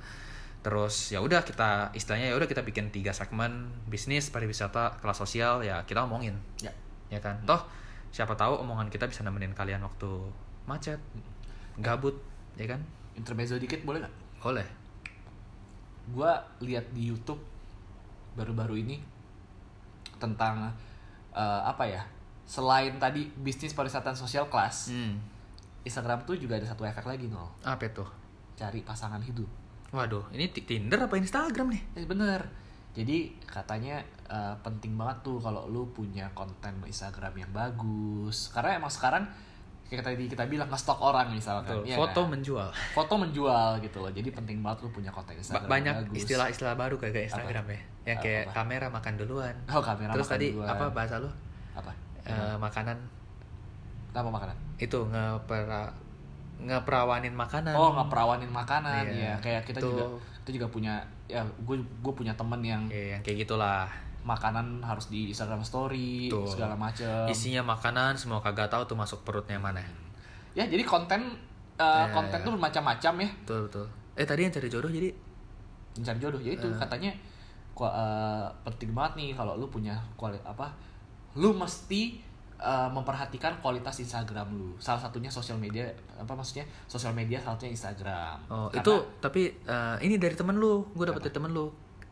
terus 0.64 1.12
ya 1.12 1.20
udah 1.20 1.44
kita 1.44 1.92
istilahnya 1.92 2.32
ya 2.32 2.34
udah 2.40 2.48
kita 2.48 2.64
bikin 2.64 2.88
tiga 2.88 3.12
segmen 3.12 3.70
bisnis 3.86 4.32
pariwisata 4.32 4.98
kelas 5.04 5.20
sosial 5.20 5.62
ya 5.62 5.84
kita 5.84 6.08
ngomongin 6.08 6.34
Ya. 6.64 6.72
ya 7.12 7.20
kan 7.20 7.44
toh 7.44 7.60
siapa 8.16 8.32
tahu 8.32 8.56
omongan 8.56 8.88
kita 8.88 9.04
bisa 9.04 9.20
nemenin 9.20 9.52
kalian 9.52 9.84
waktu 9.84 10.08
macet 10.64 10.96
gabut 11.76 12.16
ya 12.56 12.64
kan 12.66 12.80
Intermezzo 13.12 13.56
dikit 13.56 13.80
boleh 13.82 14.00
nggak? 14.00 14.14
boleh 14.38 14.64
Gua 16.06 16.32
lihat 16.60 16.88
di 16.90 17.08
YouTube 17.08 17.40
baru-baru 18.32 18.78
ini 18.78 18.96
tentang 20.16 20.70
eh, 21.32 21.62
apa 21.62 21.84
ya? 21.84 22.02
Selain 22.46 22.94
tadi 22.96 23.26
bisnis 23.36 23.74
pariwisata 23.74 24.14
sosial 24.14 24.46
kelas, 24.46 24.94
hmm. 24.94 25.18
Instagram 25.82 26.22
tuh 26.22 26.38
juga 26.38 26.54
ada 26.54 26.64
satu 26.64 26.86
efek 26.86 27.02
lagi 27.02 27.26
nol. 27.26 27.50
apa 27.60 27.84
itu 27.84 28.06
Cari 28.54 28.80
pasangan 28.80 29.18
hidup. 29.20 29.48
waduh 29.90 30.22
ini 30.30 30.46
Ti- 30.48 30.62
Tinder 30.62 30.98
apa 31.00 31.14
Instagram 31.14 31.74
nih 31.74 31.82
Eh, 31.94 32.06
bener. 32.06 32.46
Jadi 32.96 33.16
katanya 33.44 34.00
eh, 34.26 34.54
penting 34.60 34.96
banget 34.96 35.20
tuh 35.22 35.36
kalau 35.36 35.68
lu 35.68 35.84
punya 35.90 36.24
konten 36.32 36.72
Instagram 36.82 37.36
yang 37.36 37.50
bagus. 37.50 38.48
Karena 38.50 38.76
emang 38.76 38.88
sekarang 38.88 39.28
kayak 39.86 40.02
tadi 40.02 40.26
kita 40.26 40.42
bilang 40.46 40.66
nge-stalk 40.66 40.98
orang 40.98 41.30
misalkan. 41.30 41.76
Betul. 41.76 41.86
iya 41.86 41.94
foto 41.94 42.20
kan? 42.20 42.30
menjual 42.32 42.68
foto 42.90 43.14
menjual 43.16 43.70
gitu 43.78 44.00
loh. 44.00 44.10
Jadi 44.10 44.28
penting 44.30 44.58
banget 44.58 44.82
lu 44.82 44.90
punya 44.90 45.10
konten 45.10 45.30
Ba- 45.30 45.38
Instagram 45.38 45.68
banyak 45.68 45.94
yang 45.94 46.04
bagus. 46.08 46.18
istilah-istilah 46.18 46.74
baru 46.74 46.94
kayak 46.96 47.28
Instagram 47.28 47.64
ya 47.68 47.80
yang 48.06 48.18
Apa, 48.18 48.24
kayak 48.24 48.42
apa? 48.42 48.54
kamera 48.56 48.86
makan 48.88 49.12
duluan 49.14 49.54
Oh, 49.68 49.78
kamera 49.80 50.10
terus 50.10 50.26
makan 50.26 50.34
tadi 50.34 50.46
duluan. 50.50 50.68
apa 50.68 50.84
bahasa 50.90 51.14
lu 51.18 51.30
apa? 51.72 51.92
Eh, 52.24 52.56
makanan 52.56 52.96
Apa 54.10 54.28
makanan? 54.28 54.56
itu 54.78 54.98
ngepera 55.06 55.92
ngeperawanin 56.58 57.32
makanan 57.32 57.72
Oh, 57.72 57.92
ngeperawanin 57.92 58.48
makanan 58.48 59.04
Iya, 59.06 59.34
ya. 59.34 59.34
Kayak 59.38 59.62
kita 59.64 59.78
itu. 59.78 59.88
juga 59.88 60.04
kita 60.40 60.50
juga 60.56 60.66
punya 60.68 60.94
ya 61.26 61.42
gue 61.42 61.76
gue 61.76 62.12
punya 62.12 62.32
temen 62.32 62.60
yang 62.60 62.82
ya, 62.86 63.18
yang 63.18 63.20
kayak 63.20 63.44
gitulah 63.44 63.84
makanan 64.22 64.78
harus 64.80 65.06
di 65.06 65.28
Instagram 65.28 65.60
story 65.60 66.26
Tuh. 66.26 66.46
segala 66.46 66.74
macem 66.74 67.26
isinya 67.26 67.62
makanan 67.66 68.14
semua 68.14 68.38
kagak 68.38 68.66
tahu 68.66 68.82
tuh 68.84 68.94
masuk 68.94 69.22
perutnya 69.22 69.56
mana 69.56 69.82
Ya, 70.52 70.64
jadi 70.64 70.82
konten 70.82 71.20
uh, 71.76 71.84
Ya, 72.00 72.10
konten 72.10 72.38
ya. 72.40 72.42
tuh 72.42 72.52
bermacam-macam 72.54 73.12
ya. 73.20 73.28
betul 73.42 73.60
betul 73.68 73.86
eh 74.14 74.24
tadi 74.24 74.40
yang 74.42 74.50
cari 74.50 74.66
jodoh 74.66 74.88
jadi 74.88 75.12
mencari 75.94 76.18
jodoh 76.18 76.40
ya 76.40 76.52
itu 76.52 76.64
Eh. 76.64 76.74
katanya 76.74 77.12
eh, 77.76 78.46
penting 78.64 78.90
banget 78.90 79.12
nih 79.14 79.30
kalau 79.32 79.52
lu 79.54 79.68
punya 79.68 79.92
kuali 80.16 80.40
apa 80.40 80.72
lu 81.34 81.52
mesti 81.52 82.16
eh, 82.56 82.88
memperhatikan 82.88 83.58
kualitas 83.58 83.96
Instagram 83.98 84.48
lu. 84.50 84.72
Salah 84.76 84.98
satunya 84.98 85.28
sosial 85.28 85.56
media 85.56 85.84
apa 86.12 86.32
maksudnya? 86.32 86.64
Sosial 86.84 87.12
media 87.12 87.36
salah 87.36 87.54
satunya 87.54 87.72
Instagram. 87.72 88.36
Oh 88.46 88.66
Karena- 88.66 88.80
itu 88.80 88.94
tapi 89.18 89.42
eh, 89.50 89.96
ini 90.00 90.16
dari 90.16 90.32
temen 90.32 90.56
lu. 90.56 90.84
Gue 90.92 91.04
dapet 91.04 91.22
dari 91.22 91.34
temen 91.34 91.50
lu. 91.50 91.68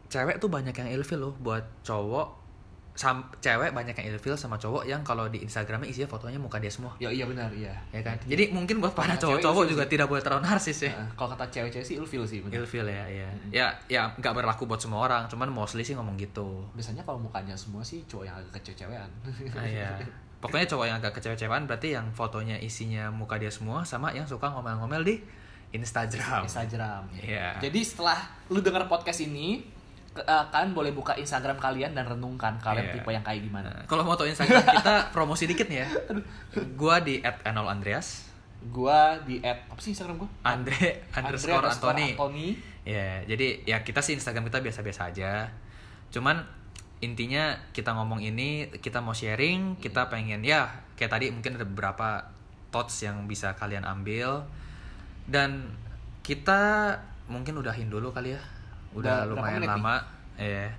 Cewek 0.07 0.39
tuh 0.39 0.47
banyak 0.47 0.73
yang 0.73 0.89
ilfil 0.93 1.19
loh 1.19 1.35
buat 1.39 1.65
cowok 1.83 2.45
sam 2.95 3.27
cewek 3.43 3.75
banyak 3.75 3.91
yang 3.91 4.15
ilfil 4.15 4.39
sama 4.39 4.55
cowok 4.55 4.87
yang 4.87 5.03
kalau 5.03 5.27
di 5.27 5.43
Instagramnya 5.43 5.91
isinya 5.91 6.07
fotonya 6.07 6.39
muka 6.39 6.63
dia 6.63 6.71
semua. 6.71 6.95
Ya 7.03 7.11
iya 7.11 7.27
benar 7.27 7.51
iya. 7.51 7.75
Ya 7.91 7.99
kan? 7.99 8.15
Jadi 8.23 8.55
mungkin 8.55 8.79
buat 8.79 8.95
para 8.95 9.19
Cewek 9.19 9.43
cowok-cowok 9.43 9.65
juga 9.67 9.83
sih. 9.83 9.99
tidak 9.99 10.07
boleh 10.07 10.23
terlalu 10.23 10.47
narsis 10.47 10.79
ya. 10.79 10.95
Eh, 10.95 11.09
kalau 11.19 11.35
kata 11.35 11.51
cewek-cewek 11.51 11.83
sih 11.83 11.99
ilfil 11.99 12.23
sih 12.23 12.39
benar. 12.39 12.63
Ilfil 12.63 12.87
ya 12.87 13.03
ya 13.11 13.29
ya 13.51 13.67
ya 13.91 14.03
nggak 14.15 14.31
berlaku 14.31 14.71
buat 14.71 14.79
semua 14.79 15.03
orang 15.03 15.27
cuman 15.27 15.51
mostly 15.51 15.83
sih 15.83 15.99
ngomong 15.99 16.15
gitu. 16.15 16.63
Biasanya 16.71 17.03
kalau 17.03 17.19
mukanya 17.19 17.59
semua 17.59 17.83
sih 17.83 18.07
cowok 18.07 18.25
yang 18.25 18.37
agak 18.39 18.63
kecewean 18.63 19.11
Ah, 19.59 19.67
iya. 19.67 19.91
Pokoknya 20.45 20.69
cowok 20.69 20.85
yang 20.85 20.97
agak 20.99 21.17
kecewa-cewaan 21.17 21.65
berarti 21.65 21.89
yang 21.91 22.05
fotonya 22.11 22.57
isinya 22.59 23.09
muka 23.09 23.35
dia 23.35 23.49
semua 23.49 23.81
sama 23.83 24.13
yang 24.13 24.25
suka 24.25 24.45
ngomel-ngomel 24.47 25.01
di 25.01 25.17
Instagram. 25.73 26.45
Instagram 26.45 27.03
Iya. 27.17 27.59
jadi 27.59 27.81
setelah 27.81 28.21
lu 28.47 28.61
denger 28.61 28.87
podcast 28.87 29.25
ini 29.25 29.65
eh, 30.15 30.45
kalian 30.47 30.71
boleh 30.71 30.93
buka 30.93 31.17
Instagram 31.17 31.57
kalian 31.57 31.91
dan 31.91 32.07
renungkan 32.07 32.55
kalian 32.59 32.87
Iya. 32.87 32.95
tipe 32.95 33.11
yang 33.11 33.25
kayak 33.25 33.43
gimana 33.43 33.67
Nah, 33.67 33.83
kalau 33.85 34.05
mau 34.05 34.15
tau 34.15 34.23
Instagram 34.25 34.63
kita 34.63 35.11
promosi 35.11 35.45
dikit 35.45 35.67
nih 35.67 35.83
ya. 35.83 35.89
Gua 36.79 37.01
di 37.01 37.19
@enolandreas, 37.43 38.31
gua 38.65 39.19
di 39.21 39.41
add 39.41 39.67
apa 39.67 39.81
sih 39.81 39.91
Instagram 39.91 40.17
gua 40.17 40.31
Andre 40.43 41.03
underscore 41.11 41.59
Andre 41.59 41.73
Anthony. 41.73 42.09
Anthony. 42.13 42.49
Ya, 42.85 43.25
jadi 43.25 43.47
ya 43.65 43.81
kita 43.81 43.99
sih 43.99 44.13
Instagram 44.13 44.47
kita 44.47 44.61
biasa-biasa 44.61 45.09
aja. 45.09 45.49
Cuman 46.09 46.45
intinya 47.01 47.55
kita 47.71 47.91
ngomong 47.91 48.21
ini, 48.21 48.71
kita 48.75 48.99
mau 48.99 49.13
sharing, 49.13 49.77
kita 49.77 50.07
pengen 50.07 50.41
ya 50.41 50.71
kayak 50.95 51.11
tadi 51.11 51.27
mungkin 51.29 51.57
ada 51.57 51.65
beberapa 51.65 52.23
thoughts 52.71 53.03
yang 53.03 53.27
bisa 53.27 53.55
kalian 53.55 53.83
ambil 53.83 54.47
dan 55.27 55.75
kita 56.23 56.95
mungkin 57.27 57.57
udahin 57.57 57.89
dulu 57.89 58.11
kali 58.11 58.33
ya. 58.33 58.43
Udah, 58.93 59.27
berapa 59.27 59.35
lumayan 59.35 59.63
lama. 59.65 59.97
Eh, 60.35 60.71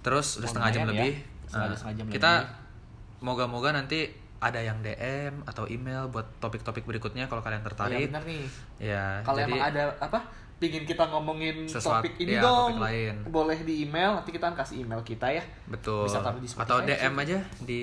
terus 0.00 0.38
udah 0.38 0.46
Oh, 0.46 0.50
setengah 0.50 0.70
jam 0.70 0.82
ya. 0.82 0.88
lebih. 0.90 1.12
Setengah- 1.46 1.66
Eh, 1.66 1.76
setengah 1.76 1.94
jam 1.96 2.04
kita 2.08 2.32
moga-moga 3.20 3.70
nanti 3.70 4.08
ada 4.40 4.56
yang 4.56 4.80
DM 4.80 5.44
atau 5.44 5.68
email 5.68 6.08
buat 6.08 6.24
topik-topik 6.40 6.82
berikutnya 6.82 7.28
kalau 7.28 7.40
kalian 7.40 7.60
Oh, 7.60 7.64
ya 7.64 7.68
tertarik. 7.68 8.08
benar 8.08 8.24
nih. 8.24 8.44
Ya, 8.80 9.04
Kalau 9.20 9.38
jadi 9.38 9.52
emang 9.52 9.62
ada 9.62 9.82
apa 10.00 10.18
pingin 10.60 10.84
kita 10.84 11.08
ngomongin 11.08 11.64
Sesuatu- 11.64 12.04
topik 12.04 12.20
ini 12.20 12.36
iya, 12.36 12.44
dong, 12.44 12.76
topik 12.76 12.84
lain. 12.84 13.14
boleh 13.26 13.58
di 13.58 13.82
email 13.82 14.12
nanti 14.12 14.28
kita 14.28 14.52
kasih 14.52 14.84
email 14.84 15.00
kita 15.00 15.24
ya. 15.26 15.40
Betul. 15.64 16.04
Bisa 16.04 16.20
taruh 16.20 16.36
di 16.36 16.44
Spotify 16.44 16.68
Atau 16.68 16.76
sih. 16.78 16.86
DM 16.92 17.14
aja 17.16 17.38
di 17.58 17.82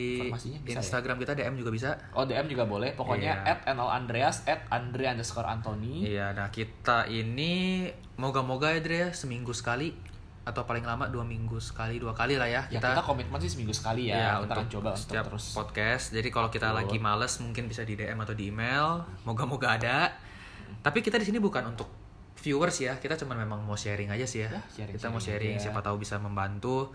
ya? 0.64 0.78
Instagram 0.78 1.18
kita 1.18 1.34
DM 1.34 1.58
juga 1.58 1.74
bisa. 1.74 1.90
Oh 2.14 2.22
DM 2.22 2.46
juga 2.46 2.64
boleh, 2.64 2.94
pokoknya 2.94 3.34
Iya. 3.42 3.66
at 3.66 3.74
@andreas 3.74 4.46
at 4.46 4.62
andre 4.70 5.10
underscore 5.10 5.44
Anthony. 5.44 6.06
Iya, 6.08 6.32
nah 6.32 6.48
kita 6.48 7.06
ini 7.08 7.90
moga-moga 8.16 8.70
ya 8.70 8.80
Dre 8.80 8.98
ya 9.00 9.10
seminggu 9.10 9.52
sekali 9.52 9.98
atau 10.44 10.64
paling 10.64 10.80
lama 10.82 11.06
dua 11.08 11.22
minggu 11.22 11.60
sekali 11.60 11.98
dua 11.98 12.16
kali 12.16 12.34
lah 12.34 12.48
ya 12.48 12.64
Ya 12.70 12.80
kita, 12.80 13.02
komitmen 13.02 13.36
sih 13.38 13.50
seminggu 13.50 13.74
sekali 13.74 14.08
ya. 14.08 14.16
Iya, 14.16 14.46
kita 14.46 14.54
akan 14.54 14.68
coba 14.70 14.88
untuk 14.88 15.02
setiap 15.02 15.26
terus. 15.28 15.46
podcast. 15.52 16.06
Jadi 16.12 16.30
kalau 16.30 16.48
kita 16.48 16.70
Betul. 16.70 16.78
lagi 16.80 16.98
males 17.00 17.34
mungkin 17.42 17.66
bisa 17.66 17.82
di 17.82 17.94
DM 17.94 18.16
atau 18.16 18.32
di 18.32 18.48
email. 18.48 19.02
Moga-moga 19.24 19.76
ada. 19.76 20.14
Tapi 20.80 21.02
kita 21.02 21.18
di 21.18 21.26
sini 21.26 21.36
bukan 21.38 21.68
untuk 21.68 22.07
viewers 22.38 22.78
ya. 22.78 22.96
Kita 22.96 23.18
cuma 23.18 23.34
memang 23.34 23.60
mau 23.60 23.74
sharing 23.74 24.08
aja 24.08 24.24
sih 24.24 24.46
ya. 24.46 24.50
Ya, 24.50 24.62
sharing-sharing 24.72 24.94
kita 24.96 25.08
mau 25.10 25.20
sharing 25.20 25.56
aja. 25.56 25.64
siapa 25.68 25.82
tahu 25.82 25.98
bisa 25.98 26.16
membantu. 26.18 26.94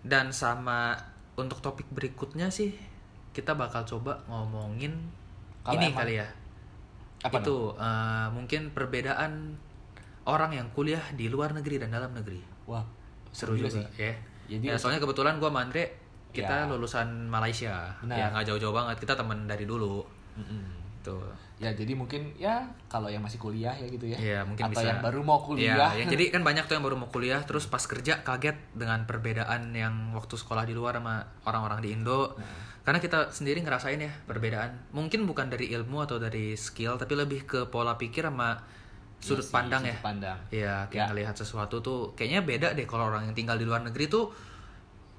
Dan 0.00 0.30
sama 0.30 0.92
untuk 1.34 1.58
topik 1.58 1.88
berikutnya 1.88 2.48
sih 2.48 2.76
kita 3.32 3.52
bakal 3.52 3.82
coba 3.82 4.22
ngomongin 4.26 4.94
Kalau 5.60 5.74
ini 5.74 5.88
emang- 5.88 5.98
kali 5.98 6.14
ya. 6.16 6.28
Apa 7.24 7.40
itu 7.40 7.72
eh, 7.74 8.26
mungkin 8.30 8.68
perbedaan 8.70 9.56
orang 10.24 10.52
yang 10.52 10.68
kuliah 10.70 11.00
di 11.10 11.26
luar 11.26 11.52
negeri 11.52 11.80
dan 11.80 11.88
dalam 11.88 12.12
negeri 12.12 12.40
Wah, 12.64 12.84
seru 13.28 13.56
juga, 13.56 13.72
sih. 13.72 13.84
ya. 13.96 14.12
Jadi 14.44 14.68
ya 14.68 14.76
soalnya 14.76 15.00
kebetulan 15.00 15.40
gua 15.40 15.48
sama 15.48 15.64
Andre 15.64 15.84
kita 16.30 16.54
Ya. 16.54 16.68
lulusan 16.68 17.08
Malaysia. 17.26 17.96
Benar. 18.00 18.16
Ya 18.16 18.26
nggak 18.28 18.44
jauh-jauh 18.44 18.76
banget. 18.76 18.96
Kita 19.00 19.16
temen 19.16 19.48
dari 19.48 19.64
dulu. 19.64 20.04
Mm-mm. 20.36 20.83
Tuh. 21.04 21.20
Ya 21.60 21.70
jadi 21.70 21.92
mungkin 21.92 22.32
ya 22.34 22.64
kalau 22.88 23.06
yang 23.06 23.20
masih 23.20 23.36
kuliah 23.36 23.76
ya 23.76 23.86
gitu 23.86 24.08
ya. 24.08 24.16
Iya, 24.16 24.40
mungkin 24.42 24.72
Atau 24.72 24.80
bisa. 24.80 24.88
yang 24.88 25.00
baru 25.04 25.20
mau 25.20 25.38
kuliah. 25.38 25.92
Iya, 25.94 26.02
ya, 26.02 26.04
jadi 26.10 26.24
kan 26.32 26.42
banyak 26.42 26.64
tuh 26.64 26.74
yang 26.74 26.84
baru 26.84 26.96
mau 26.96 27.12
kuliah 27.12 27.44
terus 27.44 27.68
pas 27.68 27.84
kerja 27.84 28.24
kaget 28.24 28.56
dengan 28.72 29.04
perbedaan 29.04 29.70
yang 29.70 30.16
waktu 30.16 30.34
sekolah 30.34 30.64
di 30.64 30.72
luar 30.72 30.96
sama 30.98 31.22
orang-orang 31.44 31.84
di 31.84 31.92
Indo. 31.92 32.34
Nah. 32.34 32.72
Karena 32.84 32.98
kita 32.98 33.28
sendiri 33.30 33.60
ngerasain 33.60 33.96
ya 33.96 34.12
perbedaan. 34.24 34.90
Mungkin 34.90 35.24
bukan 35.24 35.48
dari 35.48 35.68
ilmu 35.72 36.02
atau 36.02 36.16
dari 36.16 36.56
skill 36.56 36.96
tapi 36.96 37.14
lebih 37.14 37.44
ke 37.44 37.60
pola 37.68 37.94
pikir 37.94 38.24
sama 38.24 38.60
sudut 39.20 39.40
Iya 39.40 39.48
sih, 39.48 39.54
pandang 39.56 39.82
ya. 39.84 39.94
sudut 39.96 40.04
pandang. 40.04 40.38
Iya, 40.52 40.74
kayak 40.88 41.00
Ya. 41.00 41.04
ngelihat 41.08 41.34
sesuatu 41.36 41.80
tuh 41.80 42.12
kayaknya 42.12 42.44
beda 42.44 42.68
deh 42.72 42.84
kalau 42.84 43.08
orang 43.08 43.24
yang 43.24 43.36
tinggal 43.36 43.56
di 43.56 43.64
luar 43.64 43.80
negeri 43.80 44.08
tuh 44.08 44.28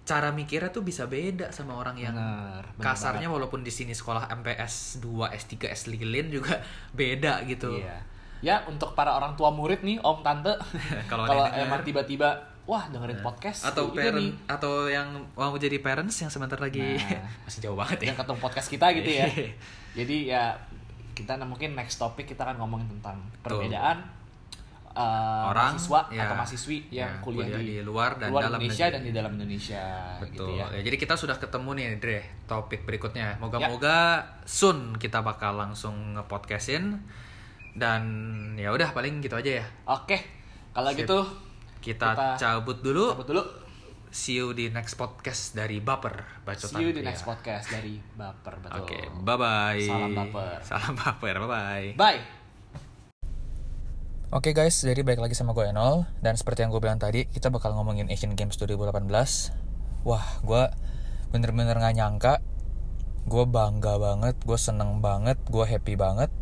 cara 0.05 0.29
mikirnya 0.29 0.69
tuh 0.69 0.85
bisa 0.85 1.09
beda 1.09 1.49
sama 1.49 1.73
orang 1.81 1.97
yang 1.97 2.13
Benar, 2.13 2.61
benar 2.77 2.85
kasarnya 2.93 3.25
walaupun 3.25 3.65
di 3.65 3.73
sini 3.73 3.97
sekolah 3.97 4.29
MPS 4.29 5.01
2, 5.01 5.33
S3, 5.33 5.53
S 5.73 5.81
lilin 5.89 6.29
juga 6.29 6.61
beda 6.99 7.41
gitu. 7.49 7.73
Iya. 7.73 7.97
Ya 8.45 8.55
untuk 8.69 8.93
para 8.93 9.17
orang 9.17 9.33
tua 9.33 9.49
murid 9.49 9.81
nih, 9.81 9.97
om 10.05 10.21
tante, 10.21 10.53
Kalau 11.11 11.25
emang 11.57 11.81
tiba-tiba 11.81 12.37
wah 12.65 12.85
dengerin 12.89 13.21
podcast 13.21 13.65
atau 13.65 13.93
parent 13.93 14.17
nih, 14.17 14.33
atau 14.49 14.89
yang 14.89 15.25
mau 15.37 15.53
jadi 15.57 15.77
parents 15.81 16.17
yang 16.21 16.29
sebentar 16.33 16.57
lagi 16.57 16.97
Nah. 16.97 17.29
masih 17.49 17.65
jauh 17.65 17.77
banget 17.77 18.05
ya. 18.05 18.05
yang 18.13 18.17
ketemu 18.17 18.39
podcast 18.41 18.67
kita 18.69 18.85
gitu 18.93 19.09
ya. 19.09 19.25
Jadi 19.97 20.17
ya 20.29 20.53
kita 21.15 21.39
nah, 21.39 21.47
mungkin 21.49 21.73
next 21.73 21.97
topik 21.97 22.29
kita 22.29 22.45
akan 22.45 22.61
ngomongin 22.61 22.89
tentang 22.99 23.17
perbedaan 23.41 24.03
uh, 24.95 25.51
Orang, 25.51 25.75
mahasiswa 25.75 25.99
ya, 26.09 26.23
atau 26.25 26.35
mahasiswi 26.39 26.77
yang 26.89 27.11
ya, 27.11 27.21
kuliah, 27.21 27.45
kuliah 27.51 27.59
di, 27.59 27.65
di 27.67 27.77
luar 27.83 28.15
dan 28.15 28.31
dalam 28.31 28.57
Indonesia 28.57 28.85
negeri. 28.87 28.95
dan 28.95 29.01
di 29.03 29.11
dalam 29.11 29.31
Indonesia 29.35 29.83
Betul. 30.17 30.31
gitu 30.31 30.43
ya. 30.55 30.65
Ya, 30.71 30.81
jadi 30.81 30.97
kita 30.97 31.15
sudah 31.19 31.35
ketemu 31.37 31.69
nih 31.75 31.85
Dre, 31.99 32.19
topik 32.47 32.87
berikutnya. 32.87 33.35
Moga-moga 33.37 34.23
soon 34.47 34.95
kita 34.95 35.19
bakal 35.21 35.59
langsung 35.59 36.15
nge-podcastin 36.15 37.03
dan 37.75 38.01
ya 38.55 38.71
udah 38.71 38.95
paling 38.95 39.19
gitu 39.19 39.35
aja 39.35 39.59
ya. 39.59 39.65
Oke. 39.85 40.17
Kalau 40.71 40.91
Sip. 40.91 41.03
gitu 41.03 41.19
Kita, 41.79 42.15
Kita 42.15 42.27
cabut 42.35 42.81
dulu. 42.81 43.13
cabut 43.13 43.27
dulu. 43.29 43.43
see 44.09 44.39
you 44.39 44.55
di 44.55 44.71
next 44.71 44.95
podcast 44.95 45.51
dari 45.51 45.83
Baper 45.83 46.23
Bacotan 46.41 46.71
See 46.71 46.87
you 46.87 46.95
di 46.95 47.03
next 47.03 47.27
podcast 47.27 47.67
dari 47.67 47.99
Baper 48.15 48.63
betul. 48.63 48.79
Oke, 48.79 48.99
bye 49.21 49.35
bye. 49.35 49.83
Salam 49.83 50.11
baper. 50.15 50.55
Salam 50.63 50.93
baper, 50.95 51.35
bye 51.43 51.51
bye. 51.51 51.87
Bye. 51.99 52.44
Oke 54.33 54.57
guys, 54.57 54.81
jadi 54.81 55.05
balik 55.05 55.21
lagi 55.21 55.37
sama 55.37 55.53
gue 55.53 55.69
Enol. 55.69 56.09
Dan 56.17 56.33
seperti 56.33 56.65
yang 56.65 56.73
gue 56.73 56.81
bilang 56.81 56.97
tadi, 56.97 57.29
kita 57.29 57.53
bakal 57.53 57.77
ngomongin 57.77 58.09
Asian 58.09 58.33
Games 58.33 58.57
2018 58.57 59.05
Wah, 60.01 60.25
gue 60.41 60.63
bener-bener 61.29 61.77
gak 61.77 61.93
nyangka. 61.93 62.33
Gue 63.29 63.45
bangga 63.45 64.01
banget, 64.01 64.33
gue 64.41 64.57
seneng 64.57 64.97
banget, 64.97 65.37
gue 65.45 65.61
happy 65.61 65.93
banget 65.93 66.33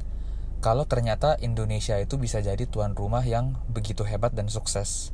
Kalau 0.63 0.87
ternyata 0.87 1.35
Indonesia 1.43 1.99
itu 1.99 2.15
bisa 2.15 2.39
jadi 2.39 2.63
tuan 2.71 2.95
rumah 2.95 3.19
yang 3.19 3.59
begitu 3.67 4.07
hebat 4.07 4.31
dan 4.31 4.47
sukses. 4.47 5.11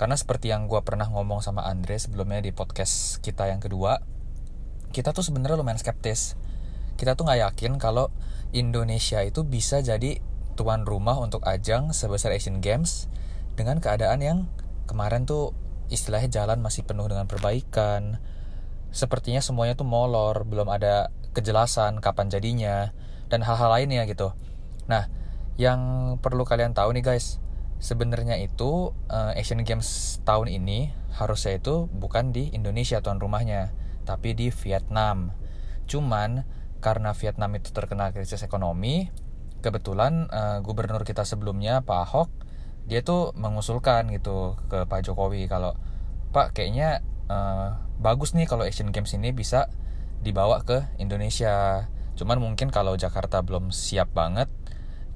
Karena 0.00 0.16
seperti 0.16 0.48
yang 0.48 0.72
gue 0.72 0.80
pernah 0.80 1.12
ngomong 1.12 1.44
sama 1.44 1.68
Andre 1.68 2.00
sebelumnya 2.00 2.40
di 2.40 2.48
podcast 2.48 3.20
kita 3.20 3.52
yang 3.52 3.60
kedua 3.60 4.00
Kita 4.88 5.12
tuh 5.12 5.20
sebenarnya 5.20 5.60
lumayan 5.60 5.76
skeptis. 5.76 6.32
Kita 6.96 7.12
tuh 7.12 7.28
gak 7.28 7.44
yakin 7.44 7.76
kalau 7.76 8.08
Indonesia 8.56 9.20
itu 9.20 9.44
bisa 9.44 9.84
jadi 9.84 10.16
tuan 10.56 10.88
rumah 10.88 11.20
untuk 11.20 11.44
ajang 11.44 11.92
sebesar 11.92 12.32
Asian 12.32 12.64
Games 12.64 13.06
dengan 13.54 13.78
keadaan 13.78 14.24
yang 14.24 14.38
kemarin 14.88 15.28
tuh 15.28 15.52
istilahnya 15.92 16.42
jalan 16.42 16.58
masih 16.64 16.82
penuh 16.82 17.06
dengan 17.06 17.28
perbaikan. 17.28 18.18
Sepertinya 18.90 19.44
semuanya 19.44 19.76
tuh 19.76 19.86
molor, 19.86 20.48
belum 20.48 20.72
ada 20.72 21.12
kejelasan 21.36 22.00
kapan 22.00 22.32
jadinya 22.32 22.96
dan 23.28 23.44
hal-hal 23.44 23.68
lainnya 23.68 24.08
gitu. 24.08 24.32
Nah, 24.88 25.12
yang 25.60 26.16
perlu 26.24 26.48
kalian 26.48 26.72
tahu 26.72 26.96
nih 26.96 27.04
guys, 27.04 27.38
sebenarnya 27.76 28.40
itu 28.40 28.96
eh, 29.12 29.36
Asian 29.36 29.60
Games 29.62 30.18
tahun 30.24 30.48
ini 30.48 30.96
harusnya 31.16 31.60
itu 31.60 31.88
bukan 31.92 32.32
di 32.32 32.52
Indonesia 32.56 33.04
tuan 33.04 33.20
rumahnya, 33.20 33.72
tapi 34.08 34.32
di 34.32 34.48
Vietnam. 34.48 35.32
Cuman 35.84 36.44
karena 36.80 37.12
Vietnam 37.16 37.56
itu 37.56 37.72
terkena 37.72 38.12
krisis 38.12 38.44
ekonomi, 38.44 39.08
kebetulan 39.66 40.30
eh, 40.30 40.58
gubernur 40.62 41.02
kita 41.02 41.26
sebelumnya 41.26 41.82
Pak 41.82 41.98
Ahok 42.06 42.30
dia 42.86 43.02
tuh 43.02 43.34
mengusulkan 43.34 44.06
gitu 44.14 44.54
ke 44.70 44.86
Pak 44.86 45.02
Jokowi 45.02 45.50
kalau 45.50 45.74
Pak 46.30 46.54
kayaknya 46.54 47.02
eh, 47.26 47.68
bagus 47.98 48.38
nih 48.38 48.46
kalau 48.46 48.62
Asian 48.62 48.94
Games 48.94 49.10
ini 49.18 49.34
bisa 49.34 49.66
dibawa 50.22 50.62
ke 50.62 50.86
Indonesia. 51.02 51.86
Cuman 52.16 52.40
mungkin 52.40 52.72
kalau 52.72 52.96
Jakarta 52.96 53.44
belum 53.44 53.70
siap 53.74 54.12
banget, 54.16 54.48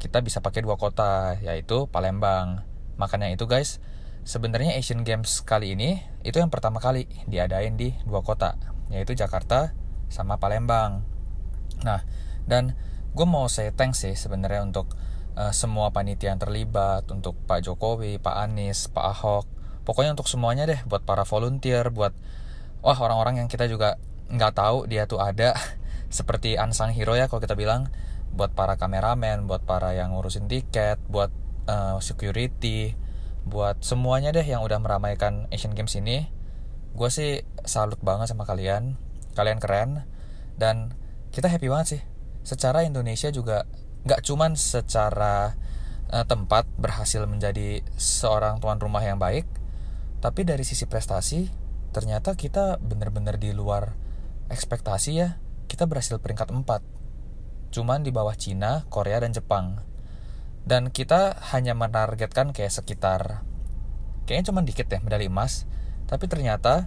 kita 0.03 0.21
bisa 0.21 0.45
pakai 0.45 0.65
dua 0.65 0.77
kota 0.77 1.37
yaitu 1.41 1.89
Palembang. 1.89 2.65
Makanya 3.01 3.33
itu 3.33 3.49
guys, 3.49 3.81
sebenarnya 4.27 4.77
Asian 4.77 5.07
Games 5.07 5.41
kali 5.47 5.79
ini 5.79 6.03
itu 6.27 6.37
yang 6.37 6.53
pertama 6.53 6.83
kali 6.83 7.09
diadain 7.25 7.77
di 7.77 7.97
dua 8.05 8.21
kota 8.21 8.57
yaitu 8.93 9.17
Jakarta 9.17 9.73
sama 10.13 10.37
Palembang. 10.37 11.07
Nah, 11.87 12.05
dan 12.45 12.77
gue 13.11 13.27
mau 13.27 13.51
say 13.51 13.75
thanks 13.75 14.07
sih 14.07 14.15
sebenarnya 14.15 14.63
untuk 14.63 14.95
uh, 15.35 15.53
semua 15.55 15.91
panitia 15.91 16.35
yang 16.35 16.41
terlibat, 16.41 17.07
untuk 17.11 17.35
Pak 17.47 17.67
Jokowi, 17.67 18.23
Pak 18.23 18.37
Anies, 18.49 18.87
Pak 18.91 19.05
Ahok, 19.05 19.47
pokoknya 19.83 20.15
untuk 20.15 20.31
semuanya 20.31 20.67
deh, 20.67 20.81
buat 20.87 21.03
para 21.03 21.27
volunteer, 21.27 21.91
buat 21.91 22.15
wah 22.81 22.97
orang-orang 22.97 23.45
yang 23.45 23.49
kita 23.51 23.69
juga 23.69 24.01
nggak 24.31 24.53
tahu 24.55 24.87
dia 24.87 25.05
tuh 25.11 25.19
ada, 25.19 25.55
seperti 26.13 26.55
unsung 26.61 26.95
hero 26.95 27.19
ya 27.19 27.27
kalau 27.27 27.43
kita 27.43 27.59
bilang, 27.59 27.91
buat 28.31 28.55
para 28.55 28.79
kameramen, 28.79 29.51
buat 29.51 29.67
para 29.67 29.91
yang 29.95 30.15
ngurusin 30.15 30.47
tiket, 30.47 31.03
buat 31.11 31.35
uh, 31.67 31.99
security, 31.99 32.95
buat 33.43 33.83
semuanya 33.83 34.31
deh 34.31 34.47
yang 34.47 34.63
udah 34.63 34.79
meramaikan 34.79 35.51
Asian 35.51 35.75
Games 35.75 35.99
ini, 35.99 36.31
gue 36.95 37.11
sih 37.11 37.43
salut 37.67 37.99
banget 37.99 38.31
sama 38.31 38.47
kalian, 38.47 38.95
kalian 39.35 39.59
keren, 39.59 40.07
dan 40.55 40.95
kita 41.35 41.51
happy 41.51 41.67
banget 41.67 41.87
sih 41.99 42.03
secara 42.43 42.87
Indonesia 42.87 43.29
juga 43.29 43.69
nggak 44.05 44.21
cuman 44.25 44.57
secara 44.57 45.55
uh, 46.09 46.25
tempat 46.25 46.65
berhasil 46.81 47.25
menjadi 47.29 47.85
seorang 48.01 48.59
tuan 48.59 48.81
rumah 48.81 49.05
yang 49.05 49.21
baik, 49.21 49.47
tapi 50.25 50.45
dari 50.45 50.65
sisi 50.65 50.89
prestasi 50.89 51.49
ternyata 51.91 52.39
kita 52.39 52.79
bener-bener 52.79 53.37
di 53.37 53.51
luar 53.51 53.95
ekspektasi 54.51 55.11
ya. 55.15 55.39
Kita 55.71 55.87
berhasil 55.87 56.19
peringkat 56.19 56.51
4. 56.51 57.71
Cuman 57.71 58.03
di 58.03 58.11
bawah 58.11 58.35
Cina, 58.35 58.83
Korea, 58.91 59.23
dan 59.23 59.31
Jepang. 59.31 59.79
Dan 60.67 60.91
kita 60.91 61.39
hanya 61.55 61.79
menargetkan 61.79 62.51
kayak 62.51 62.75
sekitar 62.75 63.47
kayaknya 64.27 64.55
cuman 64.55 64.63
dikit 64.63 64.87
ya 64.87 65.03
medali 65.03 65.27
emas, 65.27 65.67
tapi 66.07 66.31
ternyata 66.31 66.87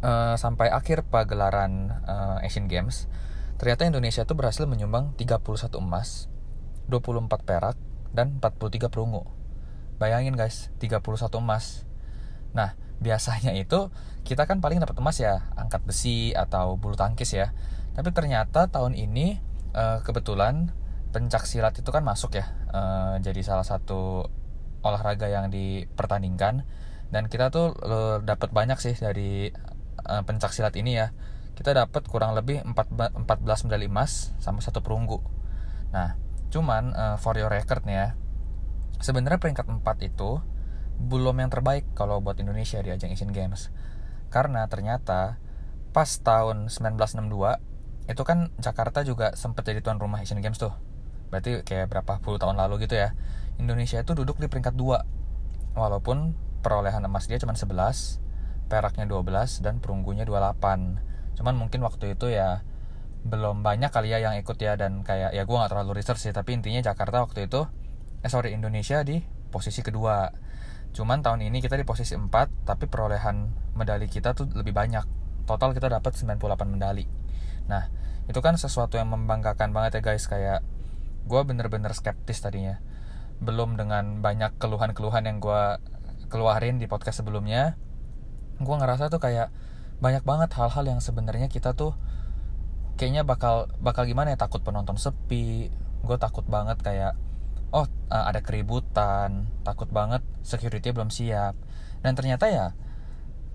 uh, 0.00 0.32
sampai 0.40 0.72
akhir 0.72 1.04
pagelaran 1.12 1.92
uh, 2.08 2.40
Asian 2.40 2.72
Games 2.72 3.04
Ternyata 3.58 3.90
Indonesia 3.90 4.22
itu 4.22 4.34
berhasil 4.38 4.64
menyumbang 4.70 5.18
31 5.18 5.82
emas, 5.82 6.30
24 6.86 7.26
perak, 7.42 7.74
dan 8.14 8.38
43 8.38 8.86
perunggu. 8.86 9.26
Bayangin 9.98 10.38
guys, 10.38 10.70
31 10.78 11.42
emas. 11.42 11.82
Nah, 12.54 12.78
biasanya 13.02 13.50
itu 13.58 13.90
kita 14.22 14.46
kan 14.46 14.62
paling 14.62 14.78
dapat 14.78 14.94
emas 15.02 15.18
ya, 15.18 15.50
angkat 15.58 15.82
besi 15.82 16.30
atau 16.38 16.78
bulu 16.78 16.94
tangkis 16.94 17.34
ya. 17.34 17.50
Tapi 17.98 18.14
ternyata 18.14 18.70
tahun 18.70 18.94
ini 18.94 19.42
eh, 19.74 19.98
kebetulan 20.06 20.70
pencak 21.10 21.42
silat 21.50 21.74
itu 21.74 21.90
kan 21.90 22.06
masuk 22.06 22.38
ya, 22.38 22.46
eh, 22.70 23.18
jadi 23.26 23.42
salah 23.42 23.66
satu 23.66 24.30
olahraga 24.86 25.26
yang 25.26 25.50
dipertandingkan 25.50 26.62
dan 27.10 27.24
kita 27.26 27.50
tuh 27.50 27.74
eh, 27.74 28.22
dapat 28.22 28.54
banyak 28.54 28.78
sih 28.78 28.94
dari 28.94 29.50
pencak 29.98 30.54
silat 30.54 30.78
ini 30.78 30.94
ya 30.94 31.10
kita 31.58 31.74
dapat 31.74 32.06
kurang 32.06 32.38
lebih 32.38 32.62
14 32.62 33.18
medali 33.66 33.90
emas 33.90 34.30
sama 34.38 34.62
satu 34.62 34.78
perunggu. 34.78 35.18
Nah, 35.90 36.14
cuman 36.54 36.94
uh, 36.94 37.16
for 37.18 37.34
your 37.34 37.50
record 37.50 37.82
nih 37.82 37.98
ya, 37.98 38.08
sebenarnya 39.02 39.42
peringkat 39.42 39.66
4 39.66 39.82
itu 40.06 40.38
belum 41.02 41.42
yang 41.42 41.50
terbaik 41.50 41.82
kalau 41.98 42.22
buat 42.22 42.38
Indonesia 42.38 42.78
di 42.78 42.94
ajang 42.94 43.10
Asian 43.10 43.34
Games. 43.34 43.74
Karena 44.30 44.70
ternyata 44.70 45.42
pas 45.90 46.06
tahun 46.22 46.70
1962 46.70 47.26
itu 48.06 48.22
kan 48.22 48.54
Jakarta 48.62 49.02
juga 49.02 49.34
sempat 49.34 49.66
jadi 49.66 49.82
tuan 49.82 49.98
rumah 49.98 50.22
Asian 50.22 50.38
Games 50.38 50.62
tuh. 50.62 50.70
Berarti 51.34 51.66
kayak 51.66 51.90
berapa 51.90 52.22
puluh 52.22 52.38
tahun 52.38 52.54
lalu 52.54 52.86
gitu 52.86 52.94
ya. 52.94 53.18
Indonesia 53.58 53.98
itu 53.98 54.14
duduk 54.14 54.38
di 54.38 54.46
peringkat 54.46 54.78
2. 54.78 55.74
Walaupun 55.74 56.38
perolehan 56.62 57.02
emas 57.02 57.26
dia 57.26 57.42
cuma 57.42 57.58
11, 57.58 58.22
peraknya 58.70 59.10
12 59.10 59.58
dan 59.58 59.82
perunggunya 59.82 60.22
28 60.22 61.07
cuman 61.38 61.54
mungkin 61.54 61.86
waktu 61.86 62.18
itu 62.18 62.34
ya 62.34 62.66
belum 63.22 63.62
banyak 63.62 63.94
kali 63.94 64.10
ya 64.10 64.18
yang 64.18 64.34
ikut 64.34 64.58
ya 64.58 64.74
dan 64.74 65.06
kayak 65.06 65.30
ya 65.30 65.42
gue 65.46 65.56
nggak 65.56 65.70
terlalu 65.70 66.02
research 66.02 66.26
sih 66.26 66.34
tapi 66.34 66.58
intinya 66.58 66.82
Jakarta 66.82 67.22
waktu 67.22 67.46
itu 67.46 67.70
eh 68.22 68.30
sorry 68.30 68.50
Indonesia 68.50 69.06
di 69.06 69.22
posisi 69.48 69.80
kedua. 69.80 70.28
Cuman 70.92 71.22
tahun 71.22 71.46
ini 71.46 71.62
kita 71.62 71.78
di 71.78 71.86
posisi 71.86 72.18
4 72.18 72.66
tapi 72.66 72.90
perolehan 72.90 73.48
medali 73.78 74.10
kita 74.10 74.34
tuh 74.34 74.50
lebih 74.52 74.74
banyak. 74.74 75.04
Total 75.48 75.72
kita 75.72 75.88
dapat 75.88 76.12
98 76.18 76.68
medali. 76.68 77.06
Nah 77.70 77.88
itu 78.28 78.40
kan 78.44 78.58
sesuatu 78.58 79.00
yang 79.00 79.08
membanggakan 79.08 79.72
banget 79.72 80.00
ya 80.00 80.12
guys. 80.12 80.26
Kayak 80.26 80.60
gue 81.28 81.40
bener-bener 81.44 81.92
skeptis 81.94 82.42
tadinya. 82.42 82.82
Belum 83.38 83.78
dengan 83.78 84.20
banyak 84.20 84.58
keluhan-keluhan 84.58 85.24
yang 85.24 85.38
gue 85.38 85.62
keluarin 86.28 86.76
di 86.76 86.84
podcast 86.84 87.24
sebelumnya 87.24 87.80
gue 88.58 88.74
ngerasa 88.74 89.08
tuh 89.08 89.22
kayak 89.22 89.48
banyak 89.98 90.22
banget 90.22 90.50
hal-hal 90.54 90.84
yang 90.86 91.00
sebenarnya 91.02 91.50
kita 91.50 91.74
tuh 91.74 91.94
kayaknya 92.98 93.22
bakal 93.22 93.70
bakal 93.82 94.06
gimana 94.06 94.34
ya 94.34 94.38
takut 94.38 94.62
penonton 94.62 94.98
sepi. 94.98 95.70
Gue 96.02 96.16
takut 96.18 96.46
banget 96.46 96.78
kayak 96.82 97.18
oh 97.74 97.86
uh, 98.10 98.24
ada 98.30 98.40
keributan 98.40 99.50
takut 99.66 99.90
banget 99.90 100.22
security 100.46 100.94
belum 100.94 101.10
siap. 101.10 101.58
Dan 102.02 102.14
ternyata 102.14 102.46
ya 102.50 102.74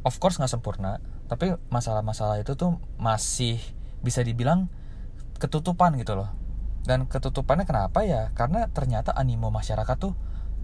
of 0.04 0.20
course 0.20 0.36
nggak 0.40 0.52
sempurna 0.52 1.00
tapi 1.32 1.56
masalah-masalah 1.72 2.44
itu 2.44 2.54
tuh 2.60 2.78
masih 3.00 3.58
bisa 4.04 4.20
dibilang 4.22 4.68
ketutupan 5.40 5.96
gitu 5.96 6.20
loh. 6.20 6.30
Dan 6.84 7.08
ketutupannya 7.08 7.64
kenapa 7.64 8.04
ya? 8.04 8.36
Karena 8.36 8.68
ternyata 8.68 9.16
animo 9.16 9.48
masyarakat 9.48 9.96
tuh 9.96 10.14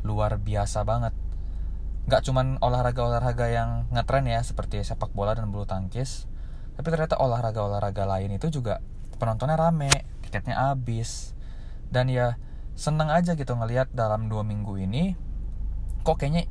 luar 0.03 0.35
biasa 0.39 0.83
banget 0.83 1.15
nggak 2.09 2.25
cuman 2.25 2.57
olahraga-olahraga 2.57 3.53
yang 3.53 3.85
ngetren 3.93 4.25
ya 4.25 4.41
seperti 4.41 4.81
sepak 4.81 5.13
bola 5.13 5.37
dan 5.37 5.53
bulu 5.53 5.69
tangkis. 5.69 6.25
Tapi 6.73 6.89
ternyata 6.89 7.21
olahraga-olahraga 7.21 8.09
lain 8.09 8.33
itu 8.33 8.49
juga 8.49 8.81
penontonnya 9.21 9.53
rame 9.53 10.09
tiketnya 10.25 10.73
habis. 10.73 11.37
Dan 11.93 12.09
ya 12.09 12.41
seneng 12.73 13.13
aja 13.13 13.37
gitu 13.37 13.53
ngelihat 13.53 13.93
dalam 13.93 14.25
dua 14.25 14.41
minggu 14.41 14.81
ini 14.81 15.13
kok 16.01 16.17
kayaknya 16.17 16.49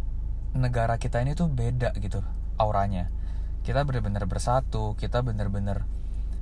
negara 0.55 0.95
kita 1.03 1.19
ini 1.27 1.35
tuh 1.35 1.51
beda 1.51 1.91
gitu 1.99 2.23
auranya. 2.55 3.11
Kita 3.67 3.83
bener-bener 3.83 4.31
bersatu 4.31 4.95
kita 4.95 5.27
bener-bener 5.27 5.91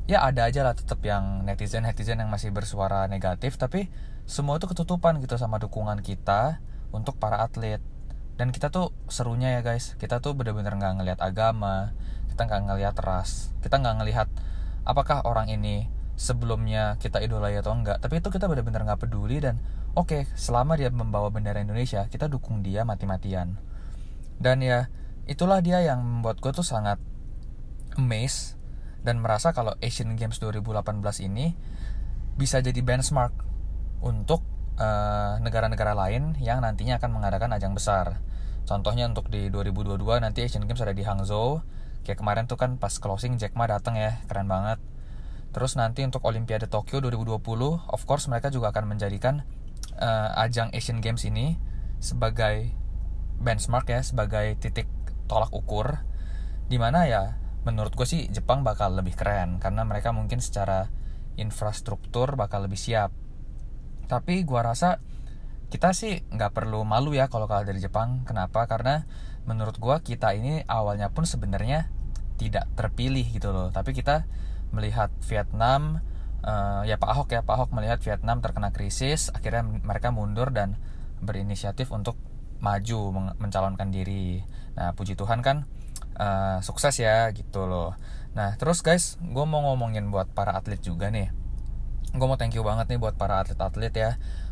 ya 0.06 0.22
ada 0.22 0.46
aja 0.46 0.62
lah 0.62 0.76
tetap 0.76 1.02
yang 1.02 1.42
netizen 1.42 1.82
netizen 1.82 2.22
yang 2.22 2.30
masih 2.30 2.54
bersuara 2.54 3.10
negatif 3.10 3.58
tapi 3.58 3.90
semua 4.22 4.54
itu 4.60 4.70
ketutupan 4.70 5.18
gitu 5.18 5.34
sama 5.34 5.58
dukungan 5.58 5.98
kita 5.98 6.62
untuk 6.94 7.18
para 7.18 7.42
atlet 7.42 7.82
dan 8.36 8.52
kita 8.52 8.68
tuh 8.68 8.92
serunya 9.08 9.56
ya 9.56 9.60
guys. 9.64 9.96
Kita 9.96 10.20
tuh 10.20 10.36
bener-bener 10.36 10.76
nggak 10.76 10.94
ngelihat 11.00 11.20
agama 11.24 11.96
kita 12.36 12.52
nggak 12.52 12.62
ngelihat 12.68 12.96
ras 13.00 13.48
kita 13.64 13.80
nggak 13.80 13.96
ngelihat 13.96 14.28
apakah 14.84 15.24
orang 15.24 15.48
ini 15.48 15.88
sebelumnya 16.20 17.00
kita 17.00 17.24
idolai 17.24 17.56
atau 17.56 17.72
enggak 17.72 17.96
tapi 18.04 18.20
itu 18.20 18.28
kita 18.28 18.44
bener-bener 18.44 18.84
nggak 18.84 19.08
peduli 19.08 19.40
dan 19.40 19.56
oke 19.96 20.12
okay, 20.12 20.22
selama 20.36 20.76
dia 20.76 20.92
membawa 20.92 21.32
bendera 21.32 21.64
Indonesia 21.64 22.04
kita 22.12 22.28
dukung 22.28 22.60
dia 22.60 22.84
mati-matian. 22.84 23.56
Dan 24.36 24.60
ya 24.60 24.92
itulah 25.24 25.64
dia 25.64 25.80
yang 25.80 26.04
membuat 26.04 26.44
gue 26.44 26.52
tuh 26.52 26.60
sangat 26.60 27.00
amazed 27.96 28.60
dan 29.00 29.16
merasa 29.24 29.56
kalau 29.56 29.72
Asian 29.80 30.12
Games 30.12 30.36
2018 30.36 30.92
ini 31.24 31.56
bisa 32.36 32.60
jadi 32.60 32.76
benchmark 32.84 33.32
untuk 34.04 34.44
negara-negara 35.40 35.96
uh, 35.96 35.98
lain 36.04 36.36
yang 36.36 36.60
nantinya 36.60 37.00
akan 37.00 37.10
mengadakan 37.16 37.50
ajang 37.56 37.72
besar. 37.72 38.20
Contohnya 38.68 39.08
untuk 39.08 39.32
di 39.32 39.48
2022 39.48 40.20
nanti 40.20 40.44
Asian 40.44 40.66
Games 40.68 40.82
ada 40.82 40.92
di 40.92 41.06
Hangzhou. 41.06 41.64
Kayak 42.04 42.22
kemarin 42.22 42.44
tuh 42.46 42.60
kan 42.60 42.76
pas 42.76 42.92
closing 42.98 43.40
Jack 43.40 43.56
Ma 43.56 43.66
datang 43.66 43.96
ya, 43.96 44.20
keren 44.28 44.46
banget. 44.46 44.78
Terus 45.56 45.74
nanti 45.80 46.04
untuk 46.04 46.22
Olimpiade 46.28 46.68
Tokyo 46.68 47.00
2020, 47.00 47.40
of 47.88 48.02
course 48.04 48.28
mereka 48.28 48.52
juga 48.52 48.70
akan 48.70 48.92
menjadikan 48.92 49.48
uh, 49.96 50.44
ajang 50.44 50.68
Asian 50.76 51.00
Games 51.00 51.24
ini 51.24 51.56
sebagai 51.98 52.68
benchmark 53.40 53.88
ya, 53.88 54.04
sebagai 54.04 54.60
titik 54.60 54.86
tolak 55.24 55.50
ukur. 55.56 56.04
Di 56.68 56.76
mana 56.76 57.08
ya 57.08 57.40
menurut 57.66 57.96
gue 57.96 58.06
sih 58.06 58.30
Jepang 58.30 58.62
bakal 58.62 58.94
lebih 58.94 59.18
keren 59.18 59.58
karena 59.58 59.82
mereka 59.82 60.14
mungkin 60.14 60.38
secara 60.38 60.86
infrastruktur 61.34 62.38
bakal 62.38 62.62
lebih 62.62 62.78
siap 62.78 63.10
tapi 64.06 64.42
gua 64.46 64.72
rasa 64.72 65.02
kita 65.66 65.90
sih 65.92 66.22
nggak 66.30 66.54
perlu 66.54 66.86
malu 66.86 67.12
ya 67.12 67.26
kalau 67.26 67.50
kalah 67.50 67.66
dari 67.66 67.82
Jepang. 67.82 68.22
Kenapa? 68.22 68.64
Karena 68.70 69.04
menurut 69.46 69.76
gua 69.82 70.02
kita 70.02 70.34
ini 70.34 70.62
awalnya 70.66 71.10
pun 71.10 71.26
sebenarnya 71.26 71.90
tidak 72.40 72.70
terpilih 72.78 73.26
gitu 73.28 73.50
loh. 73.50 73.68
Tapi 73.74 73.92
kita 73.92 74.26
melihat 74.74 75.10
Vietnam 75.26 76.02
uh, 76.42 76.82
ya 76.86 76.98
Pak 76.98 77.10
Ahok 77.10 77.28
ya 77.34 77.42
Pak 77.42 77.54
Ahok 77.54 77.70
melihat 77.74 78.02
Vietnam 78.02 78.42
terkena 78.42 78.74
krisis 78.74 79.30
akhirnya 79.30 79.62
mereka 79.62 80.10
mundur 80.10 80.50
dan 80.50 80.74
berinisiatif 81.22 81.90
untuk 81.94 82.18
maju 82.58 83.32
mencalonkan 83.38 83.92
diri. 83.92 84.42
Nah 84.74 84.92
puji 84.92 85.14
Tuhan 85.14 85.40
kan 85.40 85.64
uh, 86.18 86.58
sukses 86.64 86.96
ya 86.98 87.30
gitu 87.32 87.68
loh. 87.68 87.96
Nah, 88.36 88.52
terus 88.60 88.84
guys, 88.84 89.16
gue 89.16 89.44
mau 89.48 89.64
ngomongin 89.72 90.12
buat 90.12 90.28
para 90.28 90.52
atlet 90.52 90.76
juga 90.76 91.08
nih. 91.08 91.32
Gue 92.16 92.26
mau 92.26 92.40
thank 92.40 92.56
you 92.56 92.64
banget 92.64 92.88
nih 92.90 92.98
buat 93.00 93.14
para 93.20 93.44
atlet-atlet 93.44 93.94
ya. 93.94 94.10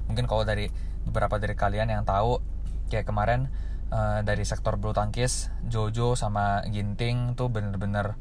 Mungkin 0.09 0.29
kalau 0.29 0.45
dari 0.45 0.69
beberapa 1.05 1.41
dari 1.41 1.57
kalian 1.57 1.89
yang 1.89 2.05
tahu, 2.05 2.41
kayak 2.93 3.09
kemarin 3.09 3.49
uh, 3.93 4.21
dari 4.21 4.45
sektor 4.45 4.77
bulu 4.77 4.93
tangkis, 4.93 5.53
Jojo 5.69 6.17
sama 6.17 6.65
Ginting 6.69 7.37
tuh 7.37 7.49
bener-bener, 7.49 8.17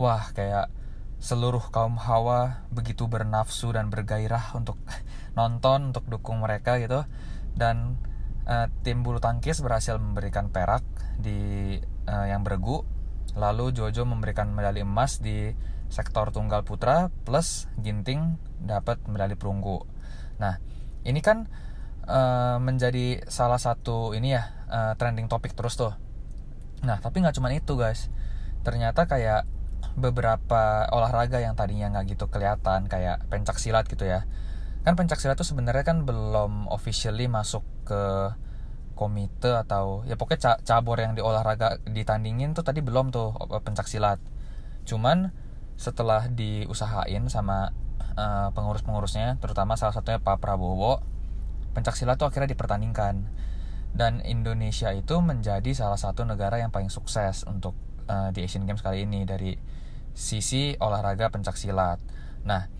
wah 0.00 0.32
kayak 0.32 0.72
seluruh 1.16 1.72
kaum 1.72 1.96
hawa 1.96 2.68
begitu 2.68 3.08
bernafsu 3.08 3.72
dan 3.72 3.88
bergairah 3.88 4.52
untuk 4.52 4.76
nonton, 5.38 5.92
untuk 5.92 6.04
dukung 6.08 6.40
mereka 6.40 6.80
gitu. 6.80 7.04
Dan 7.56 8.00
uh, 8.48 8.68
tim 8.84 9.04
bulu 9.04 9.20
tangkis 9.20 9.60
berhasil 9.64 9.96
memberikan 10.00 10.48
perak 10.48 10.84
di 11.16 11.76
uh, 12.08 12.26
yang 12.28 12.44
beregu 12.44 12.84
Lalu 13.36 13.76
Jojo 13.76 14.08
memberikan 14.08 14.48
medali 14.48 14.80
emas 14.80 15.20
di 15.20 15.52
sektor 15.88 16.30
tunggal 16.34 16.66
putra 16.66 17.08
plus 17.24 17.70
Ginting 17.80 18.36
dapat 18.60 19.00
medali 19.06 19.38
perunggu. 19.38 19.86
Nah, 20.42 20.58
ini 21.06 21.22
kan 21.22 21.46
uh, 22.06 22.58
menjadi 22.58 23.24
salah 23.30 23.60
satu 23.60 24.12
ini 24.12 24.34
ya 24.34 24.42
uh, 24.68 24.92
trending 24.98 25.30
topik 25.30 25.54
terus 25.54 25.78
tuh. 25.78 25.94
Nah, 26.82 26.98
tapi 27.00 27.22
nggak 27.22 27.36
cuma 27.38 27.54
itu 27.54 27.74
guys. 27.78 28.10
Ternyata 28.66 29.06
kayak 29.06 29.46
beberapa 29.96 30.84
olahraga 30.92 31.40
yang 31.40 31.56
tadinya 31.56 31.88
nggak 31.96 32.16
gitu 32.16 32.28
kelihatan 32.28 32.90
kayak 32.90 33.24
pencak 33.30 33.56
silat 33.56 33.86
gitu 33.86 34.04
ya. 34.04 34.26
Kan 34.82 34.94
pencak 34.94 35.18
silat 35.18 35.38
tuh 35.38 35.46
sebenarnya 35.46 35.82
kan 35.86 36.04
belum 36.04 36.68
officially 36.70 37.30
masuk 37.30 37.62
ke 37.86 38.34
komite 38.96 39.52
atau 39.52 40.02
ya 40.08 40.16
pokoknya 40.16 40.58
cabur 40.64 40.96
yang 40.96 41.12
di 41.12 41.20
olahraga 41.20 41.78
ditandingin 41.84 42.56
tuh 42.56 42.64
tadi 42.64 42.80
belum 42.80 43.12
tuh 43.12 43.36
pencak 43.62 43.86
silat 43.86 44.18
cuman 44.88 45.36
setelah 45.76 46.28
diusahain 46.32 47.24
sama 47.28 47.72
uh, 48.16 48.48
pengurus-pengurusnya 48.56 49.36
terutama 49.40 49.76
salah 49.76 49.92
satunya 49.92 50.20
Pak 50.20 50.40
Prabowo 50.40 51.04
pencak 51.76 51.92
silat 51.92 52.16
tuh 52.16 52.32
akhirnya 52.32 52.48
dipertandingkan. 52.48 53.28
Dan 53.96 54.20
Indonesia 54.20 54.92
itu 54.92 55.24
menjadi 55.24 55.72
salah 55.72 55.96
satu 55.96 56.28
negara 56.28 56.60
yang 56.60 56.68
paling 56.68 56.92
sukses 56.92 57.48
untuk 57.48 57.72
uh, 58.12 58.28
di 58.28 58.44
Asian 58.44 58.68
Games 58.68 58.84
kali 58.84 59.08
ini 59.08 59.24
dari 59.24 59.56
sisi 60.16 60.72
olahraga 60.80 61.28
pencak 61.28 61.60
silat 61.60 62.00
nah 62.46 62.72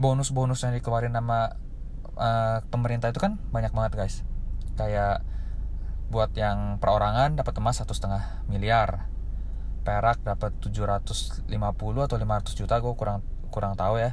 bonus-bonus 0.00 0.64
yang 0.64 0.72
dikeluarin 0.72 1.12
sama 1.12 1.58
uh, 2.16 2.64
pemerintah 2.72 3.10
itu 3.12 3.20
kan 3.20 3.36
banyak 3.50 3.74
banget 3.74 3.92
guys. 3.98 4.16
Kayak 4.78 5.26
buat 6.08 6.32
yang 6.38 6.80
perorangan 6.80 7.36
dapat 7.36 7.52
emas 7.60 7.82
satu 7.82 7.92
setengah 7.92 8.46
miliar 8.48 9.10
perak 9.88 10.20
dapat 10.20 10.52
750 10.60 11.48
atau 11.48 12.16
500 12.20 12.60
juta 12.60 12.76
gue 12.76 12.92
kurang 12.92 13.24
kurang 13.48 13.72
tahu 13.72 13.96
ya. 13.96 14.12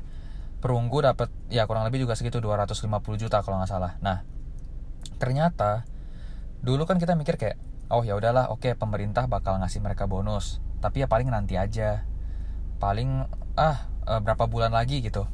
Perunggu 0.64 1.04
dapat 1.04 1.28
ya 1.52 1.68
kurang 1.68 1.84
lebih 1.84 2.08
juga 2.08 2.16
segitu 2.16 2.40
250 2.40 2.88
juta 3.20 3.44
kalau 3.44 3.60
nggak 3.60 3.68
salah. 3.68 4.00
Nah 4.00 4.24
ternyata 5.20 5.84
dulu 6.64 6.88
kan 6.88 6.96
kita 6.96 7.20
mikir 7.20 7.36
kayak 7.36 7.60
oh 7.92 8.08
ya 8.08 8.16
udahlah 8.16 8.48
oke 8.56 8.64
okay, 8.64 8.74
pemerintah 8.80 9.28
bakal 9.28 9.60
ngasih 9.60 9.84
mereka 9.84 10.08
bonus. 10.08 10.64
Tapi 10.80 11.04
ya 11.04 11.12
paling 11.12 11.28
nanti 11.28 11.60
aja. 11.60 12.08
Paling 12.80 13.28
ah 13.60 13.92
eh, 14.08 14.20
berapa 14.24 14.48
bulan 14.48 14.72
lagi 14.72 15.04
gitu. 15.04 15.28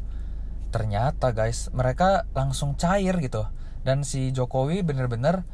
Ternyata 0.73 1.37
guys 1.37 1.69
mereka 1.69 2.25
langsung 2.33 2.73
cair 2.73 3.13
gitu. 3.21 3.45
Dan 3.85 4.01
si 4.01 4.33
Jokowi 4.33 4.81
bener-bener 4.81 5.45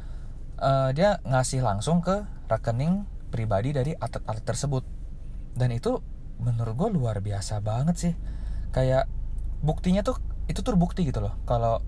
uh, 0.60 0.92
dia 0.92 1.16
ngasih 1.24 1.64
langsung 1.64 2.04
ke 2.04 2.28
rekening 2.48 3.08
pribadi 3.28 3.76
dari 3.76 3.92
atlet-atlet 3.94 4.44
tersebut. 4.44 4.84
Dan 5.54 5.72
itu 5.74 6.00
menurut 6.38 6.74
gue 6.74 6.88
luar 6.98 7.20
biasa 7.22 7.60
banget 7.60 7.96
sih. 7.96 8.14
Kayak 8.72 9.06
buktinya 9.64 10.04
tuh 10.04 10.20
itu 10.48 10.64
tuh 10.64 10.74
bukti 10.74 11.04
gitu 11.04 11.20
loh. 11.20 11.36
Kalau 11.44 11.84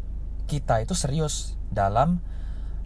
kita 0.50 0.82
itu 0.82 0.92
serius 0.92 1.56
dalam 1.70 2.20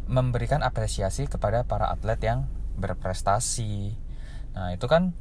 memberikan 0.05 0.61
apresiasi 0.61 1.25
kepada 1.27 1.65
para 1.65 1.89
atlet 1.89 2.21
yang 2.21 2.47
berprestasi. 2.77 3.97
Nah 4.53 4.77
itu 4.77 4.85
kan 4.85 5.17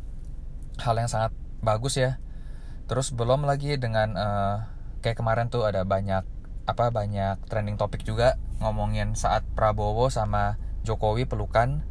hal 0.82 0.96
yang 1.00 1.08
sangat 1.08 1.32
bagus 1.64 1.96
ya. 1.96 2.20
Terus 2.92 3.16
belum 3.16 3.48
lagi 3.48 3.80
dengan 3.80 4.14
uh, 4.20 4.56
kayak 5.00 5.24
kemarin 5.24 5.48
tuh 5.48 5.64
ada 5.64 5.88
banyak 5.88 6.28
apa 6.64 6.92
banyak 6.92 7.44
trending 7.52 7.76
topik 7.76 8.08
juga 8.08 8.40
ngomongin 8.64 9.20
saat 9.20 9.44
Prabowo 9.56 10.08
sama 10.08 10.56
Jokowi 10.88 11.28
pelukan 11.28 11.84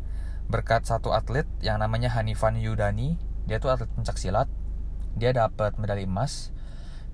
berkat 0.52 0.84
satu 0.84 1.16
atlet 1.16 1.48
yang 1.64 1.80
namanya 1.80 2.12
Hanifan 2.12 2.60
Yudani. 2.60 3.16
Dia 3.48 3.56
tuh 3.56 3.72
atlet 3.72 3.88
pencak 3.88 4.20
silat. 4.20 4.46
Dia 5.16 5.32
dapat 5.32 5.80
medali 5.80 6.04
emas. 6.04 6.52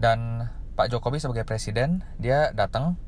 Dan 0.02 0.50
Pak 0.74 0.90
Jokowi 0.90 1.22
sebagai 1.22 1.46
presiden 1.46 2.02
dia 2.18 2.50
datang 2.50 2.98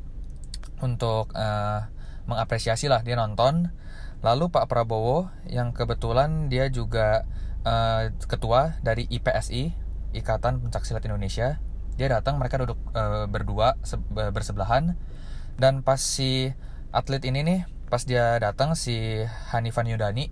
untuk 0.78 1.34
uh, 1.34 1.90
mengapresiasi 2.30 2.86
lah 2.86 3.02
dia 3.02 3.18
nonton. 3.18 3.74
Lalu 4.22 4.54
Pak 4.54 4.70
Prabowo 4.70 5.26
yang 5.50 5.74
kebetulan 5.74 6.46
dia 6.46 6.70
juga 6.70 7.26
uh, 7.66 8.14
ketua 8.30 8.78
dari 8.86 9.10
IPSI 9.10 9.80
Ikatan 10.14 10.62
Pencak 10.62 10.86
Silat 10.86 11.06
Indonesia. 11.06 11.62
Dia 11.94 12.08
datang 12.10 12.40
mereka 12.40 12.56
duduk 12.56 12.80
e, 12.96 13.28
berdua 13.28 13.76
se 13.84 14.00
bersebelahan. 14.10 14.96
Dan 15.60 15.84
pas 15.84 16.00
si 16.00 16.50
atlet 16.90 17.22
ini 17.28 17.44
nih 17.44 17.60
pas 17.90 18.06
dia 18.06 18.38
datang 18.38 18.78
si 18.78 19.26
Hanifan 19.50 19.90
Yudani 19.90 20.30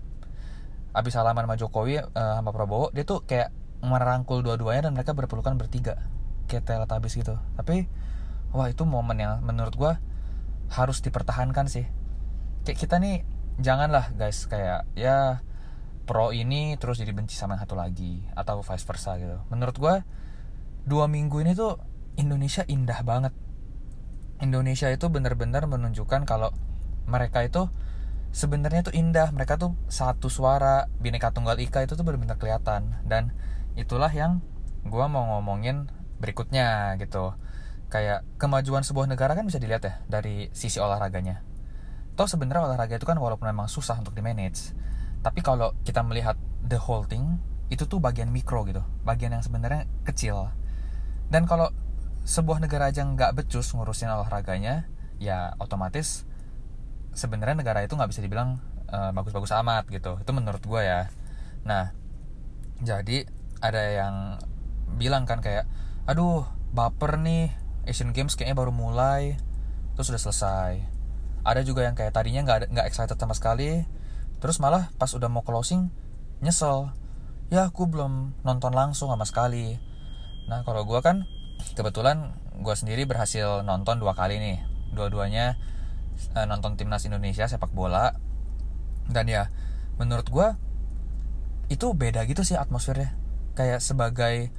abis 0.95 1.19
salaman 1.19 1.45
sama 1.45 1.59
Jokowi 1.59 2.01
e, 2.01 2.07
sama 2.15 2.55
Prabowo 2.55 2.95
dia 2.95 3.03
tuh 3.03 3.27
kayak 3.27 3.53
merangkul 3.83 4.43
dua-duanya 4.43 4.91
dan 4.91 4.93
mereka 4.95 5.15
berpelukan 5.15 5.55
bertiga. 5.55 6.03
Kayak 6.51 6.67
teletabis 6.67 7.15
gitu. 7.15 7.39
Tapi 7.55 7.87
wah 8.51 8.67
itu 8.67 8.83
momen 8.89 9.19
yang 9.21 9.45
menurut 9.45 9.75
gue 9.77 9.93
harus 10.73 10.99
dipertahankan 11.05 11.71
sih. 11.71 11.87
Kayak 12.67 12.79
kita 12.79 12.97
nih 12.99 13.23
janganlah 13.59 14.15
guys 14.15 14.47
kayak 14.47 14.87
ya 14.95 15.43
pro 16.09 16.33
ini 16.33 16.79
terus 16.81 17.03
jadi 17.03 17.13
benci 17.13 17.37
sama 17.37 17.59
yang 17.59 17.69
satu 17.69 17.77
lagi 17.77 18.25
atau 18.35 18.65
vice 18.65 18.87
versa 18.87 19.15
gitu. 19.21 19.39
Menurut 19.53 19.77
gue 19.77 19.95
dua 20.89 21.05
minggu 21.07 21.45
ini 21.45 21.53
tuh 21.55 21.79
Indonesia 22.19 22.65
indah 22.67 23.05
banget. 23.07 23.35
Indonesia 24.39 24.87
itu 24.91 25.11
benar-benar 25.11 25.67
menunjukkan 25.67 26.23
kalau 26.23 26.55
mereka 27.09 27.41
itu 27.43 27.73
sebenarnya 28.31 28.93
tuh 28.93 28.95
indah. 28.95 29.33
Mereka 29.33 29.57
tuh 29.57 29.73
satu 29.89 30.29
suara 30.29 30.93
bineka 31.01 31.33
tunggal 31.33 31.57
ika 31.57 31.81
itu 31.81 31.97
tuh 31.97 32.05
benar-benar 32.05 32.37
kelihatan. 32.37 33.01
Dan 33.09 33.33
itulah 33.75 34.13
yang 34.13 34.45
gue 34.85 35.07
mau 35.09 35.41
ngomongin 35.41 35.89
berikutnya 36.21 37.01
gitu. 37.01 37.33
Kayak 37.89 38.29
kemajuan 38.37 38.85
sebuah 38.85 39.09
negara 39.09 39.33
kan 39.33 39.49
bisa 39.49 39.57
dilihat 39.57 39.83
ya 39.83 39.95
dari 40.05 40.53
sisi 40.53 40.77
olahraganya. 40.77 41.41
Toh 42.15 42.29
sebenarnya 42.29 42.69
olahraga 42.69 43.01
itu 43.01 43.09
kan 43.09 43.17
walaupun 43.17 43.49
memang 43.49 43.73
susah 43.73 43.97
untuk 43.97 44.13
di 44.13 44.21
manage 44.21 44.77
tapi 45.23 45.43
kalau 45.43 45.75
kita 45.83 46.03
melihat 46.07 46.39
the 46.63 46.79
whole 46.79 47.03
thing 47.03 47.43
itu 47.69 47.85
tuh 47.85 47.99
bagian 48.01 48.31
mikro 48.31 48.65
gitu 48.65 48.81
bagian 49.03 49.35
yang 49.35 49.43
sebenarnya 49.43 49.85
kecil. 50.07 50.55
Dan 51.29 51.45
kalau 51.45 51.69
sebuah 52.25 52.65
negara 52.65 52.89
aja 52.89 53.05
nggak 53.05 53.37
becus 53.37 53.73
ngurusin 53.75 54.09
olahraganya 54.09 54.89
ya 55.21 55.53
otomatis 55.59 56.25
sebenarnya 57.19 57.59
negara 57.59 57.83
itu 57.83 57.99
nggak 57.99 58.11
bisa 58.15 58.23
dibilang 58.23 58.63
uh, 58.95 59.11
bagus-bagus 59.11 59.51
amat 59.59 59.91
gitu. 59.91 60.15
Itu 60.23 60.31
menurut 60.31 60.63
gue 60.63 60.83
ya. 60.87 61.11
Nah 61.67 61.91
jadi 62.79 63.27
ada 63.59 63.83
yang 63.91 64.15
bilang 64.95 65.27
kan 65.27 65.43
kayak 65.43 65.67
aduh 66.07 66.47
baper 66.71 67.19
nih 67.19 67.51
Asian 67.91 68.15
Games 68.15 68.39
kayaknya 68.39 68.55
baru 68.55 68.71
mulai 68.71 69.35
terus 69.99 70.15
sudah 70.15 70.23
selesai. 70.23 70.73
Ada 71.43 71.67
juga 71.67 71.83
yang 71.83 71.99
kayak 71.99 72.15
tadinya 72.15 72.47
nggak 72.47 72.71
nggak 72.71 72.87
excited 72.87 73.19
sama 73.19 73.35
sekali 73.35 73.83
terus 74.39 74.63
malah 74.63 74.87
pas 74.95 75.11
udah 75.11 75.27
mau 75.27 75.43
closing 75.43 75.91
nyesel. 76.39 76.95
Ya 77.51 77.67
aku 77.67 77.91
belum 77.91 78.39
nonton 78.47 78.71
langsung 78.71 79.11
sama 79.11 79.27
sekali. 79.27 79.75
Nah 80.47 80.63
kalau 80.63 80.87
gue 80.87 81.01
kan 81.03 81.27
kebetulan 81.75 82.39
gue 82.63 82.75
sendiri 82.79 83.09
berhasil 83.11 83.67
nonton 83.67 83.99
dua 83.99 84.15
kali 84.15 84.39
nih. 84.39 84.59
Dua-duanya 84.95 85.59
uh, 86.35 86.47
nonton 86.47 86.75
timnas 86.75 87.05
Indonesia 87.07 87.47
sepak 87.47 87.73
bola. 87.73 88.15
Dan 89.09 89.27
ya 89.31 89.49
menurut 89.97 90.29
gue 90.29 90.49
itu 91.69 91.87
beda 91.93 92.25
gitu 92.29 92.45
sih 92.45 92.57
atmosfernya. 92.59 93.17
Kayak 93.57 93.81
sebagai 93.83 94.53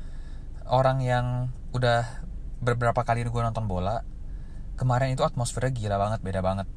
orang 0.69 1.01
yang 1.01 1.25
udah 1.71 2.25
beberapa 2.59 3.01
kali 3.07 3.23
gue 3.23 3.41
nonton 3.41 3.71
bola 3.71 4.03
kemarin 4.75 5.15
itu 5.15 5.23
atmosfernya 5.23 5.71
gila 5.75 5.97
banget 5.99 6.19
beda 6.23 6.41
banget. 6.43 6.67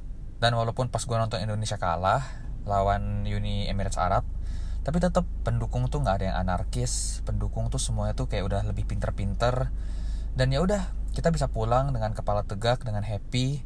Dan 0.43 0.59
walaupun 0.59 0.91
pas 0.91 1.03
gue 1.03 1.17
nonton 1.17 1.39
Indonesia 1.39 1.79
kalah 1.79 2.23
lawan 2.67 3.27
Uni 3.27 3.67
Emirates 3.67 3.99
Arab 3.99 4.27
tapi 4.83 4.99
tetap 4.99 5.23
pendukung 5.47 5.87
tuh 5.87 6.03
nggak 6.03 6.17
ada 6.19 6.25
yang 6.35 6.39
anarkis. 6.43 7.23
Pendukung 7.23 7.71
tuh 7.71 7.79
semuanya 7.79 8.19
tuh 8.19 8.27
kayak 8.27 8.51
udah 8.51 8.61
lebih 8.67 8.83
pinter-pinter. 8.91 9.71
Dan 10.35 10.51
ya 10.51 10.59
udah 10.59 10.91
kita 11.15 11.31
bisa 11.31 11.47
pulang 11.47 11.95
dengan 11.95 12.11
kepala 12.11 12.43
tegak 12.43 12.83
dengan 12.83 13.07
happy 13.07 13.63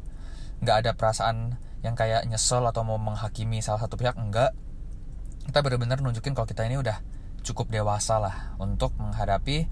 nggak 0.61 0.77
ada 0.85 0.91
perasaan 0.97 1.61
yang 1.85 1.93
kayak 1.93 2.25
nyesel 2.25 2.65
atau 2.65 2.81
mau 2.81 2.97
menghakimi 2.97 3.61
salah 3.61 3.81
satu 3.81 3.95
pihak 3.99 4.17
enggak. 4.17 4.53
Kita 5.45 5.63
benar-benar 5.63 6.01
nunjukin 6.03 6.33
kalau 6.33 6.49
kita 6.49 6.65
ini 6.65 6.81
udah 6.81 6.99
cukup 7.45 7.71
dewasa 7.71 8.19
lah 8.19 8.57
untuk 8.59 8.91
menghadapi 8.99 9.69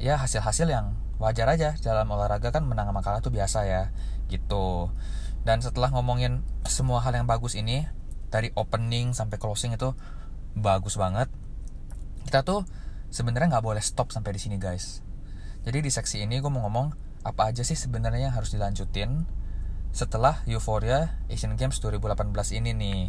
ya 0.00 0.16
hasil-hasil 0.16 0.68
yang 0.70 0.96
wajar 1.18 1.50
aja. 1.50 1.74
Dalam 1.76 2.08
olahraga 2.08 2.54
kan 2.54 2.64
menang 2.64 2.88
sama 2.88 3.00
kalah 3.02 3.20
tuh 3.20 3.34
biasa 3.34 3.66
ya 3.66 3.82
gitu. 4.30 4.88
Dan 5.46 5.62
setelah 5.62 5.92
ngomongin 5.94 6.42
semua 6.66 7.02
hal 7.02 7.14
yang 7.14 7.26
bagus 7.28 7.54
ini 7.54 7.86
dari 8.30 8.50
opening 8.58 9.14
sampai 9.14 9.38
closing 9.38 9.74
itu 9.74 9.94
bagus 10.56 10.98
banget. 10.98 11.30
Kita 12.26 12.42
tuh 12.42 12.66
sebenarnya 13.12 13.58
nggak 13.58 13.66
boleh 13.66 13.82
stop 13.82 14.10
sampai 14.10 14.34
di 14.34 14.40
sini 14.42 14.56
guys. 14.58 15.04
Jadi 15.66 15.82
di 15.82 15.90
seksi 15.90 16.22
ini 16.22 16.38
gue 16.38 16.50
mau 16.50 16.62
ngomong 16.66 16.94
apa 17.26 17.50
aja 17.50 17.66
sih 17.66 17.74
sebenarnya 17.74 18.30
yang 18.30 18.34
harus 18.34 18.54
dilanjutin 18.54 19.26
setelah 19.92 20.42
Euphoria 20.48 21.18
Asian 21.30 21.54
Games 21.54 21.78
2018 21.82 22.32
ini 22.58 22.70
nih. 22.76 23.00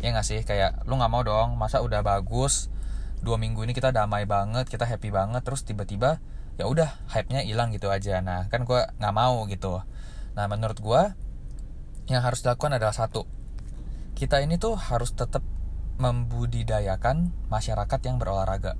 Ya 0.00 0.12
nggak 0.12 0.26
sih? 0.26 0.40
Kayak 0.44 0.84
lu 0.84 0.98
nggak 1.00 1.12
mau 1.12 1.22
dong 1.24 1.56
masa 1.56 1.80
udah 1.80 2.04
bagus 2.04 2.68
dua 3.24 3.40
minggu 3.40 3.64
ini 3.64 3.72
kita 3.72 3.90
damai 3.90 4.28
banget 4.28 4.68
kita 4.68 4.84
happy 4.84 5.08
banget 5.08 5.40
terus 5.40 5.64
tiba-tiba 5.64 6.20
ya 6.60 6.68
udah 6.68 7.00
hype 7.10 7.32
nya 7.32 7.40
hilang 7.42 7.72
gitu 7.72 7.88
aja. 7.88 8.20
Nah 8.20 8.48
kan 8.52 8.68
gue 8.68 8.80
nggak 9.00 9.14
mau 9.16 9.44
gitu. 9.48 9.80
Nah 10.36 10.44
menurut 10.46 10.78
gue 10.80 11.02
yang 12.12 12.22
harus 12.22 12.44
dilakukan 12.44 12.76
adalah 12.76 12.94
satu 12.94 13.26
kita 14.16 14.40
ini 14.40 14.56
tuh 14.56 14.78
harus 14.80 15.12
tetap 15.12 15.44
membudidayakan 16.00 17.32
masyarakat 17.52 18.00
yang 18.04 18.16
berolahraga. 18.16 18.76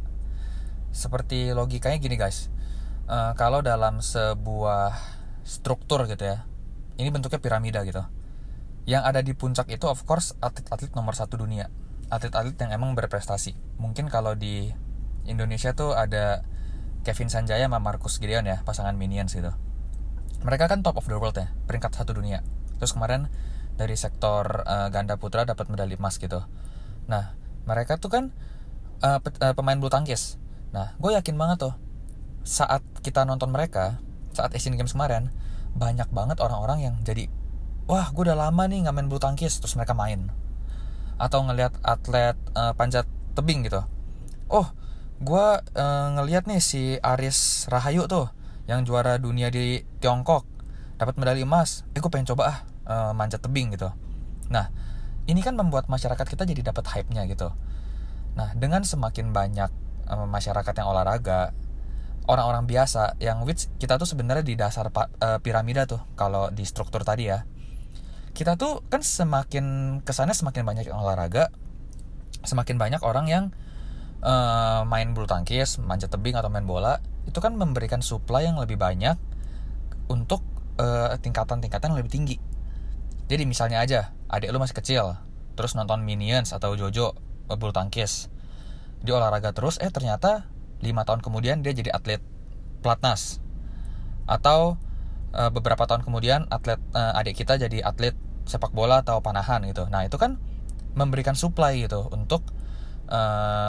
Seperti 0.93 1.53
logikanya 1.53 2.01
gini 2.01 2.17
guys. 2.17 2.49
Uh, 3.07 3.37
kalau 3.37 3.61
dalam 3.61 4.01
sebuah 4.03 4.97
struktur 5.47 6.11
gitu 6.11 6.27
ya 6.27 6.43
ini 6.97 7.09
bentuknya 7.13 7.41
piramida 7.41 7.81
gitu. 7.85 8.03
Yang 8.87 9.03
ada 9.03 9.21
di 9.21 9.33
puncak 9.35 9.69
itu 9.73 9.85
of 9.91 10.05
course 10.07 10.37
atlet-atlet 10.41 10.93
nomor 10.97 11.13
satu 11.13 11.41
dunia. 11.41 11.69
Atlet-atlet 12.09 12.55
yang 12.57 12.71
emang 12.77 12.95
berprestasi. 12.95 13.59
Mungkin 13.83 14.07
kalau 14.09 14.39
di 14.39 14.71
Indonesia 15.27 15.75
tuh 15.75 15.93
ada 15.99 16.47
Kevin 17.03 17.31
Sanjaya 17.31 17.67
sama 17.67 17.83
Marcus 17.83 18.19
Gideon 18.19 18.47
ya 18.47 18.63
pasangan 18.63 18.95
minions 18.95 19.35
gitu. 19.35 19.51
Mereka 20.43 20.71
kan 20.71 20.83
top 20.83 20.99
of 20.99 21.07
the 21.07 21.19
world 21.19 21.35
ya 21.39 21.51
peringkat 21.67 21.95
satu 21.95 22.15
dunia. 22.15 22.43
Terus 22.79 22.95
kemarin 22.95 23.31
dari 23.77 23.95
sektor 23.95 24.65
uh, 24.65 24.89
ganda 24.89 25.19
putra 25.21 25.45
dapat 25.45 25.69
medali 25.69 25.99
emas 25.99 26.17
gitu. 26.17 26.43
Nah 27.11 27.37
mereka 27.67 27.99
tuh 27.99 28.11
kan 28.11 28.25
uh, 29.03 29.19
pe 29.21 29.35
uh, 29.43 29.55
pemain 29.55 29.77
bulu 29.77 29.91
tangkis. 29.91 30.39
Nah 30.71 30.95
gue 30.99 31.15
yakin 31.15 31.35
banget 31.35 31.71
tuh 31.71 31.75
saat 32.47 32.83
kita 33.03 33.27
nonton 33.27 33.51
mereka 33.51 33.99
saat 34.31 34.55
Asian 34.55 34.79
Games 34.79 34.95
kemarin 34.95 35.35
banyak 35.77 36.09
banget 36.09 36.41
orang-orang 36.41 36.89
yang 36.89 36.95
jadi 37.05 37.29
wah 37.87 38.09
gue 38.11 38.27
udah 38.27 38.49
lama 38.49 38.65
nih 38.67 38.89
nggak 38.89 38.95
main 38.97 39.07
bulu 39.07 39.21
tangkis 39.21 39.61
terus 39.61 39.77
mereka 39.77 39.93
main. 39.93 40.33
Atau 41.21 41.45
ngelihat 41.45 41.77
atlet 41.85 42.37
uh, 42.57 42.73
panjat 42.73 43.05
tebing 43.37 43.69
gitu. 43.69 43.85
Oh 44.49 44.67
gue 45.17 45.47
uh, 45.61 46.09
ngelihat 46.17 46.49
nih 46.49 46.61
si 46.61 46.97
Aris 47.01 47.69
Rahayu 47.73 48.05
tuh 48.09 48.29
yang 48.67 48.83
juara 48.83 49.17
dunia 49.17 49.53
di 49.53 49.85
Tiongkok 50.01 50.49
dapat 50.97 51.15
medali 51.21 51.45
emas. 51.45 51.85
Eh 51.93 52.01
gue 52.01 52.11
pengen 52.11 52.33
coba 52.33 52.43
ah 52.49 52.59
uh, 52.89 53.13
manjat 53.13 53.45
tebing 53.45 53.77
gitu. 53.77 53.93
Nah 54.49 54.73
ini 55.29 55.45
kan 55.45 55.55
membuat 55.59 55.93
masyarakat 55.93 56.27
kita 56.27 56.49
jadi 56.49 56.73
dapat 56.73 56.89
hype-nya 56.89 57.29
gitu. 57.29 57.53
Nah 58.37 58.53
dengan 58.57 58.83
semakin 58.83 59.33
banyak 59.33 59.71
uh, 60.09 60.27
masyarakat 60.27 60.73
yang 60.77 60.89
olahraga 60.89 61.53
orang-orang 62.27 62.67
biasa 62.67 63.19
yang 63.23 63.47
which 63.47 63.71
kita 63.79 63.99
tuh 63.99 64.07
sebenarnya 64.07 64.43
di 64.43 64.55
dasar 64.59 64.91
uh, 64.91 65.39
piramida 65.39 65.87
tuh 65.87 66.03
kalau 66.19 66.51
di 66.51 66.67
struktur 66.67 67.07
tadi 67.07 67.31
ya. 67.31 67.47
Kita 68.37 68.59
tuh 68.61 68.85
kan 68.93 69.01
semakin 69.01 69.99
kesannya 70.05 70.37
semakin 70.37 70.63
banyak 70.67 70.85
yang 70.93 71.01
olahraga 71.01 71.49
semakin 72.45 72.79
banyak 72.79 73.01
orang 73.03 73.27
yang 73.27 73.45
uh, 74.23 74.87
main 74.87 75.17
bulu 75.17 75.27
tangkis 75.27 75.83
manjat 75.83 76.15
tebing 76.15 76.39
atau 76.39 76.53
main 76.53 76.63
bola 76.63 77.03
itu 77.27 77.43
kan 77.43 77.59
memberikan 77.59 78.05
supply 78.05 78.47
yang 78.47 78.61
lebih 78.61 78.79
banyak 78.79 79.19
untuk 80.07 80.45
tingkatan-tingkatan 81.25 81.89
uh, 81.89 81.91
yang 81.97 81.99
lebih 82.05 82.13
tinggi. 82.13 82.37
Jadi 83.27 83.43
misalnya 83.49 83.81
aja 83.83 84.13
adik 84.29 84.53
lu 84.53 84.61
masih 84.61 84.77
kecil 84.77 85.17
terus 85.57 85.73
nonton 85.73 86.05
Minions 86.05 86.53
atau 86.53 86.77
Jojo 86.77 87.17
bulu 87.49 87.73
tangkis 87.73 88.29
di 89.01 89.11
olahraga 89.11 89.57
terus 89.57 89.81
eh 89.81 89.89
ternyata 89.89 90.45
lima 90.81 91.05
tahun 91.09 91.25
kemudian 91.25 91.65
dia 91.65 91.73
jadi 91.73 91.95
atlet 91.95 92.21
pelatnas. 92.81 93.41
Atau 94.27 94.77
e, 95.33 95.43
beberapa 95.53 95.87
tahun 95.89 96.03
kemudian 96.03 96.51
atlet 96.53 96.81
e, 96.93 97.03
adik 97.21 97.45
kita 97.45 97.57
jadi 97.57 97.85
atlet 97.85 98.15
sepak 98.47 98.75
bola 98.75 99.03
atau 99.03 99.23
panahan 99.23 99.65
gitu. 99.67 99.89
Nah 99.89 100.07
itu 100.07 100.17
kan 100.21 100.39
memberikan 100.97 101.37
supply 101.37 101.77
gitu 101.85 102.09
untuk 102.13 102.47
e, 103.09 103.21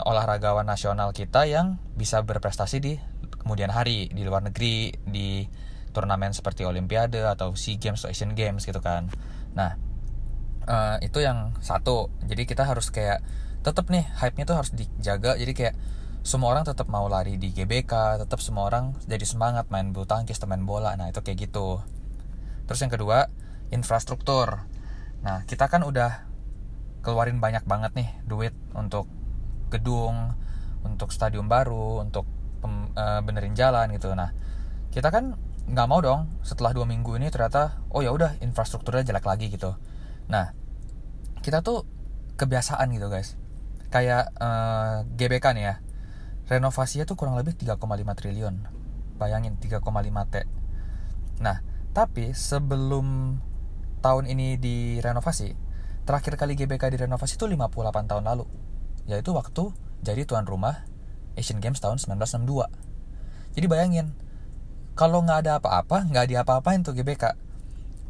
olahragawan 0.06 0.66
nasional 0.68 1.14
kita 1.14 1.46
yang 1.48 1.80
bisa 1.96 2.24
berprestasi 2.24 2.78
di 2.80 2.94
kemudian 3.42 3.72
hari 3.72 4.12
di 4.12 4.28
luar 4.28 4.44
negeri 4.44 4.92
di 5.08 5.48
turnamen 5.96 6.36
seperti 6.36 6.68
Olimpiade 6.68 7.24
atau 7.26 7.58
Sea 7.58 7.80
Games 7.82 8.04
atau 8.06 8.14
Asian 8.14 8.38
Games 8.38 8.68
gitu 8.68 8.78
kan. 8.84 9.10
Nah 9.58 9.88
uh, 10.68 10.98
itu 11.02 11.24
yang 11.24 11.56
satu. 11.64 12.12
Jadi 12.28 12.44
kita 12.46 12.68
harus 12.68 12.92
kayak 12.92 13.24
tetap 13.64 13.90
nih 13.90 14.06
hype-nya 14.20 14.46
tuh 14.46 14.56
harus 14.60 14.72
dijaga. 14.76 15.40
Jadi 15.40 15.54
kayak 15.56 15.76
semua 16.28 16.52
orang 16.52 16.68
tetap 16.68 16.92
mau 16.92 17.08
lari 17.08 17.40
di 17.40 17.56
GBK 17.56 18.20
tetap 18.20 18.44
semua 18.44 18.68
orang 18.68 18.92
jadi 19.08 19.24
semangat 19.24 19.72
main 19.72 19.96
bulu 19.96 20.04
tangkis 20.04 20.44
main 20.44 20.68
bola. 20.68 20.92
Nah 21.00 21.08
itu 21.08 21.24
kayak 21.24 21.48
gitu. 21.48 21.80
Terus 22.68 22.84
yang 22.84 22.92
kedua 22.92 23.32
infrastruktur. 23.72 24.68
Nah 25.24 25.48
kita 25.48 25.72
kan 25.72 25.88
udah 25.88 26.28
keluarin 27.00 27.40
banyak 27.40 27.64
banget 27.64 27.96
nih 27.96 28.10
duit 28.28 28.52
untuk 28.76 29.08
gedung 29.72 30.36
untuk 30.84 31.16
stadion 31.16 31.48
baru 31.48 32.04
untuk 32.04 32.28
pem, 32.60 32.92
e, 32.92 33.04
benerin 33.24 33.56
jalan 33.56 33.88
gitu. 33.96 34.12
Nah 34.12 34.36
kita 34.92 35.08
kan 35.08 35.40
nggak 35.64 35.88
mau 35.88 36.04
dong 36.04 36.28
setelah 36.44 36.76
dua 36.76 36.84
minggu 36.84 37.16
ini 37.16 37.32
ternyata 37.32 37.80
oh 37.96 38.04
ya 38.04 38.12
udah 38.12 38.36
infrastrukturnya 38.44 39.16
jelek 39.16 39.24
lagi 39.24 39.48
gitu. 39.48 39.80
Nah 40.28 40.52
kita 41.40 41.64
tuh 41.64 41.88
kebiasaan 42.36 42.92
gitu 42.92 43.08
guys. 43.08 43.40
Kayak 43.88 44.36
eh, 44.36 45.08
GBK 45.16 45.56
nih 45.56 45.66
ya 45.72 45.87
renovasinya 46.48 47.04
tuh 47.04 47.20
kurang 47.20 47.36
lebih 47.36 47.56
3,5 47.60 47.78
triliun. 48.16 48.56
Bayangin 49.20 49.60
3,5 49.60 49.84
T. 50.32 50.36
Nah 51.44 51.62
tapi 51.92 52.32
sebelum 52.32 53.40
tahun 54.00 54.26
ini 54.32 54.56
direnovasi 54.62 55.58
terakhir 56.08 56.40
kali 56.40 56.56
GBK 56.56 56.94
direnovasi 56.96 57.36
itu 57.36 57.46
58 57.46 58.10
tahun 58.10 58.24
lalu. 58.24 58.48
Yaitu 59.08 59.36
waktu 59.36 59.76
jadi 60.02 60.24
tuan 60.24 60.48
rumah 60.48 60.88
Asian 61.36 61.60
Games 61.60 61.84
tahun 61.84 62.00
1962 62.00 62.88
jadi 63.58 63.66
bayangin 63.66 64.14
kalau 64.94 65.26
nggak 65.26 65.46
ada 65.46 65.52
apa-apa 65.58 66.06
nggak 66.14 66.30
diapa-apain 66.30 66.86
tuh 66.86 66.94
GBK. 66.94 67.34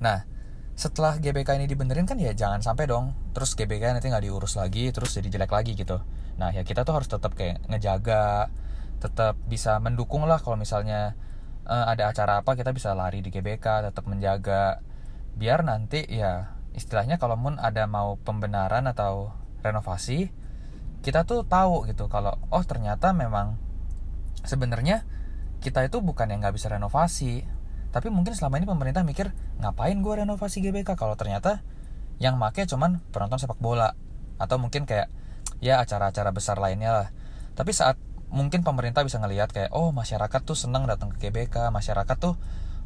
Nah 0.04 0.28
setelah 0.76 1.16
GBK 1.18 1.56
ini 1.56 1.72
dibenerin 1.72 2.04
kan 2.04 2.20
ya 2.20 2.36
jangan 2.36 2.60
sampai 2.60 2.84
dong. 2.92 3.16
Terus 3.32 3.56
GBK 3.56 3.96
nanti 3.96 4.12
nggak 4.12 4.28
diurus 4.28 4.60
lagi 4.60 4.92
terus 4.92 5.16
jadi 5.16 5.40
jelek 5.40 5.56
lagi 5.56 5.72
gitu 5.74 6.04
nah 6.38 6.54
ya 6.54 6.62
kita 6.62 6.86
tuh 6.86 7.02
harus 7.02 7.10
tetap 7.10 7.34
kayak 7.34 7.66
ngejaga 7.66 8.54
tetap 8.98 9.38
bisa 9.46 9.78
mendukung 9.78 10.26
lah 10.26 10.42
kalau 10.42 10.58
misalnya 10.58 11.14
uh, 11.70 11.86
ada 11.86 12.10
acara 12.10 12.42
apa 12.42 12.58
kita 12.58 12.74
bisa 12.74 12.98
lari 12.98 13.22
di 13.22 13.30
GBK 13.30 13.92
tetap 13.92 14.04
menjaga. 14.10 14.82
Biar 15.38 15.62
nanti 15.62 16.02
ya 16.10 16.58
istilahnya 16.74 17.22
kalau 17.22 17.38
pun 17.38 17.62
ada 17.62 17.86
mau 17.86 18.18
pembenaran 18.22 18.86
atau 18.90 19.34
renovasi 19.62 20.30
kita 21.02 21.26
tuh 21.30 21.46
tahu 21.46 21.86
gitu 21.90 22.10
kalau 22.10 22.38
oh 22.50 22.64
ternyata 22.66 23.14
memang 23.14 23.58
sebenarnya 24.46 25.06
kita 25.62 25.86
itu 25.86 26.02
bukan 26.02 26.34
yang 26.34 26.42
nggak 26.42 26.58
bisa 26.58 26.74
renovasi. 26.74 27.46
Tapi 27.94 28.14
mungkin 28.14 28.34
selama 28.34 28.62
ini 28.62 28.68
pemerintah 28.70 29.02
mikir 29.06 29.34
ngapain 29.62 29.98
gue 30.02 30.14
renovasi 30.26 30.62
GBK? 30.62 30.98
Kalau 30.98 31.14
ternyata 31.14 31.62
yang 32.18 32.38
make 32.42 32.66
cuman 32.66 33.02
penonton 33.14 33.38
sepak 33.38 33.62
bola. 33.62 33.94
Atau 34.38 34.62
mungkin 34.62 34.86
kayak 34.86 35.10
ya 35.64 35.82
acara-acara 35.82 36.30
besar 36.34 36.62
lainnya 36.62 36.92
lah. 36.94 37.08
Tapi 37.58 37.74
saat 37.74 37.98
mungkin 38.28 38.62
pemerintah 38.62 39.02
bisa 39.08 39.18
ngelihat 39.24 39.56
kayak 39.56 39.72
oh 39.72 39.96
masyarakat 39.96 40.42
tuh 40.44 40.58
senang 40.58 40.84
datang 40.84 41.16
ke 41.16 41.28
GBK 41.28 41.72
masyarakat 41.72 42.18
tuh 42.20 42.36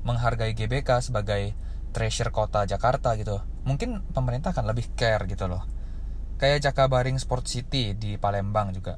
menghargai 0.06 0.54
GBK 0.54 1.02
sebagai 1.02 1.54
treasure 1.92 2.32
kota 2.32 2.64
Jakarta 2.66 3.14
gitu. 3.20 3.44
Mungkin 3.68 4.02
pemerintah 4.16 4.56
akan 4.56 4.66
lebih 4.72 4.90
care 4.96 5.28
gitu 5.28 5.46
loh. 5.52 5.68
Kayak 6.42 6.72
Jakabaring 6.72 7.22
Sport 7.22 7.46
City 7.46 7.94
di 7.94 8.18
Palembang 8.18 8.74
juga. 8.74 8.98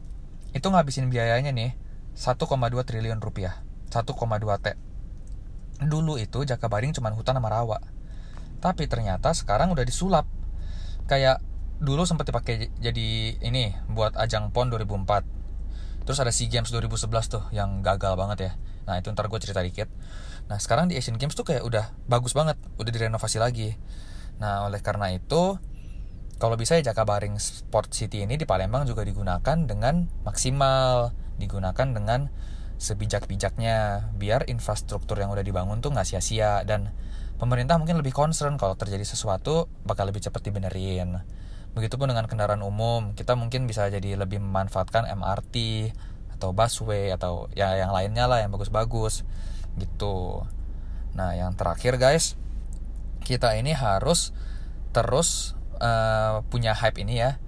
Itu 0.55 0.71
ngabisin 0.71 1.11
biayanya 1.11 1.51
nih 1.51 1.75
1,2 2.15 2.47
triliun 2.87 3.19
rupiah. 3.19 3.65
1,2 3.91 4.15
T. 4.63 4.67
Dulu 5.83 6.15
itu 6.21 6.39
Jakabaring 6.47 6.95
cuma 6.95 7.11
hutan 7.11 7.35
sama 7.35 7.49
rawa. 7.51 7.83
Tapi 8.63 8.87
ternyata 8.87 9.35
sekarang 9.35 9.75
udah 9.75 9.83
disulap. 9.83 10.23
Kayak 11.03 11.43
dulu 11.83 12.07
sempat 12.07 12.31
dipakai 12.31 12.71
jadi 12.79 13.37
ini 13.43 13.75
buat 13.91 14.15
ajang 14.15 14.55
PON 14.55 14.71
2004 14.71 16.07
terus 16.07 16.19
ada 16.19 16.31
SEA 16.31 16.47
Games 16.47 16.71
2011 16.71 17.11
tuh 17.27 17.43
yang 17.55 17.79
gagal 17.79 18.15
banget 18.19 18.37
ya. 18.39 18.51
Nah 18.83 18.99
itu 18.99 19.07
ntar 19.15 19.31
gue 19.31 19.39
cerita 19.39 19.63
dikit. 19.63 19.87
Nah 20.51 20.59
sekarang 20.59 20.91
di 20.91 20.99
Asian 20.99 21.15
Games 21.15 21.35
tuh 21.35 21.47
kayak 21.47 21.63
udah 21.63 21.95
bagus 22.07 22.35
banget 22.35 22.59
udah 22.75 22.91
direnovasi 22.91 23.39
lagi. 23.39 23.75
Nah 24.39 24.67
oleh 24.67 24.83
karena 24.83 25.15
itu 25.15 25.59
kalau 26.39 26.59
bisa 26.59 26.75
ya 26.75 26.91
Jakabaring 26.91 27.39
Sport 27.39 27.95
City 27.95 28.27
ini 28.27 28.35
di 28.35 28.43
Palembang 28.43 28.83
juga 28.83 29.07
digunakan 29.07 29.57
dengan 29.63 30.11
maksimal 30.27 31.15
digunakan 31.39 31.87
dengan 31.87 32.27
sebijak-bijaknya 32.83 34.11
biar 34.19 34.51
infrastruktur 34.51 35.15
yang 35.15 35.31
udah 35.31 35.45
dibangun 35.45 35.79
tuh 35.79 35.95
nggak 35.95 36.03
sia-sia 36.03 36.67
dan 36.67 36.91
pemerintah 37.39 37.79
mungkin 37.79 37.95
lebih 37.95 38.11
concern 38.11 38.59
kalau 38.59 38.75
terjadi 38.75 39.07
sesuatu 39.07 39.71
bakal 39.87 40.11
lebih 40.11 40.19
cepat 40.19 40.43
dibenerin. 40.43 41.23
Begitupun 41.73 42.09
dengan 42.09 42.29
kendaraan 42.29 42.61
umum, 42.61 43.17
kita 43.17 43.33
mungkin 43.33 43.65
bisa 43.65 43.89
jadi 43.89 44.13
lebih 44.13 44.37
memanfaatkan 44.37 45.09
MRT 45.09 45.89
atau 46.37 46.53
busway 46.53 47.09
atau 47.09 47.49
ya 47.57 47.73
yang 47.77 47.89
lainnya 47.89 48.29
lah 48.29 48.45
yang 48.45 48.53
bagus-bagus 48.53 49.25
gitu. 49.81 50.45
Nah, 51.17 51.33
yang 51.33 51.57
terakhir 51.57 51.97
guys, 51.97 52.37
kita 53.25 53.57
ini 53.57 53.73
harus 53.73 54.37
terus 54.93 55.57
uh, 55.81 56.45
punya 56.53 56.77
hype 56.77 57.01
ini 57.01 57.21
ya, 57.21 57.41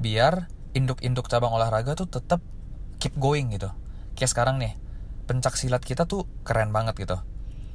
biar 0.00 0.48
induk-induk 0.72 1.28
cabang 1.28 1.52
olahraga 1.52 1.92
tuh 1.96 2.08
tetap 2.08 2.40
keep 2.96 3.12
going 3.20 3.52
gitu. 3.52 3.68
Kayak 4.16 4.32
sekarang 4.32 4.56
nih 4.56 4.76
pencak 5.28 5.58
silat 5.58 5.84
kita 5.84 6.08
tuh 6.08 6.24
keren 6.48 6.72
banget 6.72 6.96
gitu. 6.96 7.20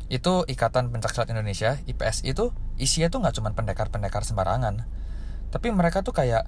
Itu 0.09 0.49
ikatan 0.49 0.89
pencak 0.89 1.13
silat 1.13 1.29
Indonesia 1.29 1.77
IPS 1.85 2.25
itu 2.25 2.49
isinya 2.81 3.13
tuh 3.13 3.21
nggak 3.21 3.35
cuma 3.37 3.53
pendekar-pendekar 3.53 4.25
sembarangan 4.25 5.00
tapi 5.51 5.69
mereka 5.69 6.01
tuh 6.01 6.15
kayak 6.15 6.47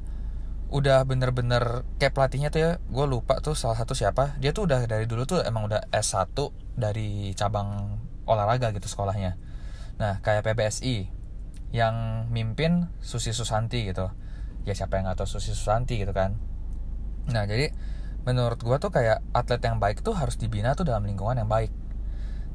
udah 0.74 1.06
bener-bener 1.06 1.86
kayak 2.02 2.18
pelatihnya 2.18 2.50
tuh 2.50 2.60
ya 2.60 2.72
gue 2.82 3.06
lupa 3.06 3.38
tuh 3.46 3.54
salah 3.54 3.78
satu 3.78 3.94
siapa. 3.94 4.34
Dia 4.42 4.58
tuh 4.58 4.66
udah 4.66 4.90
dari 4.90 5.06
dulu 5.06 5.30
tuh 5.30 5.46
emang 5.46 5.70
udah 5.70 5.86
S1 5.94 6.34
dari 6.74 7.36
cabang 7.38 8.02
olahraga 8.26 8.74
gitu 8.74 8.90
sekolahnya. 8.90 9.38
Nah 10.02 10.24
kayak 10.26 10.42
PBSI 10.50 11.12
yang 11.76 12.26
mimpin 12.34 12.90
Susi 13.06 13.38
Susanti 13.38 13.86
gitu. 13.86 14.10
Ya 14.66 14.74
siapa 14.74 14.98
yang 14.98 15.06
nggak 15.06 15.22
tahu 15.22 15.38
Susi 15.38 15.54
Susanti 15.54 16.02
gitu 16.02 16.10
kan. 16.10 16.42
Nah 17.30 17.46
jadi 17.46 17.70
menurut 18.26 18.58
gue 18.58 18.78
tuh 18.82 18.90
kayak 18.90 19.22
atlet 19.36 19.62
yang 19.62 19.78
baik 19.78 20.02
tuh 20.02 20.18
harus 20.18 20.42
dibina 20.42 20.74
tuh 20.74 20.90
dalam 20.90 21.06
lingkungan 21.06 21.38
yang 21.38 21.52
baik. 21.52 21.70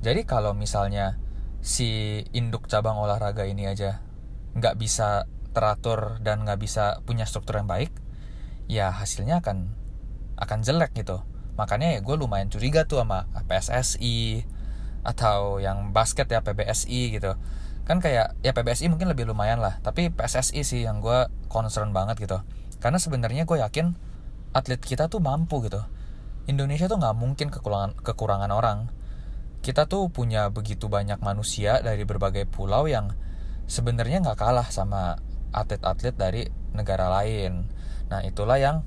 Jadi 0.02 0.26
kalau 0.26 0.58
misalnya 0.58 1.22
si 1.62 2.22
induk 2.34 2.66
cabang 2.66 2.98
olahraga 2.98 3.46
ini 3.46 3.66
aja 3.70 4.02
nggak 4.58 4.74
bisa 4.74 5.30
teratur 5.52 6.20
dan 6.20 6.44
nggak 6.44 6.60
bisa 6.60 7.00
punya 7.04 7.24
struktur 7.24 7.58
yang 7.58 7.68
baik 7.68 7.90
ya 8.68 8.92
hasilnya 8.92 9.40
akan 9.40 9.72
akan 10.38 10.58
jelek 10.62 10.94
gitu. 10.94 11.24
Makanya 11.58 11.98
ya 11.98 12.00
gue 12.04 12.14
lumayan 12.14 12.46
curiga 12.52 12.86
tuh 12.86 13.02
sama 13.02 13.26
PSSI 13.48 14.46
atau 15.02 15.58
yang 15.58 15.90
basket 15.90 16.30
ya 16.30 16.44
PBSI 16.44 17.18
gitu. 17.18 17.34
Kan 17.88 17.98
kayak 17.98 18.36
ya 18.44 18.52
PBSI 18.52 18.92
mungkin 18.92 19.08
lebih 19.10 19.26
lumayan 19.26 19.58
lah 19.58 19.80
tapi 19.80 20.12
PSSI 20.12 20.62
sih 20.62 20.80
yang 20.86 21.02
gue 21.02 21.26
concern 21.50 21.90
banget 21.90 22.22
gitu. 22.22 22.38
Karena 22.78 23.02
sebenarnya 23.02 23.48
gue 23.48 23.58
yakin 23.58 23.96
atlet 24.54 24.78
kita 24.78 25.10
tuh 25.10 25.18
mampu 25.18 25.64
gitu. 25.66 25.82
Indonesia 26.46 26.86
tuh 26.86 27.00
nggak 27.00 27.16
mungkin 27.18 27.48
kekurangan 27.50 27.98
kekurangan 28.04 28.52
orang. 28.54 28.92
Kita 29.58 29.90
tuh 29.90 30.06
punya 30.14 30.54
begitu 30.54 30.86
banyak 30.86 31.18
manusia 31.18 31.82
dari 31.82 32.06
berbagai 32.06 32.46
pulau 32.46 32.86
yang 32.86 33.10
sebenarnya 33.66 34.22
nggak 34.22 34.38
kalah 34.38 34.70
sama 34.70 35.18
atlet-atlet 35.52 36.14
dari 36.14 36.42
negara 36.72 37.08
lain. 37.08 37.66
Nah 38.08 38.20
itulah 38.24 38.56
yang 38.60 38.84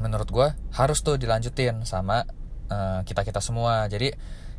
menurut 0.00 0.28
gue 0.32 0.48
harus 0.72 1.04
tuh 1.04 1.20
dilanjutin 1.20 1.84
sama 1.84 2.24
uh, 2.72 2.74
eh, 2.74 3.00
kita 3.04 3.26
kita 3.26 3.42
semua. 3.42 3.86
Jadi 3.86 4.12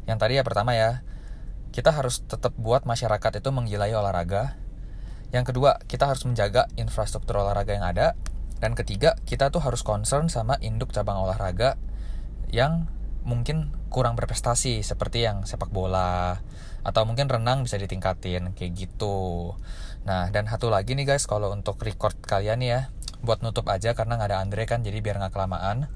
yang 0.05 0.18
tadi 0.18 0.38
ya 0.38 0.43
pertama 0.45 0.74
ya 0.74 1.05
kita 1.72 1.95
harus 1.95 2.24
tetap 2.28 2.51
buat 2.59 2.84
masyarakat 2.84 3.39
itu 3.39 3.49
menggilai 3.49 3.95
olahraga. 3.95 4.59
Yang 5.32 5.55
kedua 5.55 5.80
kita 5.88 6.12
harus 6.12 6.28
menjaga 6.28 6.68
infrastruktur 6.76 7.39
olahraga 7.39 7.72
yang 7.72 7.88
ada. 7.88 8.14
Dan 8.62 8.78
ketiga, 8.78 9.18
kita 9.26 9.49
tuh 9.49 9.57
harus 9.66 9.82
concern 9.82 10.30
sama 10.30 10.53
induk 10.62 10.93
cabang 10.93 11.18
olahraga 11.18 11.82
yang 12.53 12.86
mungkin 13.26 13.74
kurang 13.89 14.14
berprestasi 14.14 14.86
seperti 14.86 15.26
yang 15.26 15.49
sepak 15.49 15.74
bola 15.74 16.38
atau 16.86 17.01
mungkin 17.05 17.26
renang 17.26 17.66
bisa 17.66 17.82
ditingkatin 17.82 18.53
kayak 18.53 18.72
gitu. 18.78 19.53
Nah, 20.01 20.33
dan 20.33 20.49
satu 20.49 20.73
lagi 20.73 20.97
nih 20.97 21.05
guys, 21.05 21.29
kalau 21.29 21.53
untuk 21.53 21.77
record 21.81 22.17
kalian 22.25 22.61
ya, 22.61 22.79
buat 23.21 23.45
nutup 23.45 23.69
aja 23.69 23.93
karena 23.93 24.17
nggak 24.17 24.29
ada 24.33 24.39
Andre 24.41 24.63
kan, 24.65 24.81
jadi 24.81 24.97
biar 24.99 25.21
nggak 25.21 25.33
kelamaan. 25.33 25.89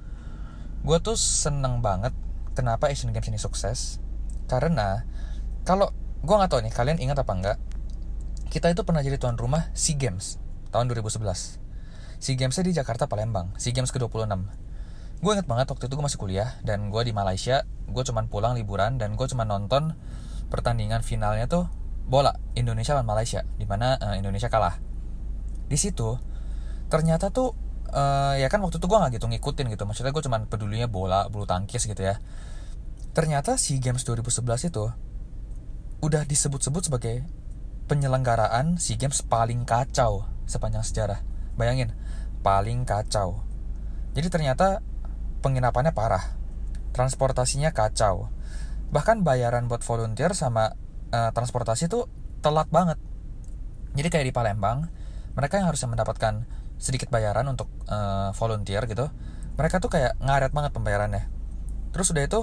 Gue 0.85 1.01
tuh 1.01 1.17
seneng 1.17 1.81
banget 1.81 2.13
kenapa 2.53 2.93
Asian 2.93 3.09
Games 3.09 3.27
ini 3.27 3.41
sukses. 3.41 3.97
Karena 4.45 5.03
kalau 5.65 5.89
gue 6.21 6.35
nggak 6.37 6.51
tahu 6.53 6.61
nih 6.61 6.73
kalian 6.73 6.97
ingat 7.01 7.17
apa 7.25 7.33
enggak, 7.33 7.57
kita 8.55 8.71
itu 8.71 8.87
pernah 8.87 9.03
jadi 9.03 9.19
tuan 9.19 9.35
rumah 9.35 9.67
SEA 9.75 9.99
Games 9.99 10.39
tahun 10.71 10.87
2011 10.87 11.27
SEA 12.23 12.35
Gamesnya 12.39 12.63
di 12.63 12.71
Jakarta 12.71 13.03
Palembang 13.03 13.51
SEA 13.59 13.75
Games 13.75 13.91
ke-26 13.91 14.31
gue 15.19 15.31
inget 15.31 15.43
banget 15.43 15.67
waktu 15.71 15.91
itu 15.91 15.93
gue 15.95 16.05
masih 16.07 16.19
kuliah 16.19 16.55
dan 16.63 16.87
gue 16.87 17.01
di 17.03 17.11
Malaysia 17.11 17.67
gue 17.87 18.03
cuman 18.07 18.31
pulang 18.31 18.55
liburan 18.55 18.95
dan 18.95 19.19
gue 19.19 19.27
cuma 19.27 19.43
nonton 19.43 19.95
pertandingan 20.47 21.03
finalnya 21.03 21.51
tuh 21.51 21.67
bola 22.05 22.37
Indonesia 22.53 22.93
lawan 22.93 23.09
Malaysia 23.09 23.41
di 23.57 23.65
mana 23.65 23.97
uh, 23.97 24.15
Indonesia 24.15 24.47
kalah 24.49 24.77
di 25.65 25.77
situ 25.77 26.17
ternyata 26.87 27.33
tuh 27.33 27.57
uh, 27.89 28.37
ya 28.37 28.45
kan 28.47 28.61
waktu 28.61 28.77
itu 28.77 28.85
gue 28.85 28.97
nggak 28.97 29.11
gitu 29.17 29.25
ngikutin 29.25 29.65
gitu 29.73 29.83
maksudnya 29.89 30.13
gue 30.13 30.23
cuman 30.23 30.45
pedulinya 30.45 30.85
bola 30.85 31.25
bulu 31.33 31.49
tangkis 31.49 31.89
gitu 31.89 32.05
ya 32.05 32.21
ternyata 33.17 33.57
SEA 33.57 33.81
Games 33.81 34.05
2011 34.05 34.69
itu 34.69 34.85
udah 36.05 36.21
disebut-sebut 36.29 36.85
sebagai 36.85 37.25
penyelenggaraan 37.89 38.77
SEA 38.77 39.01
Games 39.01 39.25
paling 39.25 39.65
kacau 39.65 40.29
sepanjang 40.45 40.85
sejarah 40.85 41.25
bayangin 41.57 41.95
paling 42.45 42.85
kacau. 42.85 43.41
Jadi 44.13 44.29
ternyata 44.29 44.85
penginapannya 45.41 45.97
parah. 45.97 46.37
Transportasinya 46.93 47.73
kacau. 47.73 48.29
Bahkan 48.93 49.25
bayaran 49.25 49.65
buat 49.65 49.81
volunteer 49.81 50.37
sama 50.37 50.77
uh, 51.11 51.31
transportasi 51.33 51.91
itu 51.91 52.07
telat 52.39 52.69
banget. 52.69 52.97
Jadi 53.95 54.07
kayak 54.11 54.25
di 54.29 54.33
Palembang, 54.35 54.89
mereka 55.33 55.59
yang 55.59 55.67
harusnya 55.69 55.89
mendapatkan 55.91 56.45
sedikit 56.77 57.07
bayaran 57.09 57.47
untuk 57.47 57.71
uh, 57.87 58.35
volunteer 58.35 58.83
gitu, 58.85 59.07
mereka 59.55 59.79
tuh 59.79 59.89
kayak 59.89 60.17
ngaret 60.21 60.51
banget 60.51 60.71
pembayarannya. 60.75 61.25
Terus 61.95 62.11
udah 62.11 62.23
itu 62.27 62.39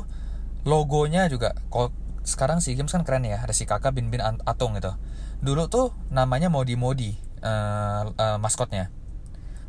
logonya 0.62 1.28
juga 1.28 1.58
kalau 1.68 1.92
sekarang 2.22 2.62
si 2.62 2.78
Games 2.78 2.94
kan 2.94 3.02
keren 3.02 3.26
ya, 3.26 3.42
ada 3.42 3.52
si 3.52 3.66
kakak 3.66 3.92
Bin 3.94 4.08
Bin 4.08 4.22
Atung 4.22 4.78
gitu. 4.78 4.94
Dulu 5.42 5.66
tuh 5.66 5.90
namanya 6.08 6.48
Modi 6.48 6.78
Modi 6.78 7.32
uh, 7.42 8.02
uh, 8.14 8.38
maskotnya 8.38 8.88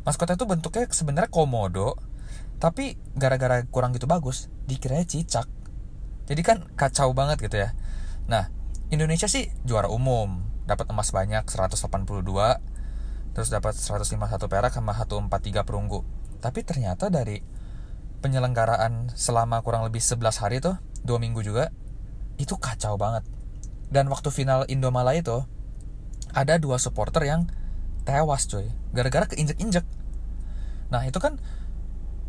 maskotnya 0.06 0.38
itu 0.38 0.46
bentuknya 0.46 0.84
sebenarnya 0.92 1.30
komodo 1.32 1.98
tapi 2.62 2.96
gara-gara 3.18 3.64
kurang 3.68 3.92
gitu 3.96 4.06
bagus 4.06 4.52
dikiranya 4.70 5.04
cicak 5.04 5.48
jadi 6.28 6.40
kan 6.44 6.58
kacau 6.78 7.12
banget 7.12 7.40
gitu 7.42 7.56
ya 7.60 7.74
nah 8.30 8.48
Indonesia 8.92 9.28
sih 9.30 9.48
juara 9.64 9.88
umum. 9.88 10.44
Dapat 10.64 10.88
emas 10.92 11.12
banyak 11.12 11.44
182 11.44 12.24
terus 13.34 13.50
dapat 13.50 13.74
151 13.74 14.46
perak 14.46 14.72
sama 14.72 14.94
143 14.94 15.66
perunggu. 15.66 16.06
Tapi 16.38 16.60
ternyata 16.62 17.10
dari 17.10 17.42
penyelenggaraan 18.24 19.12
selama 19.12 19.60
kurang 19.60 19.84
lebih 19.84 20.00
11 20.00 20.40
hari 20.40 20.64
tuh 20.64 20.80
dua 21.04 21.20
minggu 21.20 21.44
juga 21.44 21.68
itu 22.40 22.56
kacau 22.56 22.96
banget. 22.96 23.26
Dan 23.92 24.08
waktu 24.08 24.32
final 24.32 24.64
Indomala 24.66 25.12
itu 25.12 25.44
ada 26.32 26.56
dua 26.58 26.80
supporter 26.80 27.28
yang 27.28 27.46
tewas 28.08 28.48
cuy. 28.48 28.66
Gara-gara 28.96 29.28
keinjek-injek. 29.28 29.84
Nah 30.90 31.04
itu 31.04 31.18
kan 31.20 31.38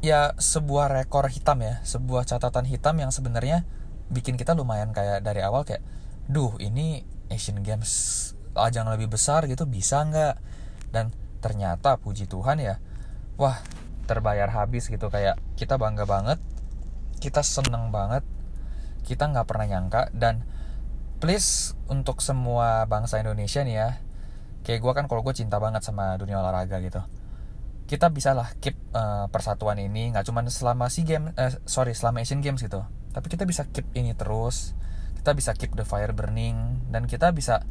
ya 0.04 0.36
sebuah 0.36 0.92
rekor 0.92 1.32
hitam 1.32 1.64
ya. 1.64 1.82
Sebuah 1.88 2.28
catatan 2.28 2.68
hitam 2.68 3.00
yang 3.00 3.10
sebenarnya 3.10 3.64
bikin 4.12 4.38
kita 4.38 4.54
lumayan 4.54 4.94
kayak 4.94 5.26
dari 5.26 5.42
awal 5.42 5.66
kayak 5.66 5.82
duh 6.26 6.58
ini 6.58 7.06
Asian 7.30 7.62
Games 7.62 8.22
ajang 8.56 8.88
lebih 8.88 9.12
besar 9.12 9.46
gitu 9.46 9.68
bisa 9.68 10.06
nggak? 10.06 10.36
Dan 10.90 11.12
ternyata 11.44 12.00
puji 12.00 12.26
Tuhan 12.26 12.58
ya 12.62 12.80
wah 13.38 13.60
terbayar 14.10 14.50
habis 14.50 14.88
gitu. 14.88 15.12
Kayak 15.12 15.38
kita 15.60 15.76
bangga 15.76 16.08
banget 16.08 16.40
kita 17.20 17.42
seneng 17.42 17.90
banget 17.90 18.22
kita 19.06 19.30
nggak 19.30 19.48
pernah 19.48 19.66
nyangka. 19.70 20.10
Dan 20.14 20.46
please 21.20 21.74
untuk 21.88 22.22
semua 22.22 22.86
bangsa 22.90 23.22
Indonesia 23.22 23.62
nih 23.62 23.76
ya 23.76 23.90
kayak 24.66 24.82
gue 24.82 24.94
kan 24.98 25.06
kalau 25.06 25.22
gue 25.22 25.34
cinta 25.38 25.62
banget 25.62 25.86
sama 25.86 26.18
dunia 26.18 26.42
olahraga 26.42 26.82
gitu. 26.82 27.02
Kita 27.86 28.10
bisa 28.10 28.34
lah 28.34 28.50
keep 28.58 28.74
uh, 28.98 29.30
persatuan 29.30 29.78
ini 29.78 30.10
nggak 30.10 30.26
cuma 30.26 30.42
selama 30.50 30.90
si 30.90 31.06
game 31.06 31.30
uh, 31.38 31.54
sorry 31.70 31.94
selama 31.94 32.26
Asian 32.26 32.42
Games 32.42 32.66
gitu. 32.66 32.82
Tapi 33.14 33.28
kita 33.30 33.46
bisa 33.46 33.70
keep 33.70 33.86
ini 33.94 34.18
terus 34.18 34.74
kita 35.26 35.34
bisa 35.34 35.58
keep 35.58 35.74
the 35.74 35.82
fire 35.82 36.14
burning 36.14 36.86
dan 36.94 37.10
kita 37.10 37.34
bisa 37.34 37.66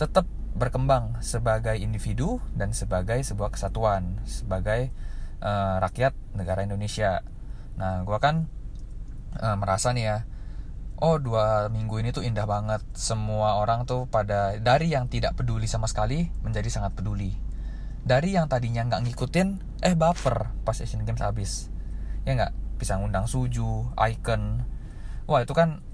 tetap 0.00 0.24
berkembang 0.56 1.20
sebagai 1.20 1.76
individu 1.76 2.40
dan 2.56 2.72
sebagai 2.72 3.20
sebuah 3.20 3.52
kesatuan 3.52 4.24
sebagai 4.24 4.88
uh, 5.44 5.84
rakyat 5.84 6.16
negara 6.32 6.64
Indonesia. 6.64 7.20
Nah 7.76 8.08
gue 8.08 8.18
kan 8.24 8.48
uh, 9.36 9.56
merasa 9.60 9.92
nih 9.92 10.04
ya 10.08 10.18
oh 11.04 11.20
dua 11.20 11.68
minggu 11.68 12.00
ini 12.00 12.08
tuh 12.08 12.24
indah 12.24 12.48
banget. 12.48 12.80
Semua 12.96 13.60
orang 13.60 13.84
tuh 13.84 14.08
pada 14.08 14.56
dari 14.56 14.88
yang 14.88 15.04
tidak 15.12 15.36
peduli 15.36 15.68
sama 15.68 15.84
sekali 15.84 16.32
menjadi 16.40 16.72
sangat 16.72 16.96
peduli. 16.96 17.36
Dari 18.00 18.32
yang 18.32 18.48
tadinya 18.48 18.80
nggak 18.80 19.04
ngikutin 19.04 19.48
eh 19.84 19.92
baper 19.92 20.56
pas 20.64 20.80
Asian 20.80 21.04
Games 21.04 21.20
habis. 21.20 21.68
Ya 22.24 22.32
nggak? 22.32 22.80
Bisa 22.80 22.96
ngundang 22.96 23.28
Suju, 23.28 23.92
Icon. 23.92 24.64
Wah 25.28 25.44
itu 25.44 25.52
kan 25.52 25.84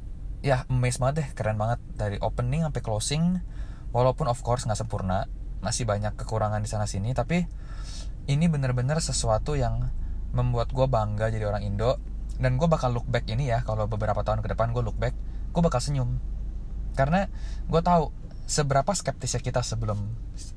ya 0.41 0.65
amazed 0.69 1.01
banget 1.01 1.15
deh. 1.25 1.29
Keren 1.37 1.57
banget. 1.61 1.81
Dari 1.97 2.17
opening 2.21 2.65
sampai 2.65 2.83
closing 2.85 3.25
walaupun 3.91 4.31
of 4.31 4.39
course 4.41 4.65
nggak 4.65 4.79
sempurna 4.79 5.27
masih 5.61 5.85
banyak 5.85 6.17
kekurangan 6.17 6.63
di 6.65 6.71
sana 6.71 6.89
sini 6.89 7.13
tapi 7.13 7.45
ini 8.31 8.47
bener-bener 8.49 8.97
sesuatu 9.03 9.59
yang 9.59 9.91
membuat 10.31 10.71
gue 10.71 10.87
bangga 10.87 11.29
jadi 11.29 11.47
orang 11.49 11.67
Indo. 11.67 11.99
Dan 12.41 12.57
gue 12.57 12.69
bakal 12.71 12.97
look 12.97 13.05
back 13.05 13.29
ini 13.29 13.53
ya 13.53 13.61
kalau 13.67 13.85
beberapa 13.85 14.25
tahun 14.25 14.41
ke 14.41 14.57
depan 14.57 14.73
gue 14.73 14.81
look 14.81 14.97
back 14.97 15.13
gue 15.51 15.63
bakal 15.63 15.83
senyum. 15.83 16.23
Karena 16.95 17.29
gue 17.69 17.81
tahu 17.83 18.15
seberapa 18.51 18.91
skeptisnya 18.91 19.45
kita 19.45 19.61
sebelum 19.63 20.11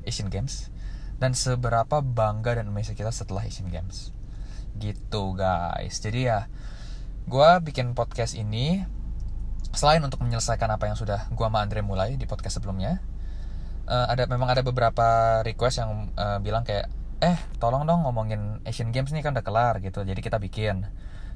Asian 0.08 0.32
Games 0.32 0.74
dan 1.22 1.38
seberapa 1.38 2.02
bangga 2.02 2.58
dan 2.58 2.72
amazing 2.72 2.98
kita 2.98 3.12
setelah 3.12 3.44
Asian 3.44 3.68
Games. 3.68 4.16
Gitu 4.80 5.24
guys. 5.36 6.00
Jadi 6.00 6.30
ya 6.30 6.48
gue 7.28 7.50
bikin 7.64 7.96
podcast 7.96 8.36
ini 8.36 8.84
selain 9.74 10.02
untuk 10.06 10.22
menyelesaikan 10.22 10.70
apa 10.70 10.88
yang 10.88 10.98
sudah 10.98 11.28
gue 11.34 11.46
sama 11.46 11.66
Andre 11.66 11.82
mulai 11.82 12.16
di 12.16 12.30
podcast 12.30 12.62
sebelumnya 12.62 13.02
uh, 13.88 14.08
ada 14.10 14.28
memang 14.30 14.50
ada 14.52 14.62
beberapa 14.64 15.40
request 15.44 15.84
yang 15.84 16.12
uh, 16.16 16.40
bilang 16.40 16.64
kayak 16.64 16.88
eh 17.24 17.40
tolong 17.60 17.88
dong 17.88 18.04
ngomongin 18.04 18.60
Asian 18.68 18.92
Games 18.92 19.12
nih 19.16 19.24
kan 19.24 19.32
udah 19.32 19.46
kelar 19.46 19.80
gitu. 19.80 20.04
Jadi 20.04 20.20
kita 20.20 20.44
bikin. 20.44 20.84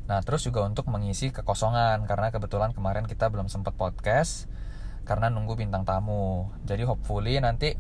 Nah 0.08 0.20
terus 0.24 0.44
juga 0.44 0.64
untuk 0.68 0.88
mengisi 0.92 1.32
kekosongan 1.32 2.04
karena 2.08 2.28
kebetulan 2.32 2.76
kemarin 2.76 3.08
kita 3.08 3.32
belum 3.32 3.48
sempat 3.48 3.76
podcast 3.76 4.52
karena 5.08 5.32
nunggu 5.32 5.56
bintang 5.56 5.88
tamu. 5.88 6.52
Jadi 6.68 6.84
hopefully 6.84 7.40
nanti 7.40 7.76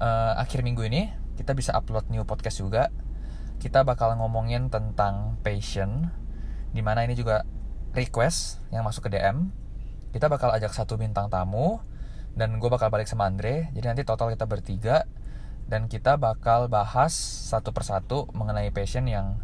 uh, 0.00 0.40
akhir 0.40 0.64
minggu 0.64 0.88
ini 0.88 1.12
kita 1.36 1.52
bisa 1.52 1.76
upload 1.76 2.08
new 2.08 2.24
podcast 2.24 2.64
juga. 2.64 2.88
Kita 3.60 3.84
bakal 3.84 4.16
ngomongin 4.16 4.68
tentang 4.72 5.40
passion 5.40 6.08
di 6.72 6.80
mana 6.80 7.04
ini 7.04 7.12
juga 7.16 7.44
request 7.92 8.60
yang 8.74 8.88
masuk 8.88 9.08
ke 9.08 9.20
DM 9.20 9.63
kita 10.14 10.30
bakal 10.30 10.54
ajak 10.54 10.70
satu 10.70 10.94
bintang 10.94 11.26
tamu 11.26 11.82
dan 12.38 12.62
gue 12.62 12.70
bakal 12.70 12.86
balik 12.86 13.10
sama 13.10 13.26
Andre. 13.26 13.74
Jadi 13.74 13.82
nanti 13.82 14.02
total 14.06 14.30
kita 14.30 14.46
bertiga 14.46 15.10
dan 15.66 15.90
kita 15.90 16.14
bakal 16.22 16.70
bahas 16.70 17.10
satu 17.50 17.74
persatu 17.74 18.30
mengenai 18.30 18.70
passion 18.70 19.10
yang 19.10 19.42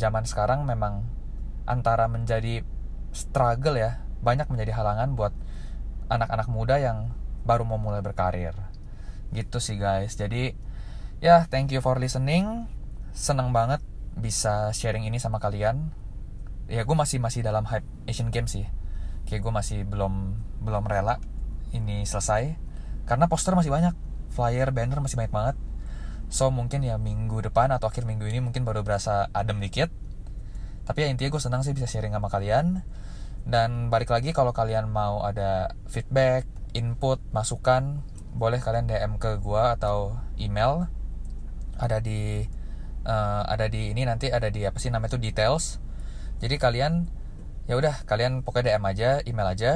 zaman 0.00 0.24
sekarang 0.24 0.64
memang 0.64 1.04
antara 1.68 2.08
menjadi 2.08 2.64
struggle 3.12 3.76
ya 3.76 4.00
banyak 4.24 4.48
menjadi 4.48 4.80
halangan 4.80 5.12
buat 5.12 5.36
anak-anak 6.08 6.48
muda 6.48 6.80
yang 6.80 7.12
baru 7.44 7.68
mau 7.68 7.76
mulai 7.76 8.00
berkarir. 8.00 8.56
Gitu 9.36 9.60
sih 9.60 9.76
guys. 9.76 10.16
Jadi 10.16 10.56
ya 11.20 11.44
thank 11.52 11.68
you 11.68 11.84
for 11.84 12.00
listening. 12.00 12.64
Seneng 13.12 13.52
banget 13.52 13.84
bisa 14.16 14.72
sharing 14.72 15.04
ini 15.04 15.20
sama 15.20 15.36
kalian. 15.36 15.92
Ya 16.72 16.80
gue 16.88 16.96
masih 16.96 17.20
masih 17.20 17.44
dalam 17.44 17.68
hype 17.68 17.84
Asian 18.08 18.32
Games 18.32 18.56
sih 18.56 18.64
kayak 19.28 19.40
gue 19.42 19.52
masih 19.52 19.78
belum 19.86 20.38
belum 20.62 20.84
rela 20.86 21.18
ini 21.74 22.04
selesai. 22.04 22.56
Karena 23.08 23.26
poster 23.26 23.56
masih 23.58 23.72
banyak 23.72 23.94
flyer 24.32 24.72
banner 24.72 25.02
masih 25.02 25.18
banyak 25.18 25.34
banget. 25.34 25.56
So 26.32 26.48
mungkin 26.48 26.80
ya 26.80 26.96
minggu 26.96 27.44
depan 27.44 27.68
atau 27.76 27.92
akhir 27.92 28.08
minggu 28.08 28.24
ini 28.24 28.40
mungkin 28.40 28.64
baru 28.64 28.80
berasa 28.80 29.28
adem 29.36 29.60
dikit. 29.60 29.92
Tapi 30.88 31.04
ya 31.04 31.08
intinya 31.12 31.28
gue 31.28 31.42
senang 31.42 31.62
sih 31.62 31.76
bisa 31.76 31.84
sharing 31.84 32.16
sama 32.16 32.32
kalian. 32.32 32.82
Dan 33.42 33.90
balik 33.92 34.08
lagi 34.08 34.32
kalau 34.32 34.54
kalian 34.54 34.88
mau 34.88 35.20
ada 35.26 35.74
feedback 35.90 36.46
input 36.72 37.20
masukan 37.36 38.00
boleh 38.32 38.62
kalian 38.64 38.88
DM 38.88 39.20
ke 39.20 39.36
gue 39.38 39.62
atau 39.76 40.16
email. 40.40 40.88
Ada 41.76 42.00
di 42.00 42.48
uh, 43.04 43.42
ada 43.44 43.66
di 43.68 43.92
ini 43.92 44.06
nanti 44.06 44.30
ada 44.32 44.48
di 44.48 44.64
apa 44.64 44.78
sih 44.80 44.88
namanya 44.88 45.14
itu 45.14 45.20
details. 45.20 45.82
Jadi 46.40 46.56
kalian 46.58 47.06
ya 47.70 47.74
udah 47.78 48.02
kalian 48.06 48.42
pokoknya 48.42 48.76
DM 48.78 48.84
aja 48.86 49.10
email 49.26 49.48
aja. 49.48 49.72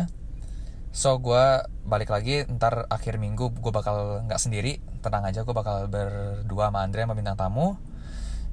So 0.97 1.21
gue 1.21 1.45
balik 1.85 2.09
lagi 2.09 2.49
ntar 2.49 2.89
akhir 2.89 3.21
minggu 3.21 3.53
gue 3.53 3.73
bakal 3.73 4.25
nggak 4.27 4.41
sendiri. 4.41 4.81
Tenang 5.05 5.29
aja 5.29 5.45
gue 5.45 5.55
bakal 5.55 5.87
berdua 5.93 6.73
sama 6.73 6.83
Andre 6.83 7.05
sama 7.05 7.15
bintang 7.15 7.37
tamu. 7.37 7.77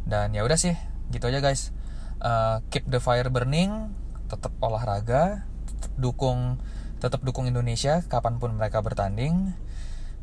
Dan 0.04 0.36
ya 0.36 0.44
udah 0.44 0.60
sih 0.60 0.76
gitu 1.10 1.32
aja 1.32 1.40
guys. 1.40 1.72
Uh, 2.20 2.60
keep 2.72 2.84
the 2.88 3.00
fire 3.00 3.28
burning 3.32 3.92
tetap 4.32 4.56
olahraga 4.64 5.44
tetap 5.68 5.94
dukung 6.00 6.58
tetap 7.04 7.20
dukung 7.20 7.46
Indonesia 7.50 8.00
kapan 8.06 8.38
pun 8.38 8.54
mereka 8.60 8.84
bertanding. 8.84 9.56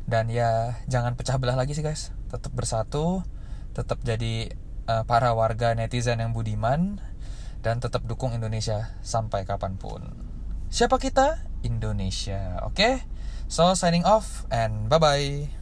Dan 0.05 0.29
ya 0.29 0.77
jangan 0.89 1.17
pecah 1.17 1.41
belah 1.41 1.57
lagi 1.57 1.73
sih 1.73 1.81
guys. 1.81 2.13
Tetap 2.29 2.53
bersatu 2.53 3.25
tetap 3.71 4.03
jadi 4.03 4.51
uh, 4.85 5.03
para 5.07 5.31
warga 5.31 5.71
netizen 5.73 6.19
yang 6.19 6.35
budiman 6.35 6.99
dan 7.61 7.77
tetap 7.77 8.03
dukung 8.09 8.33
Indonesia 8.33 8.97
sampai 9.05 9.45
kapan 9.45 9.77
pun. 9.77 10.01
Siapa 10.73 10.97
kita? 10.97 11.45
Indonesia 11.61 12.61
oke? 12.65 12.73
Okay? 12.73 12.95
so 13.51 13.75
signing 13.75 14.07
off 14.07 14.47
and 14.47 14.87
bye 14.87 14.95
bye 14.95 15.60